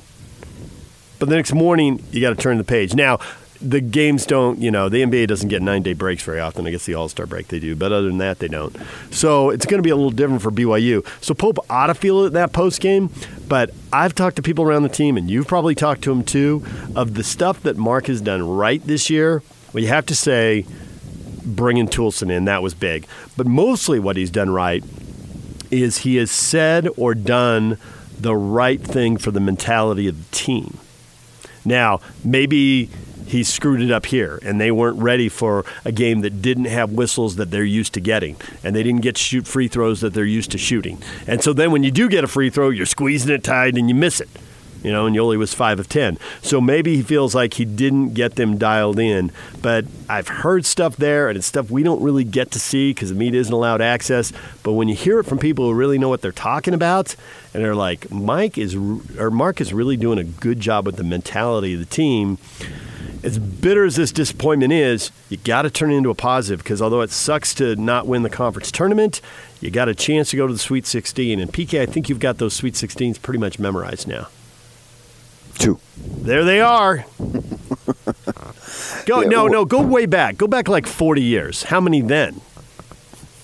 But 1.17 1.29
the 1.29 1.35
next 1.35 1.53
morning, 1.53 2.03
you 2.11 2.21
got 2.21 2.29
to 2.29 2.35
turn 2.35 2.59
the 2.59 2.63
page. 2.63 2.93
Now, 2.93 3.17
the 3.63 3.79
games 3.79 4.25
don't, 4.25 4.59
you 4.59 4.69
know, 4.69 4.89
the 4.89 5.01
NBA 5.01 5.27
doesn't 5.27 5.47
get 5.47 5.61
nine 5.61 5.81
day 5.81 5.93
breaks 5.93 6.21
very 6.21 6.39
often. 6.39 6.67
I 6.67 6.71
guess 6.71 6.85
the 6.85 6.95
All 6.95 7.07
Star 7.07 7.25
break 7.25 7.47
they 7.47 7.59
do, 7.59 7.75
but 7.75 7.91
other 7.91 8.07
than 8.07 8.17
that, 8.17 8.39
they 8.39 8.49
don't. 8.49 8.75
So 9.09 9.49
it's 9.49 9.65
going 9.65 9.79
to 9.79 9.83
be 9.83 9.89
a 9.89 9.95
little 9.95 10.11
different 10.11 10.41
for 10.41 10.51
BYU. 10.51 11.05
So 11.23 11.33
Pope 11.33 11.59
ought 11.69 11.87
to 11.87 11.95
feel 11.95 12.25
it 12.25 12.31
that 12.31 12.51
post 12.51 12.81
game, 12.81 13.09
but 13.47 13.71
I've 13.91 14.13
talked 14.13 14.35
to 14.35 14.41
people 14.41 14.65
around 14.65 14.83
the 14.83 14.89
team, 14.89 15.17
and 15.17 15.31
you've 15.31 15.47
probably 15.47 15.75
talked 15.75 16.03
to 16.03 16.09
them 16.09 16.23
too, 16.23 16.63
of 16.95 17.13
the 17.13 17.23
stuff 17.23 17.63
that 17.63 17.77
Mark 17.77 18.07
has 18.07 18.21
done 18.21 18.47
right 18.47 18.85
this 18.85 19.09
year. 19.09 19.41
Well, 19.71 19.81
you 19.81 19.89
have 19.89 20.05
to 20.07 20.15
say, 20.15 20.65
bringing 21.45 21.87
Toolson 21.87 22.29
in, 22.29 22.45
that 22.45 22.61
was 22.61 22.73
big. 22.73 23.07
But 23.37 23.47
mostly 23.47 23.99
what 23.99 24.17
he's 24.17 24.29
done 24.29 24.49
right 24.49 24.83
is 25.71 25.99
he 25.99 26.17
has 26.17 26.29
said 26.31 26.87
or 26.97 27.15
done 27.15 27.77
the 28.19 28.35
right 28.35 28.79
thing 28.81 29.17
for 29.17 29.31
the 29.31 29.39
mentality 29.39 30.07
of 30.07 30.17
the 30.17 30.35
team. 30.35 30.77
Now, 31.65 32.01
maybe 32.23 32.89
he 33.27 33.43
screwed 33.43 33.81
it 33.81 33.91
up 33.91 34.05
here 34.05 34.39
and 34.43 34.59
they 34.59 34.71
weren't 34.71 34.99
ready 34.99 35.29
for 35.29 35.65
a 35.85 35.91
game 35.91 36.21
that 36.21 36.41
didn't 36.41 36.65
have 36.65 36.91
whistles 36.91 37.35
that 37.35 37.51
they're 37.51 37.63
used 37.63 37.93
to 37.93 37.99
getting 37.99 38.37
and 38.63 38.75
they 38.75 38.83
didn't 38.83 39.01
get 39.01 39.15
to 39.15 39.21
shoot 39.21 39.47
free 39.47 39.67
throws 39.67 40.01
that 40.01 40.13
they're 40.13 40.25
used 40.25 40.51
to 40.51 40.57
shooting. 40.57 41.01
And 41.27 41.41
so 41.41 41.53
then 41.53 41.71
when 41.71 41.83
you 41.83 41.91
do 41.91 42.09
get 42.09 42.23
a 42.23 42.27
free 42.27 42.49
throw, 42.49 42.69
you're 42.69 42.85
squeezing 42.85 43.33
it 43.33 43.43
tight 43.43 43.75
and 43.75 43.89
you 43.89 43.95
miss 43.95 44.19
it. 44.19 44.29
You 44.83 44.91
know, 44.91 45.05
and 45.05 45.15
Yoeli 45.15 45.37
was 45.37 45.53
five 45.53 45.79
of 45.79 45.87
ten. 45.87 46.19
So 46.41 46.59
maybe 46.59 46.97
he 46.97 47.03
feels 47.03 47.33
like 47.33 47.53
he 47.53 47.63
didn't 47.63 48.13
get 48.13 48.35
them 48.35 48.57
dialed 48.57 48.99
in. 48.99 49.31
But 49.61 49.85
I've 50.09 50.27
heard 50.27 50.65
stuff 50.65 50.97
there, 50.97 51.29
and 51.29 51.37
it's 51.37 51.47
stuff 51.47 51.71
we 51.71 51.83
don't 51.83 52.01
really 52.03 52.25
get 52.25 52.51
to 52.51 52.59
see 52.59 52.91
because 52.91 53.07
the 53.07 53.15
media 53.15 53.39
isn't 53.39 53.53
allowed 53.53 53.81
access. 53.81 54.33
But 54.61 54.73
when 54.73 54.89
you 54.89 54.95
hear 54.95 55.19
it 55.19 55.23
from 55.23 55.39
people 55.39 55.69
who 55.69 55.73
really 55.73 55.97
know 55.97 56.09
what 56.09 56.21
they're 56.21 56.33
talking 56.33 56.73
about, 56.73 57.15
and 57.53 57.63
they're 57.63 57.75
like, 57.75 58.11
Mike 58.11 58.57
is 58.57 58.75
or 58.75 59.31
Mark 59.31 59.61
is 59.61 59.73
really 59.73 59.95
doing 59.95 60.19
a 60.19 60.25
good 60.25 60.59
job 60.59 60.85
with 60.85 60.97
the 60.97 61.03
mentality 61.03 61.75
of 61.75 61.79
the 61.79 61.85
team 61.85 62.37
as 63.23 63.39
bitter 63.39 63.85
as 63.85 63.95
this 63.95 64.11
disappointment 64.11 64.73
is, 64.73 65.11
you 65.29 65.37
got 65.37 65.61
to 65.63 65.69
turn 65.69 65.91
it 65.91 65.95
into 65.95 66.09
a 66.09 66.15
positive 66.15 66.63
because 66.63 66.81
although 66.81 67.01
it 67.01 67.09
sucks 67.09 67.53
to 67.55 67.75
not 67.75 68.05
win 68.07 68.23
the 68.23 68.29
conference 68.29 68.71
tournament, 68.71 69.21
you 69.61 69.71
got 69.71 69.87
a 69.89 69.95
chance 69.95 70.29
to 70.31 70.37
go 70.37 70.45
to 70.47 70.53
the 70.53 70.59
Sweet 70.59 70.85
16. 70.85 71.39
And 71.39 71.51
PK, 71.51 71.79
I 71.81 71.85
think 71.85 72.09
you've 72.09 72.19
got 72.19 72.37
those 72.37 72.53
Sweet 72.53 72.73
16s 72.73 73.21
pretty 73.21 73.39
much 73.39 73.59
memorized 73.59 74.07
now. 74.07 74.27
Two. 75.57 75.79
There 75.97 76.43
they 76.43 76.59
are. 76.61 77.05
go 79.05 79.21
Yeah, 79.21 79.27
no 79.29 79.43
well- 79.45 79.51
no 79.53 79.65
go 79.65 79.81
way 79.81 80.05
back. 80.05 80.37
Go 80.37 80.47
back 80.47 80.67
like 80.67 80.87
40 80.87 81.21
years. 81.21 81.63
How 81.63 81.79
many 81.79 82.01
then? 82.01 82.41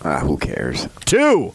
Ah, 0.03 0.19
who 0.19 0.37
cares? 0.37 0.87
Two. 1.05 1.53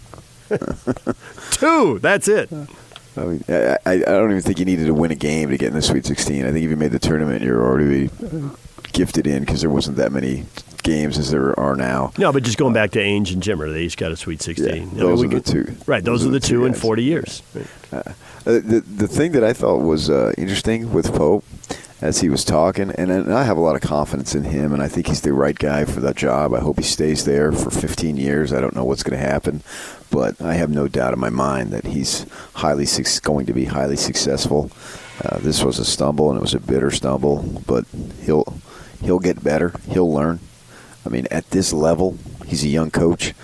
Two. 1.53 1.99
That's 2.01 2.29
it. 2.29 2.51
I, 3.17 3.25
mean, 3.25 3.45
I, 3.49 3.79
I 3.87 3.93
I 3.93 3.99
don't 3.99 4.31
even 4.31 4.43
think 4.43 4.59
you 4.59 4.65
needed 4.65 4.87
to 4.87 4.95
win 4.95 5.11
a 5.11 5.17
game 5.17 5.51
to 5.51 5.59
get 5.59 5.69
in 5.69 5.75
the 5.75 5.83
Sweet 5.83 6.05
16. 6.05 6.45
I 6.45 6.53
think 6.53 6.65
if 6.65 6.71
you 6.71 6.77
made 6.77 6.93
the 6.93 6.99
tournament, 6.99 7.43
you're 7.43 7.65
already 7.65 8.11
gifted 8.93 9.27
in 9.27 9.41
because 9.45 9.61
there 9.61 9.71
wasn't 9.71 9.97
that 9.97 10.13
many 10.13 10.47
games 10.83 11.19
as 11.19 11.31
there 11.31 11.59
are 11.59 11.75
now. 11.77 12.13
No, 12.19 12.33
but 12.33 12.43
just 12.43 12.59
going 12.59 12.75
back 12.75 12.93
to 12.93 13.01
Ainge 13.01 13.33
and 13.33 13.43
Jimmer, 13.43 13.73
they 13.73 13.83
each 13.83 13.97
got 13.97 14.13
a 14.13 14.17
Sweet 14.17 14.43
16. 14.43 14.69
I 14.69 14.73
mean, 14.73 14.91
those 14.97 15.21
we 15.21 15.27
are 15.27 15.41
the 15.41 15.41
two. 15.41 15.77
Right, 15.87 16.05
those, 16.05 16.25
are 16.25 16.31
the 16.31 16.41
two 16.41 16.65
in 16.65 16.75
40 16.75 17.03
years. 17.03 17.43
Uh, 17.93 18.03
the 18.45 18.85
the 18.87 19.09
thing 19.09 19.33
that 19.33 19.43
I 19.43 19.53
thought 19.53 19.79
was 19.79 20.11
uh, 20.11 20.33
interesting 20.37 20.93
with 20.93 21.13
Pope 21.15 21.45
as 22.01 22.21
he 22.21 22.29
was 22.29 22.45
talking, 22.45 22.91
and, 22.91 23.11
and 23.11 23.33
I 23.33 23.45
have 23.45 23.57
a 23.57 23.61
lot 23.61 23.77
of 23.77 23.83
confidence 23.83 24.35
in 24.35 24.45
him, 24.45 24.73
and 24.73 24.83
I 24.83 24.89
think 24.89 25.07
he's 25.07 25.21
the 25.21 25.33
right 25.33 25.59
guy 25.59 25.85
for 25.85 26.01
that 26.01 26.17
job. 26.17 26.53
I 26.53 26.61
hope 26.61 26.77
he 26.77 26.83
stays 26.83 27.25
there 27.25 27.53
for 27.53 27.71
15 27.71 28.17
years. 28.17 28.53
I 28.53 28.61
don't 28.61 28.75
know 28.75 28.85
what's 28.85 29.03
going 29.03 29.19
to 29.19 29.25
happen, 29.25 29.63
but 30.11 30.41
I 30.41 30.55
have 30.55 30.71
no 30.71 30.89
doubt 30.89 31.15
in 31.15 31.21
my 31.21 31.31
mind 31.31 31.71
that 31.71 31.87
he's 31.87 32.27
highly 32.55 32.87
going 33.23 33.47
to 33.47 33.53
be 33.53 33.67
highly 33.67 33.97
successful. 33.97 34.71
Uh, 35.25 35.39
this 35.39 35.63
was 35.63 35.79
a 35.79 35.85
stumble, 35.85 36.31
and 36.31 36.39
it 36.39 36.43
was 36.43 36.55
a 36.55 36.61
bitter 36.61 36.91
stumble, 36.91 37.43
but 37.67 37.85
he'll 38.23 38.59
he'll 39.01 39.21
get 39.21 39.45
better. 39.45 39.73
He'll 39.89 40.13
learn. 40.13 40.41
I 41.07 41.09
mean, 41.09 41.29
at 41.31 41.51
this 41.51 41.73
level, 41.73 42.19
he's 42.47 42.65
a 42.65 42.69
young 42.69 42.91
coach, 42.91 43.35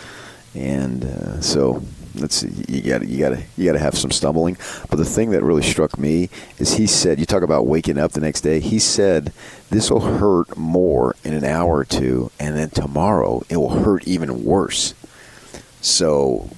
and 0.55 1.05
uh, 1.05 1.41
so 1.41 1.83
let's 2.15 2.43
you 2.69 2.83
got 2.83 3.07
you 3.07 3.19
got 3.19 3.31
to 3.31 3.43
you 3.57 3.67
got 3.67 3.73
to 3.73 3.79
have 3.79 3.97
some 3.97 4.11
stumbling. 4.11 4.57
But 4.89 4.97
the 4.97 5.05
thing 5.05 5.31
that 5.31 5.43
really 5.43 5.63
struck 5.63 5.99
me 5.99 6.29
is 6.59 6.75
he 6.75 6.87
said, 6.87 7.19
you 7.19 7.27
talk 7.27 7.43
about 7.43 7.67
waking 7.67 7.99
up 7.99 8.13
the 8.13 8.21
next 8.21 8.43
day. 8.43 8.61
He 8.61 8.79
said 8.79 9.33
this 9.71 9.91
will 9.91 10.01
hurt 10.01 10.57
more 10.57 11.17
in 11.25 11.35
an 11.35 11.45
hour 11.45 11.79
or 11.79 11.85
two, 11.85 12.31
and 12.39 12.57
then 12.57 12.71
tomorrow 12.71 13.43
it 13.49 13.57
will 13.57 13.71
hurt 13.71 14.07
even 14.07 14.45
worse. 14.45 14.95
So, 15.83 16.51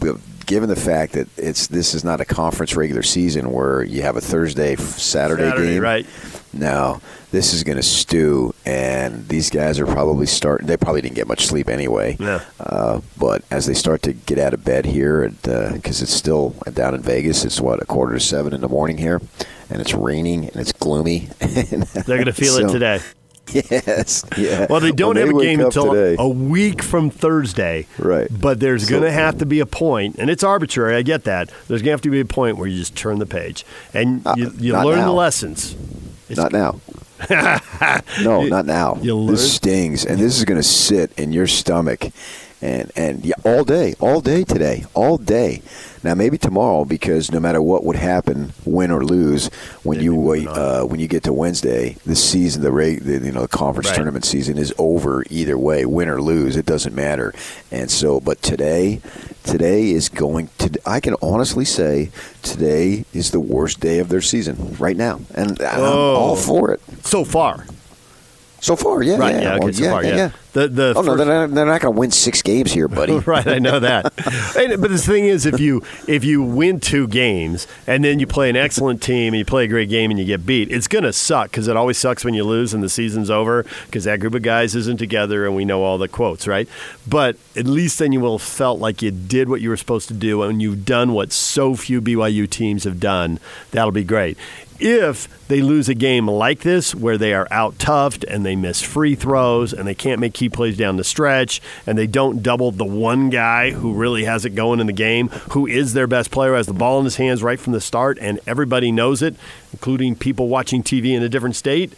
given 0.46 0.68
the 0.68 0.76
fact 0.76 1.12
that 1.12 1.28
it's 1.36 1.68
this 1.68 1.94
is 1.94 2.04
not 2.04 2.20
a 2.20 2.24
conference 2.24 2.74
regular 2.74 3.02
season 3.02 3.52
where 3.52 3.82
you 3.82 4.02
have 4.02 4.16
a 4.16 4.20
Thursday, 4.20 4.76
Saturday, 4.76 5.42
Saturday, 5.42 5.74
game, 5.74 5.82
right. 5.82 6.06
no, 6.52 7.00
this 7.30 7.52
is 7.52 7.62
going 7.62 7.76
to 7.76 7.82
stew, 7.82 8.51
and 8.64 9.28
these 9.28 9.50
guys 9.50 9.78
are 9.80 9.86
probably 9.86 10.26
starting. 10.26 10.66
They 10.66 10.76
probably 10.76 11.00
didn't 11.02 11.16
get 11.16 11.26
much 11.28 11.46
sleep 11.46 11.68
anyway. 11.68 12.16
Yeah. 12.20 12.42
Uh, 12.60 13.00
but 13.18 13.42
as 13.50 13.66
they 13.66 13.74
start 13.74 14.02
to 14.02 14.12
get 14.12 14.38
out 14.38 14.54
of 14.54 14.64
bed 14.64 14.86
here, 14.86 15.28
because 15.28 16.00
it's 16.02 16.12
still 16.14 16.50
down 16.72 16.94
in 16.94 17.02
Vegas, 17.02 17.44
it's 17.44 17.60
what 17.60 17.82
a 17.82 17.86
quarter 17.86 18.14
to 18.14 18.20
seven 18.20 18.52
in 18.54 18.60
the 18.60 18.68
morning 18.68 18.98
here, 18.98 19.20
and 19.70 19.80
it's 19.80 19.94
raining 19.94 20.46
and 20.48 20.56
it's 20.56 20.72
gloomy. 20.72 21.28
They're 21.40 22.06
going 22.06 22.24
to 22.26 22.32
feel 22.32 22.56
it 22.56 22.70
today. 22.70 23.00
Yes. 23.52 24.24
Yeah. 24.38 24.66
Well, 24.70 24.78
they 24.80 24.92
don't 24.92 25.16
When 25.16 25.26
have 25.26 25.36
a 25.36 25.40
game 25.42 25.60
until 25.60 25.92
today. 25.92 26.16
a 26.18 26.28
week 26.28 26.80
from 26.80 27.10
Thursday. 27.10 27.86
Right. 27.98 28.28
But 28.30 28.60
there's 28.60 28.84
So- 28.84 28.90
going 28.90 29.02
to 29.02 29.10
have 29.12 29.38
to 29.38 29.46
be 29.46 29.58
a 29.60 29.66
point, 29.66 30.16
and 30.18 30.30
it's 30.30 30.44
arbitrary. 30.44 30.94
I 30.94 31.02
get 31.02 31.24
that. 31.24 31.48
There's 31.66 31.82
going 31.82 31.86
to 31.86 31.90
have 31.90 32.00
to 32.02 32.10
be 32.10 32.20
a 32.20 32.24
point 32.24 32.56
where 32.56 32.68
you 32.68 32.78
just 32.78 32.94
turn 32.96 33.18
the 33.18 33.26
page 33.26 33.66
and 33.92 34.24
Uh, 34.26 34.34
you, 34.38 34.52
you 34.58 34.72
not 34.72 34.86
learn 34.86 35.00
the 35.00 35.12
lessons. 35.12 35.72
It's- 36.30 36.36
Not 36.38 36.52
now. 36.52 36.80
no, 38.22 38.44
not 38.44 38.66
now. 38.66 38.94
This 39.26 39.54
stings, 39.54 40.04
and 40.04 40.18
this 40.18 40.38
is 40.38 40.44
going 40.44 40.58
to 40.60 40.66
sit 40.66 41.12
in 41.18 41.32
your 41.32 41.46
stomach, 41.46 42.06
and 42.62 42.90
and 42.96 43.24
yeah, 43.24 43.34
all 43.44 43.64
day, 43.64 43.94
all 44.00 44.20
day 44.20 44.44
today, 44.44 44.84
all 44.94 45.18
day. 45.18 45.60
Now 46.04 46.14
maybe 46.14 46.36
tomorrow, 46.38 46.84
because 46.84 47.30
no 47.30 47.38
matter 47.38 47.62
what 47.62 47.84
would 47.84 47.94
happen, 47.96 48.52
win 48.64 48.90
or 48.90 49.04
lose, 49.04 49.48
when 49.84 50.00
you 50.00 50.14
wait, 50.16 50.48
uh, 50.48 50.84
when 50.84 50.98
you 50.98 51.06
get 51.06 51.22
to 51.24 51.32
Wednesday, 51.32 51.96
the 52.06 52.16
season, 52.16 52.62
the 52.62 52.72
rate, 52.72 53.04
the, 53.04 53.18
you 53.24 53.30
know, 53.30 53.42
the 53.42 53.48
conference 53.48 53.88
Right. 53.88 53.96
tournament 53.96 54.24
season 54.24 54.58
is 54.58 54.72
over 54.78 55.24
either 55.30 55.56
way, 55.56 55.84
win 55.84 56.08
or 56.08 56.20
lose, 56.20 56.56
it 56.56 56.66
doesn't 56.66 56.94
matter. 56.94 57.32
And 57.70 57.88
so, 57.88 58.18
but 58.18 58.42
today, 58.42 59.00
today 59.44 59.90
is 59.90 60.08
going 60.08 60.48
to. 60.58 60.70
I 60.84 60.98
can 60.98 61.14
honestly 61.22 61.64
say 61.64 62.10
today 62.42 63.04
is 63.12 63.30
the 63.30 63.40
worst 63.40 63.78
day 63.80 63.98
of 64.00 64.08
their 64.08 64.20
season 64.22 64.76
right 64.80 64.96
now, 64.96 65.20
and, 65.34 65.50
and 65.50 65.62
I'm 65.62 65.82
Oh. 65.82 66.14
all 66.16 66.36
for 66.36 66.72
it. 66.72 66.80
So 67.04 67.24
far. 67.24 67.64
So 68.62 68.76
far, 68.76 69.02
yeah, 69.02 69.16
Right, 69.16 69.34
yeah, 69.34 69.40
yeah, 69.42 69.54
okay, 69.56 69.64
Well, 69.64 69.72
so 69.72 69.90
far, 69.90 70.04
yeah. 70.04 70.16
yeah. 70.16 70.30
The- 70.52 70.68
the 70.68 70.92
oh 70.96 71.00
no, 71.02 71.16
they're 71.16 71.26
not, 71.26 71.50
they're 71.54 71.66
not 71.66 71.80
going 71.80 71.94
to 71.94 71.98
win 71.98 72.10
six 72.12 72.42
games 72.42 72.70
here, 72.72 72.86
buddy. 73.00 73.14
right, 73.14 73.44
I 73.46 73.58
know 73.58 73.80
that. 73.80 74.12
And- 74.56 74.80
but 74.80 74.90
the 74.90 74.98
thing 74.98 75.24
is, 75.26 75.46
if 75.46 75.58
you 75.58 75.82
if 76.06 76.24
you 76.24 76.42
win 76.42 76.78
two 76.78 77.08
games 77.08 77.66
and 77.88 78.04
then 78.04 78.20
you 78.20 78.26
play 78.26 78.48
an 78.50 78.54
excellent 78.56 79.02
team 79.02 79.32
and 79.34 79.38
you 79.38 79.44
play 79.44 79.64
a 79.64 79.66
great 79.66 79.88
game 79.88 80.10
and 80.12 80.20
you 80.20 80.26
get 80.26 80.46
beat, 80.46 80.70
it's 80.70 80.86
going 80.86 81.02
to 81.04 81.12
suck 81.12 81.50
because 81.50 81.66
it 81.68 81.76
always 81.76 81.98
sucks 81.98 82.24
when 82.24 82.34
you 82.34 82.44
lose 82.44 82.72
and 82.72 82.82
the 82.84 82.88
season's 82.88 83.30
over 83.30 83.64
because 83.86 84.04
that 84.04 84.20
group 84.20 84.34
of 84.34 84.42
guys 84.42 84.76
isn't 84.76 84.98
together 84.98 85.44
and 85.46 85.56
we 85.56 85.64
know 85.64 85.82
all 85.82 85.98
the 85.98 86.06
quotes, 86.06 86.46
right? 86.46 86.68
But 87.08 87.36
at 87.56 87.66
least 87.66 87.98
then 87.98 88.12
you 88.12 88.20
will 88.20 88.38
have 88.38 88.46
felt 88.46 88.78
like 88.78 89.02
you 89.02 89.10
did 89.10 89.48
what 89.48 89.60
you 89.60 89.70
were 89.70 89.76
supposed 89.76 90.06
to 90.08 90.14
do 90.14 90.42
and 90.42 90.62
you've 90.62 90.84
done 90.84 91.12
what 91.14 91.32
so 91.32 91.74
few 91.74 92.00
BYU 92.00 92.48
teams 92.48 92.84
have 92.84 93.00
done. 93.00 93.40
That'll 93.72 93.90
be 93.90 94.04
great. 94.04 94.36
If 94.84 95.46
they 95.46 95.62
lose 95.62 95.88
a 95.88 95.94
game 95.94 96.26
like 96.26 96.62
this, 96.62 96.92
where 96.92 97.16
they 97.16 97.34
are 97.34 97.46
out 97.52 97.78
toughed 97.78 98.24
and 98.26 98.44
they 98.44 98.56
miss 98.56 98.82
free 98.82 99.14
throws 99.14 99.72
and 99.72 99.86
they 99.86 99.94
can't 99.94 100.20
make 100.20 100.34
key 100.34 100.48
plays 100.48 100.76
down 100.76 100.96
the 100.96 101.04
stretch 101.04 101.62
and 101.86 101.96
they 101.96 102.08
don't 102.08 102.42
double 102.42 102.72
the 102.72 102.84
one 102.84 103.30
guy 103.30 103.70
who 103.70 103.92
really 103.92 104.24
has 104.24 104.44
it 104.44 104.56
going 104.56 104.80
in 104.80 104.88
the 104.88 104.92
game, 104.92 105.28
who 105.50 105.68
is 105.68 105.92
their 105.92 106.08
best 106.08 106.32
player, 106.32 106.56
has 106.56 106.66
the 106.66 106.72
ball 106.72 106.98
in 106.98 107.04
his 107.04 107.14
hands 107.14 107.44
right 107.44 107.60
from 107.60 107.72
the 107.72 107.80
start, 107.80 108.18
and 108.20 108.40
everybody 108.44 108.90
knows 108.90 109.22
it, 109.22 109.36
including 109.72 110.16
people 110.16 110.48
watching 110.48 110.82
TV 110.82 111.16
in 111.16 111.22
a 111.22 111.28
different 111.28 111.54
state. 111.54 111.92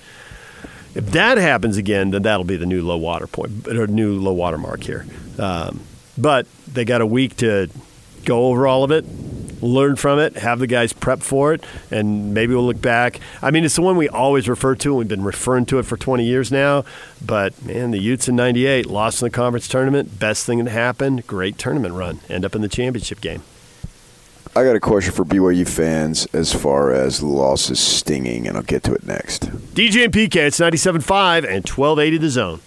If 0.95 1.07
that 1.12 1.39
happens 1.39 1.78
again, 1.78 2.11
then 2.11 2.20
that'll 2.20 2.45
be 2.45 2.57
the 2.57 2.66
new 2.66 2.82
low 2.82 2.99
water 2.99 3.26
point 3.26 3.66
or 3.66 3.87
new 3.87 4.18
low 4.20 4.35
water 4.35 4.59
mark 4.59 4.85
here. 4.85 5.07
Um, 5.39 5.80
but 6.18 6.47
they 6.70 6.85
got 6.85 7.01
a 7.01 7.07
week 7.07 7.37
to 7.39 7.70
go 8.24 8.46
over 8.46 8.66
all 8.66 8.84
of 8.84 8.90
it, 8.90 9.04
learn 9.62 9.96
from 9.96 10.18
it, 10.18 10.36
have 10.36 10.58
the 10.58 10.66
guys 10.66 10.92
prep 10.92 11.20
for 11.20 11.54
it, 11.54 11.64
and 11.90 12.34
maybe 12.34 12.54
we'll 12.54 12.66
look 12.66 12.80
back. 12.80 13.20
I 13.42 13.50
mean, 13.50 13.64
it's 13.64 13.76
the 13.76 13.82
one 13.82 13.96
we 13.96 14.08
always 14.08 14.48
refer 14.48 14.74
to, 14.76 14.88
and 14.90 14.98
we've 14.98 15.08
been 15.08 15.24
referring 15.24 15.66
to 15.66 15.78
it 15.78 15.84
for 15.84 15.96
20 15.96 16.24
years 16.24 16.52
now. 16.52 16.84
But 17.24 17.60
man, 17.64 17.90
the 17.90 17.98
Utes 17.98 18.28
in 18.28 18.36
'98 18.36 18.86
lost 18.86 19.22
in 19.22 19.26
the 19.26 19.30
conference 19.30 19.68
tournament. 19.68 20.18
Best 20.18 20.46
thing 20.46 20.62
that 20.62 20.70
happened. 20.70 21.26
Great 21.26 21.58
tournament 21.58 21.94
run. 21.94 22.20
End 22.28 22.44
up 22.44 22.54
in 22.54 22.62
the 22.62 22.68
championship 22.68 23.20
game. 23.20 23.42
I 24.56 24.62
got 24.62 24.76
a 24.76 24.80
question 24.80 25.12
for 25.12 25.24
BYU 25.24 25.66
fans 25.66 26.26
as 26.26 26.52
far 26.52 26.92
as 26.92 27.18
the 27.18 27.26
losses 27.26 27.80
stinging, 27.80 28.46
and 28.46 28.56
I'll 28.56 28.62
get 28.62 28.84
to 28.84 28.94
it 28.94 29.04
next. 29.04 29.46
DJ 29.74 30.04
and 30.04 30.12
PK, 30.12 30.36
it's 30.36 30.60
97.5 30.60 31.38
and 31.38 31.68
1280 31.68 32.18
the 32.18 32.30
zone. 32.30 32.60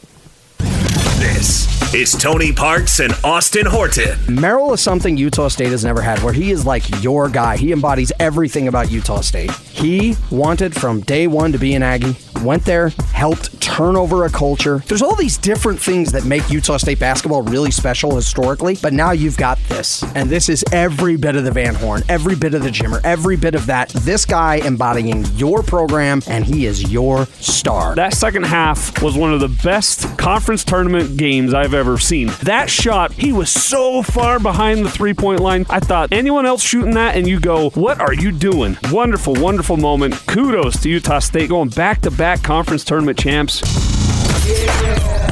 This 1.27 1.93
is 1.93 2.13
Tony 2.13 2.53
Parks 2.53 2.99
and 2.99 3.13
Austin 3.21 3.65
Horton. 3.65 4.17
Merrill 4.29 4.73
is 4.73 4.81
something 4.81 5.17
Utah 5.17 5.49
State 5.49 5.71
has 5.71 5.83
never 5.83 6.01
had, 6.01 6.23
where 6.23 6.31
he 6.31 6.51
is 6.51 6.65
like 6.65 7.03
your 7.03 7.27
guy. 7.27 7.57
He 7.57 7.73
embodies 7.73 8.13
everything 8.17 8.69
about 8.69 8.89
Utah 8.89 9.19
State. 9.19 9.51
He 9.51 10.15
wanted 10.31 10.73
from 10.73 11.01
day 11.01 11.27
one 11.27 11.51
to 11.51 11.57
be 11.57 11.75
an 11.75 11.83
Aggie, 11.83 12.15
went 12.41 12.63
there, 12.63 12.89
helped 13.13 13.59
turn 13.61 13.95
over 13.95 14.25
a 14.25 14.29
culture. 14.29 14.79
There's 14.87 15.01
all 15.01 15.15
these 15.15 15.37
different 15.37 15.79
things 15.79 16.11
that 16.13 16.25
make 16.25 16.49
Utah 16.49 16.77
State 16.77 16.99
basketball 16.99 17.41
really 17.41 17.71
special 17.71 18.15
historically, 18.15 18.77
but 18.81 18.93
now 18.93 19.11
you've 19.11 19.37
got 19.37 19.59
this. 19.67 20.03
And 20.15 20.29
this 20.29 20.49
is 20.49 20.63
every 20.71 21.17
bit 21.17 21.35
of 21.35 21.43
the 21.43 21.51
Van 21.51 21.75
Horn, 21.75 22.03
every 22.09 22.35
bit 22.35 22.53
of 22.53 22.63
the 22.63 22.69
Jimmer, 22.69 23.01
every 23.03 23.35
bit 23.35 23.53
of 23.53 23.65
that. 23.65 23.89
This 23.89 24.25
guy 24.25 24.55
embodying 24.55 25.25
your 25.35 25.61
program, 25.61 26.21
and 26.27 26.45
he 26.45 26.65
is 26.65 26.91
your 26.91 27.25
star. 27.25 27.95
That 27.95 28.13
second 28.13 28.45
half 28.45 29.01
was 29.03 29.17
one 29.17 29.33
of 29.33 29.41
the 29.41 29.49
best 29.49 30.17
conference 30.17 30.63
tournament 30.63 31.16
games 31.17 31.53
I've 31.53 31.73
ever 31.73 31.97
seen. 31.97 32.27
That 32.43 32.69
shot, 32.69 33.11
he 33.13 33.33
was 33.33 33.49
so 33.49 34.01
far 34.01 34.39
behind 34.39 34.85
the 34.85 34.89
three 34.89 35.13
point 35.13 35.39
line. 35.39 35.65
I 35.69 35.79
thought 35.79 36.13
anyone 36.13 36.45
else 36.45 36.61
shooting 36.61 36.93
that, 36.93 37.15
and 37.15 37.27
you 37.27 37.39
go, 37.39 37.71
What 37.71 37.99
are 37.99 38.13
you 38.13 38.31
doing? 38.31 38.77
Wonderful, 38.91 39.33
wonderful 39.35 39.77
moment. 39.77 40.15
Kudos 40.27 40.81
to 40.81 40.89
Utah 40.89 41.19
State 41.19 41.49
going 41.49 41.69
back 41.69 42.01
to 42.01 42.11
back 42.11 42.43
conference 42.43 42.83
tournament 42.83 43.19
champs. 43.19 43.61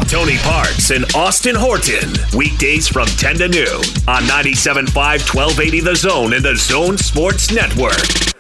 Tony 0.10 0.38
Parks 0.40 0.92
and 0.92 1.06
Austin 1.16 1.56
Horton. 1.56 2.12
Weekdays 2.38 2.88
from 2.88 3.08
10 3.08 3.38
to 3.38 3.48
noon 3.48 3.82
on 4.08 4.24
97.5 4.24 4.94
1280 4.94 5.80
The 5.80 5.96
Zone 5.96 6.34
and 6.34 6.44
The 6.44 6.56
Zone 6.56 6.98
Sports 6.98 7.52
Network. 7.52 8.35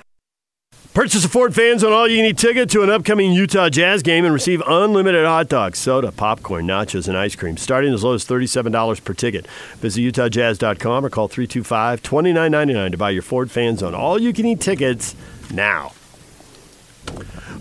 Purchase 0.95 1.25
a 1.25 1.29
Ford 1.29 1.53
fans 1.53 1.83
on 1.83 1.91
all 1.91 2.07
you 2.07 2.23
need 2.23 2.37
ticket 2.37 2.69
to 2.69 2.81
an 2.81 2.89
upcoming 2.89 3.33
Utah 3.33 3.67
Jazz 3.67 4.01
game 4.01 4.23
and 4.23 4.33
receive 4.33 4.63
unlimited 4.65 5.25
hot 5.25 5.49
dogs, 5.49 5.77
soda, 5.77 6.09
popcorn, 6.09 6.65
nachos, 6.65 7.09
and 7.09 7.17
ice 7.17 7.35
cream, 7.35 7.57
starting 7.57 7.93
as 7.93 8.01
low 8.01 8.13
as 8.13 8.23
$37 8.23 9.03
per 9.03 9.13
ticket. 9.13 9.45
Visit 9.79 9.99
UtahJazz.com 9.99 11.05
or 11.05 11.09
call 11.09 11.27
325 11.27 12.01
2999 12.01 12.91
to 12.93 12.97
buy 12.97 13.09
your 13.09 13.23
Ford 13.23 13.51
fans 13.51 13.83
on 13.83 13.93
all 13.93 14.21
you 14.21 14.31
can 14.31 14.45
eat 14.45 14.61
tickets 14.61 15.17
now. 15.53 15.91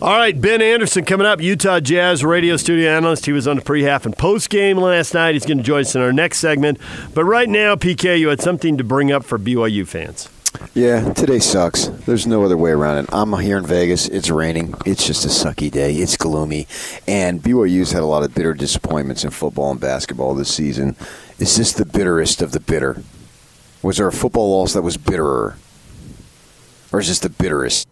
All 0.01 0.17
right, 0.17 0.41
Ben 0.41 0.63
Anderson 0.63 1.05
coming 1.05 1.27
up, 1.27 1.41
Utah 1.41 1.81
Jazz 1.81 2.25
radio 2.25 2.57
studio 2.57 2.89
analyst. 2.97 3.27
He 3.27 3.33
was 3.33 3.49
on 3.49 3.57
the 3.57 3.63
pre-half 3.63 4.07
and 4.07 4.17
post-game 4.17 4.79
last 4.79 5.13
night. 5.13 5.35
He's 5.35 5.45
going 5.45 5.59
to 5.59 5.65
join 5.65 5.81
us 5.81 5.97
in 5.97 6.03
our 6.03 6.13
next 6.13 6.39
segment. 6.39 6.79
But 7.15 7.25
right 7.25 7.49
now, 7.49 7.75
PK, 7.75 8.17
you 8.21 8.29
had 8.29 8.41
something 8.41 8.79
to 8.79 8.85
bring 8.85 9.11
up 9.11 9.25
for 9.25 9.41
BYU 9.41 9.89
fans. 9.89 10.29
Yeah, 10.75 11.13
today 11.13 11.39
sucks. 11.39 11.87
There's 11.87 12.27
no 12.27 12.45
other 12.45 12.57
way 12.57 12.71
around 12.71 12.99
it. 12.99 13.07
I'm 13.13 13.33
here 13.39 13.59
in 13.59 13.67
Vegas. 13.67 14.09
It's 14.09 14.31
raining. 14.31 14.75
It's 14.85 15.07
just 15.07 15.25
a 15.25 15.29
sucky 15.29 15.71
day. 15.71 15.95
It's 15.95 16.17
gloomy. 16.17 16.67
And 17.07 17.43
BYU's 17.43 17.93
had 17.93 18.03
a 18.03 18.07
lot 18.07 18.23
of 18.23 18.35
bitter 18.35 18.55
disappointments 18.55 19.25
in 19.25 19.31
football 19.31 19.71
and 19.71 19.81
basketball 19.81 20.35
this 20.35 20.55
season. 20.55 20.97
Is 21.39 21.57
this 21.57 21.73
the 21.73 21.85
bitterest 21.85 22.43
of 22.43 22.53
the 22.53 22.61
bitter? 22.61 23.03
Was 23.83 23.99
there 23.99 24.09
a 24.09 24.13
football 24.13 24.59
loss 24.59 24.73
that 24.73 24.83
was 24.83 24.97
bitterer? 24.97 25.57
Or 26.93 27.01
is 27.01 27.09
this 27.09 27.19
the 27.19 27.31
bitterest? 27.31 27.89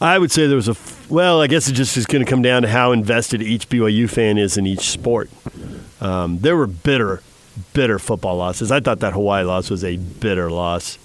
I 0.00 0.18
would 0.18 0.30
say 0.30 0.46
there 0.46 0.56
was 0.56 0.68
a 0.68 0.76
well. 1.08 1.40
I 1.40 1.46
guess 1.46 1.68
it 1.68 1.72
just 1.72 1.96
is 1.96 2.04
going 2.04 2.22
to 2.22 2.30
come 2.30 2.42
down 2.42 2.62
to 2.62 2.68
how 2.68 2.92
invested 2.92 3.40
each 3.42 3.68
BYU 3.70 4.08
fan 4.10 4.36
is 4.36 4.58
in 4.58 4.66
each 4.66 4.90
sport. 4.90 5.30
Um, 6.04 6.38
there 6.40 6.56
were 6.56 6.66
bitter, 6.66 7.22
bitter 7.72 7.98
football 7.98 8.36
losses. 8.36 8.70
I 8.70 8.80
thought 8.80 9.00
that 9.00 9.14
Hawaii 9.14 9.42
loss 9.42 9.70
was 9.70 9.82
a 9.82 9.96
bitter 9.96 10.50
loss. 10.50 10.98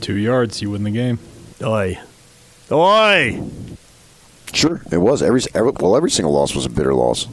Two 0.00 0.16
yards, 0.16 0.60
you 0.60 0.70
win 0.70 0.82
the 0.82 0.90
game. 0.90 1.20
Oi, 1.62 1.98
oi. 2.72 3.42
Sure, 4.52 4.82
it 4.90 4.96
was. 4.96 5.22
Every, 5.22 5.40
every 5.54 5.70
well, 5.78 5.96
every 5.96 6.10
single 6.10 6.32
loss 6.32 6.54
was 6.54 6.66
a 6.66 6.70
bitter 6.70 6.94
loss. 6.94 7.28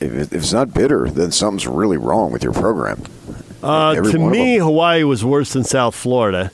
If, 0.00 0.02
if 0.02 0.32
it's 0.34 0.52
not 0.52 0.74
bitter, 0.74 1.08
then 1.08 1.32
something's 1.32 1.66
really 1.66 1.96
wrong 1.96 2.30
with 2.30 2.44
your 2.44 2.52
program. 2.52 3.02
Uh, 3.62 3.94
to 3.94 4.18
me. 4.18 4.58
Hawaii 4.58 5.02
was 5.02 5.24
worse 5.24 5.54
than 5.54 5.64
South 5.64 5.94
Florida. 5.94 6.52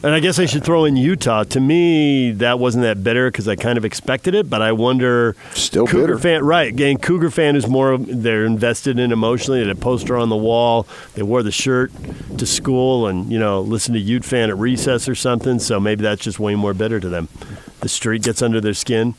And 0.00 0.14
I 0.14 0.20
guess 0.20 0.38
I 0.38 0.46
should 0.46 0.62
throw 0.62 0.84
in 0.84 0.96
Utah. 0.96 1.42
To 1.42 1.58
me, 1.58 2.30
that 2.32 2.60
wasn't 2.60 2.82
that 2.82 3.02
bitter 3.02 3.32
because 3.32 3.48
I 3.48 3.56
kind 3.56 3.76
of 3.76 3.84
expected 3.84 4.32
it, 4.32 4.48
but 4.48 4.62
I 4.62 4.70
wonder. 4.70 5.34
Still 5.54 5.88
Cougar 5.88 6.06
bitter. 6.06 6.18
fan, 6.18 6.44
right? 6.44 6.68
Again, 6.68 6.98
Cougar 6.98 7.30
fan 7.30 7.56
is 7.56 7.66
more. 7.66 7.98
They're 7.98 8.44
invested 8.44 9.00
in 9.00 9.10
emotionally. 9.10 9.58
They 9.60 9.66
had 9.66 9.76
a 9.76 9.80
poster 9.80 10.16
on 10.16 10.28
the 10.28 10.36
wall. 10.36 10.86
They 11.14 11.24
wore 11.24 11.42
the 11.42 11.50
shirt 11.50 11.90
to 12.36 12.46
school, 12.46 13.08
and 13.08 13.30
you 13.32 13.40
know, 13.40 13.60
listen 13.60 13.92
to 13.94 14.00
Ute 14.00 14.24
fan 14.24 14.50
at 14.50 14.56
recess 14.56 15.08
or 15.08 15.16
something. 15.16 15.58
So 15.58 15.80
maybe 15.80 16.02
that's 16.02 16.22
just 16.22 16.38
way 16.38 16.54
more 16.54 16.74
bitter 16.74 17.00
to 17.00 17.08
them. 17.08 17.28
The 17.80 17.88
street 17.88 18.22
gets 18.22 18.40
under 18.40 18.60
their 18.60 18.74
skin. 18.74 19.14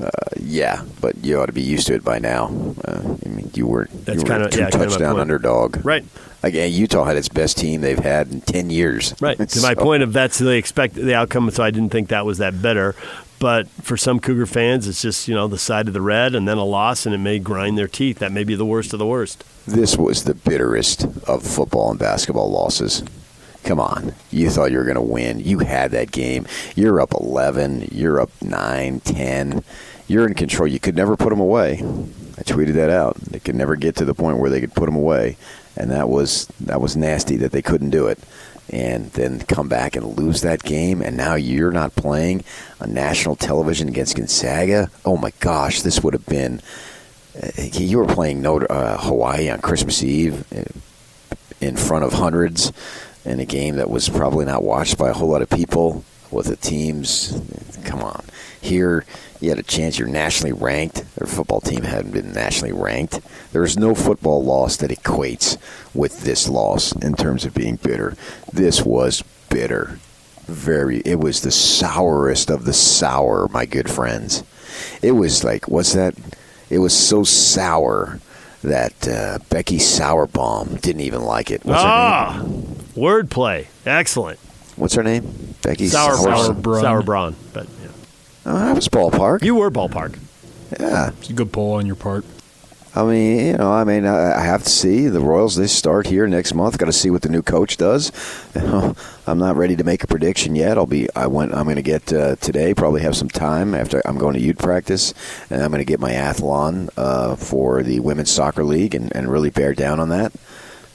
Uh, 0.00 0.08
Yeah, 0.46 0.82
but 1.00 1.16
you 1.24 1.40
ought 1.40 1.46
to 1.46 1.52
be 1.52 1.62
used 1.62 1.88
to 1.88 1.94
it 1.94 2.04
by 2.04 2.18
now. 2.18 2.46
Uh, 2.86 3.16
I 3.24 3.28
mean, 3.28 3.50
you 3.54 3.66
were 3.66 3.88
That's 4.04 4.18
you 4.18 4.22
were 4.22 4.28
kinda- 4.28 4.46
a 4.46 4.50
two 4.50 4.60
yeah, 4.60 4.70
touchdown 4.70 5.18
underdog. 5.18 5.84
Right. 5.84 6.04
Again, 6.42 6.70
Utah 6.72 7.04
had 7.04 7.16
its 7.16 7.28
best 7.28 7.58
team 7.58 7.80
they've 7.80 7.98
had 7.98 8.30
in 8.30 8.40
ten 8.42 8.70
years. 8.70 9.14
Right. 9.20 9.36
To 9.48 9.60
my 9.62 9.74
point 9.74 10.02
of 10.02 10.12
that's 10.12 10.38
the 10.38 10.50
expect 10.50 10.94
the 10.94 11.14
outcome, 11.14 11.50
so 11.50 11.62
I 11.64 11.70
didn't 11.70 11.90
think 11.90 12.08
that 12.08 12.24
was 12.24 12.38
that 12.38 12.62
bitter. 12.62 12.94
But 13.38 13.68
for 13.82 13.96
some 13.96 14.20
Cougar 14.20 14.46
fans, 14.46 14.86
it's 14.88 15.02
just 15.02 15.28
you 15.28 15.34
know 15.34 15.48
the 15.48 15.58
side 15.58 15.88
of 15.88 15.94
the 15.94 16.00
red, 16.00 16.34
and 16.34 16.46
then 16.46 16.56
a 16.58 16.64
loss, 16.64 17.04
and 17.04 17.14
it 17.14 17.18
may 17.18 17.38
grind 17.38 17.76
their 17.76 17.88
teeth. 17.88 18.20
That 18.20 18.32
may 18.32 18.44
be 18.44 18.54
the 18.54 18.64
worst 18.64 18.92
of 18.92 18.98
the 18.98 19.06
worst. 19.06 19.44
This 19.66 19.96
was 19.98 20.24
the 20.24 20.34
bitterest 20.34 21.04
of 21.26 21.42
football 21.42 21.90
and 21.90 21.98
basketball 21.98 22.50
losses. 22.50 23.02
Come 23.64 23.80
on. 23.80 24.14
You 24.30 24.48
thought 24.48 24.70
you 24.70 24.78
were 24.78 24.84
going 24.84 24.94
to 24.94 25.00
win. 25.02 25.40
You 25.40 25.58
had 25.58 25.90
that 25.90 26.12
game. 26.12 26.46
You're 26.76 27.00
up 27.00 27.12
11. 27.12 27.88
You're 27.90 28.20
up 28.20 28.30
9, 28.40 29.00
10. 29.00 29.64
You're 30.08 30.26
in 30.26 30.34
control. 30.34 30.68
You 30.68 30.80
could 30.80 30.96
never 30.96 31.16
put 31.16 31.30
them 31.30 31.40
away. 31.40 31.82
I 32.38 32.42
tweeted 32.42 32.74
that 32.74 32.90
out. 32.90 33.16
They 33.16 33.40
could 33.40 33.54
never 33.54 33.76
get 33.76 33.96
to 33.96 34.04
the 34.04 34.14
point 34.14 34.38
where 34.38 34.50
they 34.50 34.60
could 34.60 34.74
put 34.74 34.86
them 34.86 34.96
away. 34.96 35.36
And 35.76 35.90
that 35.90 36.08
was 36.08 36.46
that 36.60 36.80
was 36.80 36.96
nasty 36.96 37.36
that 37.38 37.52
they 37.52 37.62
couldn't 37.62 37.90
do 37.90 38.06
it. 38.06 38.18
And 38.70 39.10
then 39.12 39.40
come 39.40 39.68
back 39.68 39.94
and 39.94 40.18
lose 40.18 40.40
that 40.40 40.62
game, 40.64 41.00
and 41.00 41.16
now 41.16 41.36
you're 41.36 41.70
not 41.70 41.94
playing 41.94 42.42
on 42.80 42.92
national 42.92 43.36
television 43.36 43.88
against 43.88 44.16
Gonzaga. 44.16 44.90
Oh 45.04 45.16
my 45.16 45.32
gosh, 45.38 45.82
this 45.82 46.02
would 46.02 46.14
have 46.14 46.26
been. 46.26 46.60
Uh, 47.40 47.50
you 47.56 47.98
were 47.98 48.06
playing 48.06 48.42
Notre, 48.42 48.66
uh, 48.70 48.96
Hawaii 48.98 49.50
on 49.50 49.60
Christmas 49.60 50.02
Eve 50.02 50.44
uh, 50.52 50.64
in 51.60 51.76
front 51.76 52.04
of 52.04 52.14
hundreds 52.14 52.72
in 53.24 53.38
a 53.38 53.44
game 53.44 53.76
that 53.76 53.90
was 53.90 54.08
probably 54.08 54.44
not 54.44 54.64
watched 54.64 54.98
by 54.98 55.10
a 55.10 55.12
whole 55.12 55.28
lot 55.28 55.42
of 55.42 55.50
people 55.50 56.04
with 56.30 56.46
the 56.46 56.56
teams. 56.56 57.38
Come 57.84 58.02
on. 58.02 58.24
Here, 58.60 59.04
you 59.40 59.50
had 59.50 59.58
a 59.58 59.62
chance. 59.62 59.98
You're 59.98 60.08
nationally 60.08 60.52
ranked. 60.52 61.04
Their 61.16 61.26
football 61.26 61.60
team 61.60 61.82
hadn't 61.82 62.12
been 62.12 62.32
nationally 62.32 62.72
ranked. 62.72 63.20
There 63.52 63.64
is 63.64 63.76
no 63.76 63.94
football 63.94 64.42
loss 64.44 64.76
that 64.78 64.90
equates 64.90 65.56
with 65.94 66.22
this 66.22 66.48
loss 66.48 66.92
in 66.92 67.14
terms 67.14 67.44
of 67.44 67.54
being 67.54 67.76
bitter. 67.76 68.16
This 68.52 68.82
was 68.82 69.22
bitter. 69.50 69.98
Very. 70.46 70.98
It 71.00 71.18
was 71.20 71.40
the 71.40 71.50
sourest 71.50 72.50
of 72.50 72.64
the 72.64 72.72
sour, 72.72 73.48
my 73.48 73.66
good 73.66 73.90
friends. 73.90 74.44
It 75.02 75.12
was 75.12 75.42
like, 75.44 75.68
what's 75.68 75.92
that? 75.94 76.14
It 76.70 76.78
was 76.78 76.94
so 76.94 77.24
sour 77.24 78.20
that 78.62 79.06
uh, 79.06 79.38
Becky 79.50 79.78
Sauerbrunn 79.78 80.80
didn't 80.80 81.02
even 81.02 81.22
like 81.22 81.50
it. 81.50 81.64
What's 81.64 81.80
ah, 81.82 82.42
wordplay, 82.94 83.66
excellent. 83.84 84.38
What's 84.76 84.94
her 84.94 85.02
name? 85.02 85.54
Becky 85.62 85.88
Sour, 85.88 86.16
Sauer- 86.16 86.36
sour, 86.36 86.54
Braun. 86.54 86.82
sour 86.82 87.02
brawn, 87.02 87.36
but 87.52 87.66
yeah. 88.46 88.70
Oh, 88.70 88.74
was 88.74 88.88
ballpark. 88.88 89.42
you 89.42 89.56
were 89.56 89.70
ballpark. 89.70 90.18
yeah. 90.78 91.10
It's 91.18 91.30
a 91.30 91.32
good 91.32 91.52
pull 91.52 91.72
on 91.72 91.86
your 91.86 91.96
part. 91.96 92.24
I 92.94 93.04
mean, 93.04 93.46
you 93.48 93.56
know, 93.58 93.70
I 93.70 93.84
mean, 93.84 94.06
I 94.06 94.38
I 94.38 94.40
have 94.40 94.62
to 94.62 94.70
see 94.70 95.08
the 95.08 95.20
Royals. 95.20 95.54
They 95.54 95.66
start 95.66 96.06
here 96.06 96.26
next 96.26 96.54
month. 96.54 96.78
Got 96.78 96.86
to 96.86 96.94
see 96.94 97.10
what 97.10 97.20
the 97.20 97.28
new 97.28 97.42
coach 97.42 97.76
does. 97.76 98.10
I'm 99.26 99.38
not 99.38 99.56
ready 99.56 99.76
to 99.76 99.84
make 99.84 100.02
a 100.02 100.06
prediction 100.06 100.56
yet. 100.56 100.78
I'll 100.78 100.86
be. 100.86 101.06
I 101.14 101.26
went. 101.26 101.52
I'm 101.54 101.64
going 101.64 101.76
to 101.76 101.82
get 101.82 102.10
uh, 102.10 102.36
today. 102.36 102.72
Probably 102.72 103.02
have 103.02 103.14
some 103.14 103.28
time 103.28 103.74
after 103.74 104.00
I'm 104.06 104.16
going 104.16 104.32
to 104.32 104.40
youth 104.40 104.56
practice, 104.56 105.12
and 105.50 105.62
I'm 105.62 105.70
going 105.70 105.82
to 105.82 105.84
get 105.84 106.00
my 106.00 106.12
athlon 106.12 106.88
uh, 106.96 107.36
for 107.36 107.82
the 107.82 108.00
women's 108.00 108.30
soccer 108.30 108.64
league, 108.64 108.94
and, 108.94 109.14
and 109.14 109.30
really 109.30 109.50
bear 109.50 109.74
down 109.74 110.00
on 110.00 110.08
that. 110.08 110.32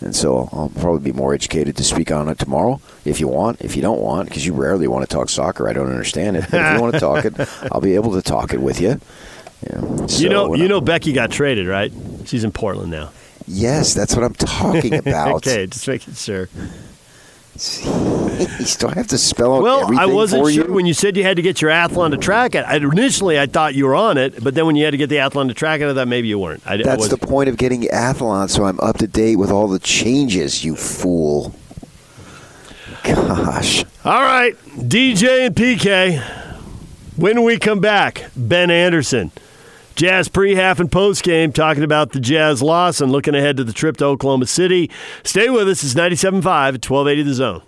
And 0.02 0.16
so 0.16 0.50
I'll 0.52 0.70
probably 0.80 1.12
be 1.12 1.16
more 1.16 1.34
educated 1.34 1.78
to 1.78 1.84
speak 1.84 2.12
on 2.12 2.28
it 2.28 2.40
tomorrow 2.40 2.82
if 3.06 3.20
you 3.20 3.28
want. 3.28 3.62
If 3.62 3.76
you 3.76 3.82
don't 3.84 4.02
want, 4.02 4.30
because 4.30 4.46
you 4.46 4.54
rarely 4.54 4.88
want 4.88 5.08
to 5.08 5.16
talk 5.16 5.30
soccer, 5.30 5.70
I 5.70 5.74
don't 5.74 5.90
understand 5.90 6.38
it. 6.38 6.46
But 6.50 6.60
if 6.60 6.74
you 6.76 6.82
want 6.82 6.94
to 6.96 7.00
talk 7.08 7.26
it, 7.26 7.34
I'll 7.72 7.82
be 7.82 7.96
able 7.96 8.14
to 8.14 8.22
talk 8.22 8.54
it 8.54 8.62
with 8.62 8.82
you. 8.82 9.00
Yeah. 9.70 9.80
you 9.82 10.30
know, 10.30 10.48
So, 10.48 10.54
uh, 10.54 10.58
you 10.58 10.68
know, 10.68 10.82
Becky 10.82 11.14
got 11.14 11.30
traded, 11.30 11.68
right? 11.68 11.92
She's 12.26 12.44
in 12.44 12.52
Portland 12.52 12.90
now. 12.90 13.12
Yes, 13.48 13.94
that's 13.94 14.16
what 14.16 14.24
I'm 14.24 14.34
talking 14.34 14.94
about. 15.08 15.36
okay, 15.36 15.68
just 15.68 15.88
making 15.88 16.16
sure. 16.16 16.50
Jeez, 17.58 18.80
do 18.80 18.88
I 18.88 18.94
have 18.94 19.08
to 19.08 19.18
spell 19.18 19.56
out 19.56 19.62
Well, 19.62 20.00
I 20.00 20.06
wasn't 20.06 20.48
sure 20.52 20.68
you? 20.68 20.74
when 20.74 20.86
you 20.86 20.94
said 20.94 21.18
you 21.18 21.24
had 21.24 21.36
to 21.36 21.42
get 21.44 21.62
your 21.62 21.70
athlon 21.70 22.12
to 22.12 22.18
track 22.18 22.56
it. 22.56 22.64
I, 22.66 22.78
initially, 22.78 23.40
I 23.40 23.46
thought 23.46 23.76
you 23.76 23.86
were 23.86 23.96
on 23.96 24.18
it, 24.18 24.42
but 24.44 24.56
then 24.56 24.66
when 24.66 24.76
you 24.76 24.86
had 24.86 24.92
to 24.92 24.98
get 24.98 25.10
the 25.10 25.18
athlon 25.18 25.48
to 25.50 25.54
track 25.54 25.82
it, 25.82 25.90
I 25.90 25.94
thought 25.94 26.08
maybe 26.08 26.28
you 26.28 26.40
weren't. 26.40 26.66
I, 26.66 26.76
I 26.76 26.78
That's 26.78 27.10
the 27.10 27.18
point 27.18 27.50
of 27.50 27.58
getting 27.58 27.84
Athlon, 27.84 28.50
so 28.50 28.66
I'm 28.66 28.80
up 28.80 28.98
to 29.00 29.08
date 29.08 29.36
with 29.36 29.52
all 29.52 29.68
the 29.68 29.80
changes, 29.80 30.64
you 30.64 30.76
fool. 30.76 31.54
Gosh. 33.04 33.84
All 34.06 34.22
right, 34.22 34.56
DJ 34.78 35.48
and 35.48 35.56
PK. 35.56 36.22
When 37.18 37.44
we 37.44 37.60
come 37.60 37.80
back, 37.80 38.32
Ben 38.36 38.72
Anderson. 38.72 39.32
Jazz 39.96 40.28
pre 40.28 40.56
half 40.56 40.80
and 40.80 40.92
post 40.92 41.24
game 41.24 41.52
talking 41.52 41.84
about 41.84 42.12
the 42.12 42.20
Jazz 42.20 42.62
loss 42.62 43.02
and 43.02 43.12
looking 43.12 43.36
ahead 43.36 43.58
to 43.58 43.64
the 43.64 43.74
trip 43.74 43.98
to 43.98 44.06
Oklahoma 44.06 44.46
City. 44.46 44.90
Stay 45.24 45.50
with 45.50 45.68
us. 45.68 45.84
It's 45.84 45.94
97.5 45.94 46.36
at 46.36 46.90
1280 46.90 47.24
The 47.24 47.34
Zone. 47.34 47.62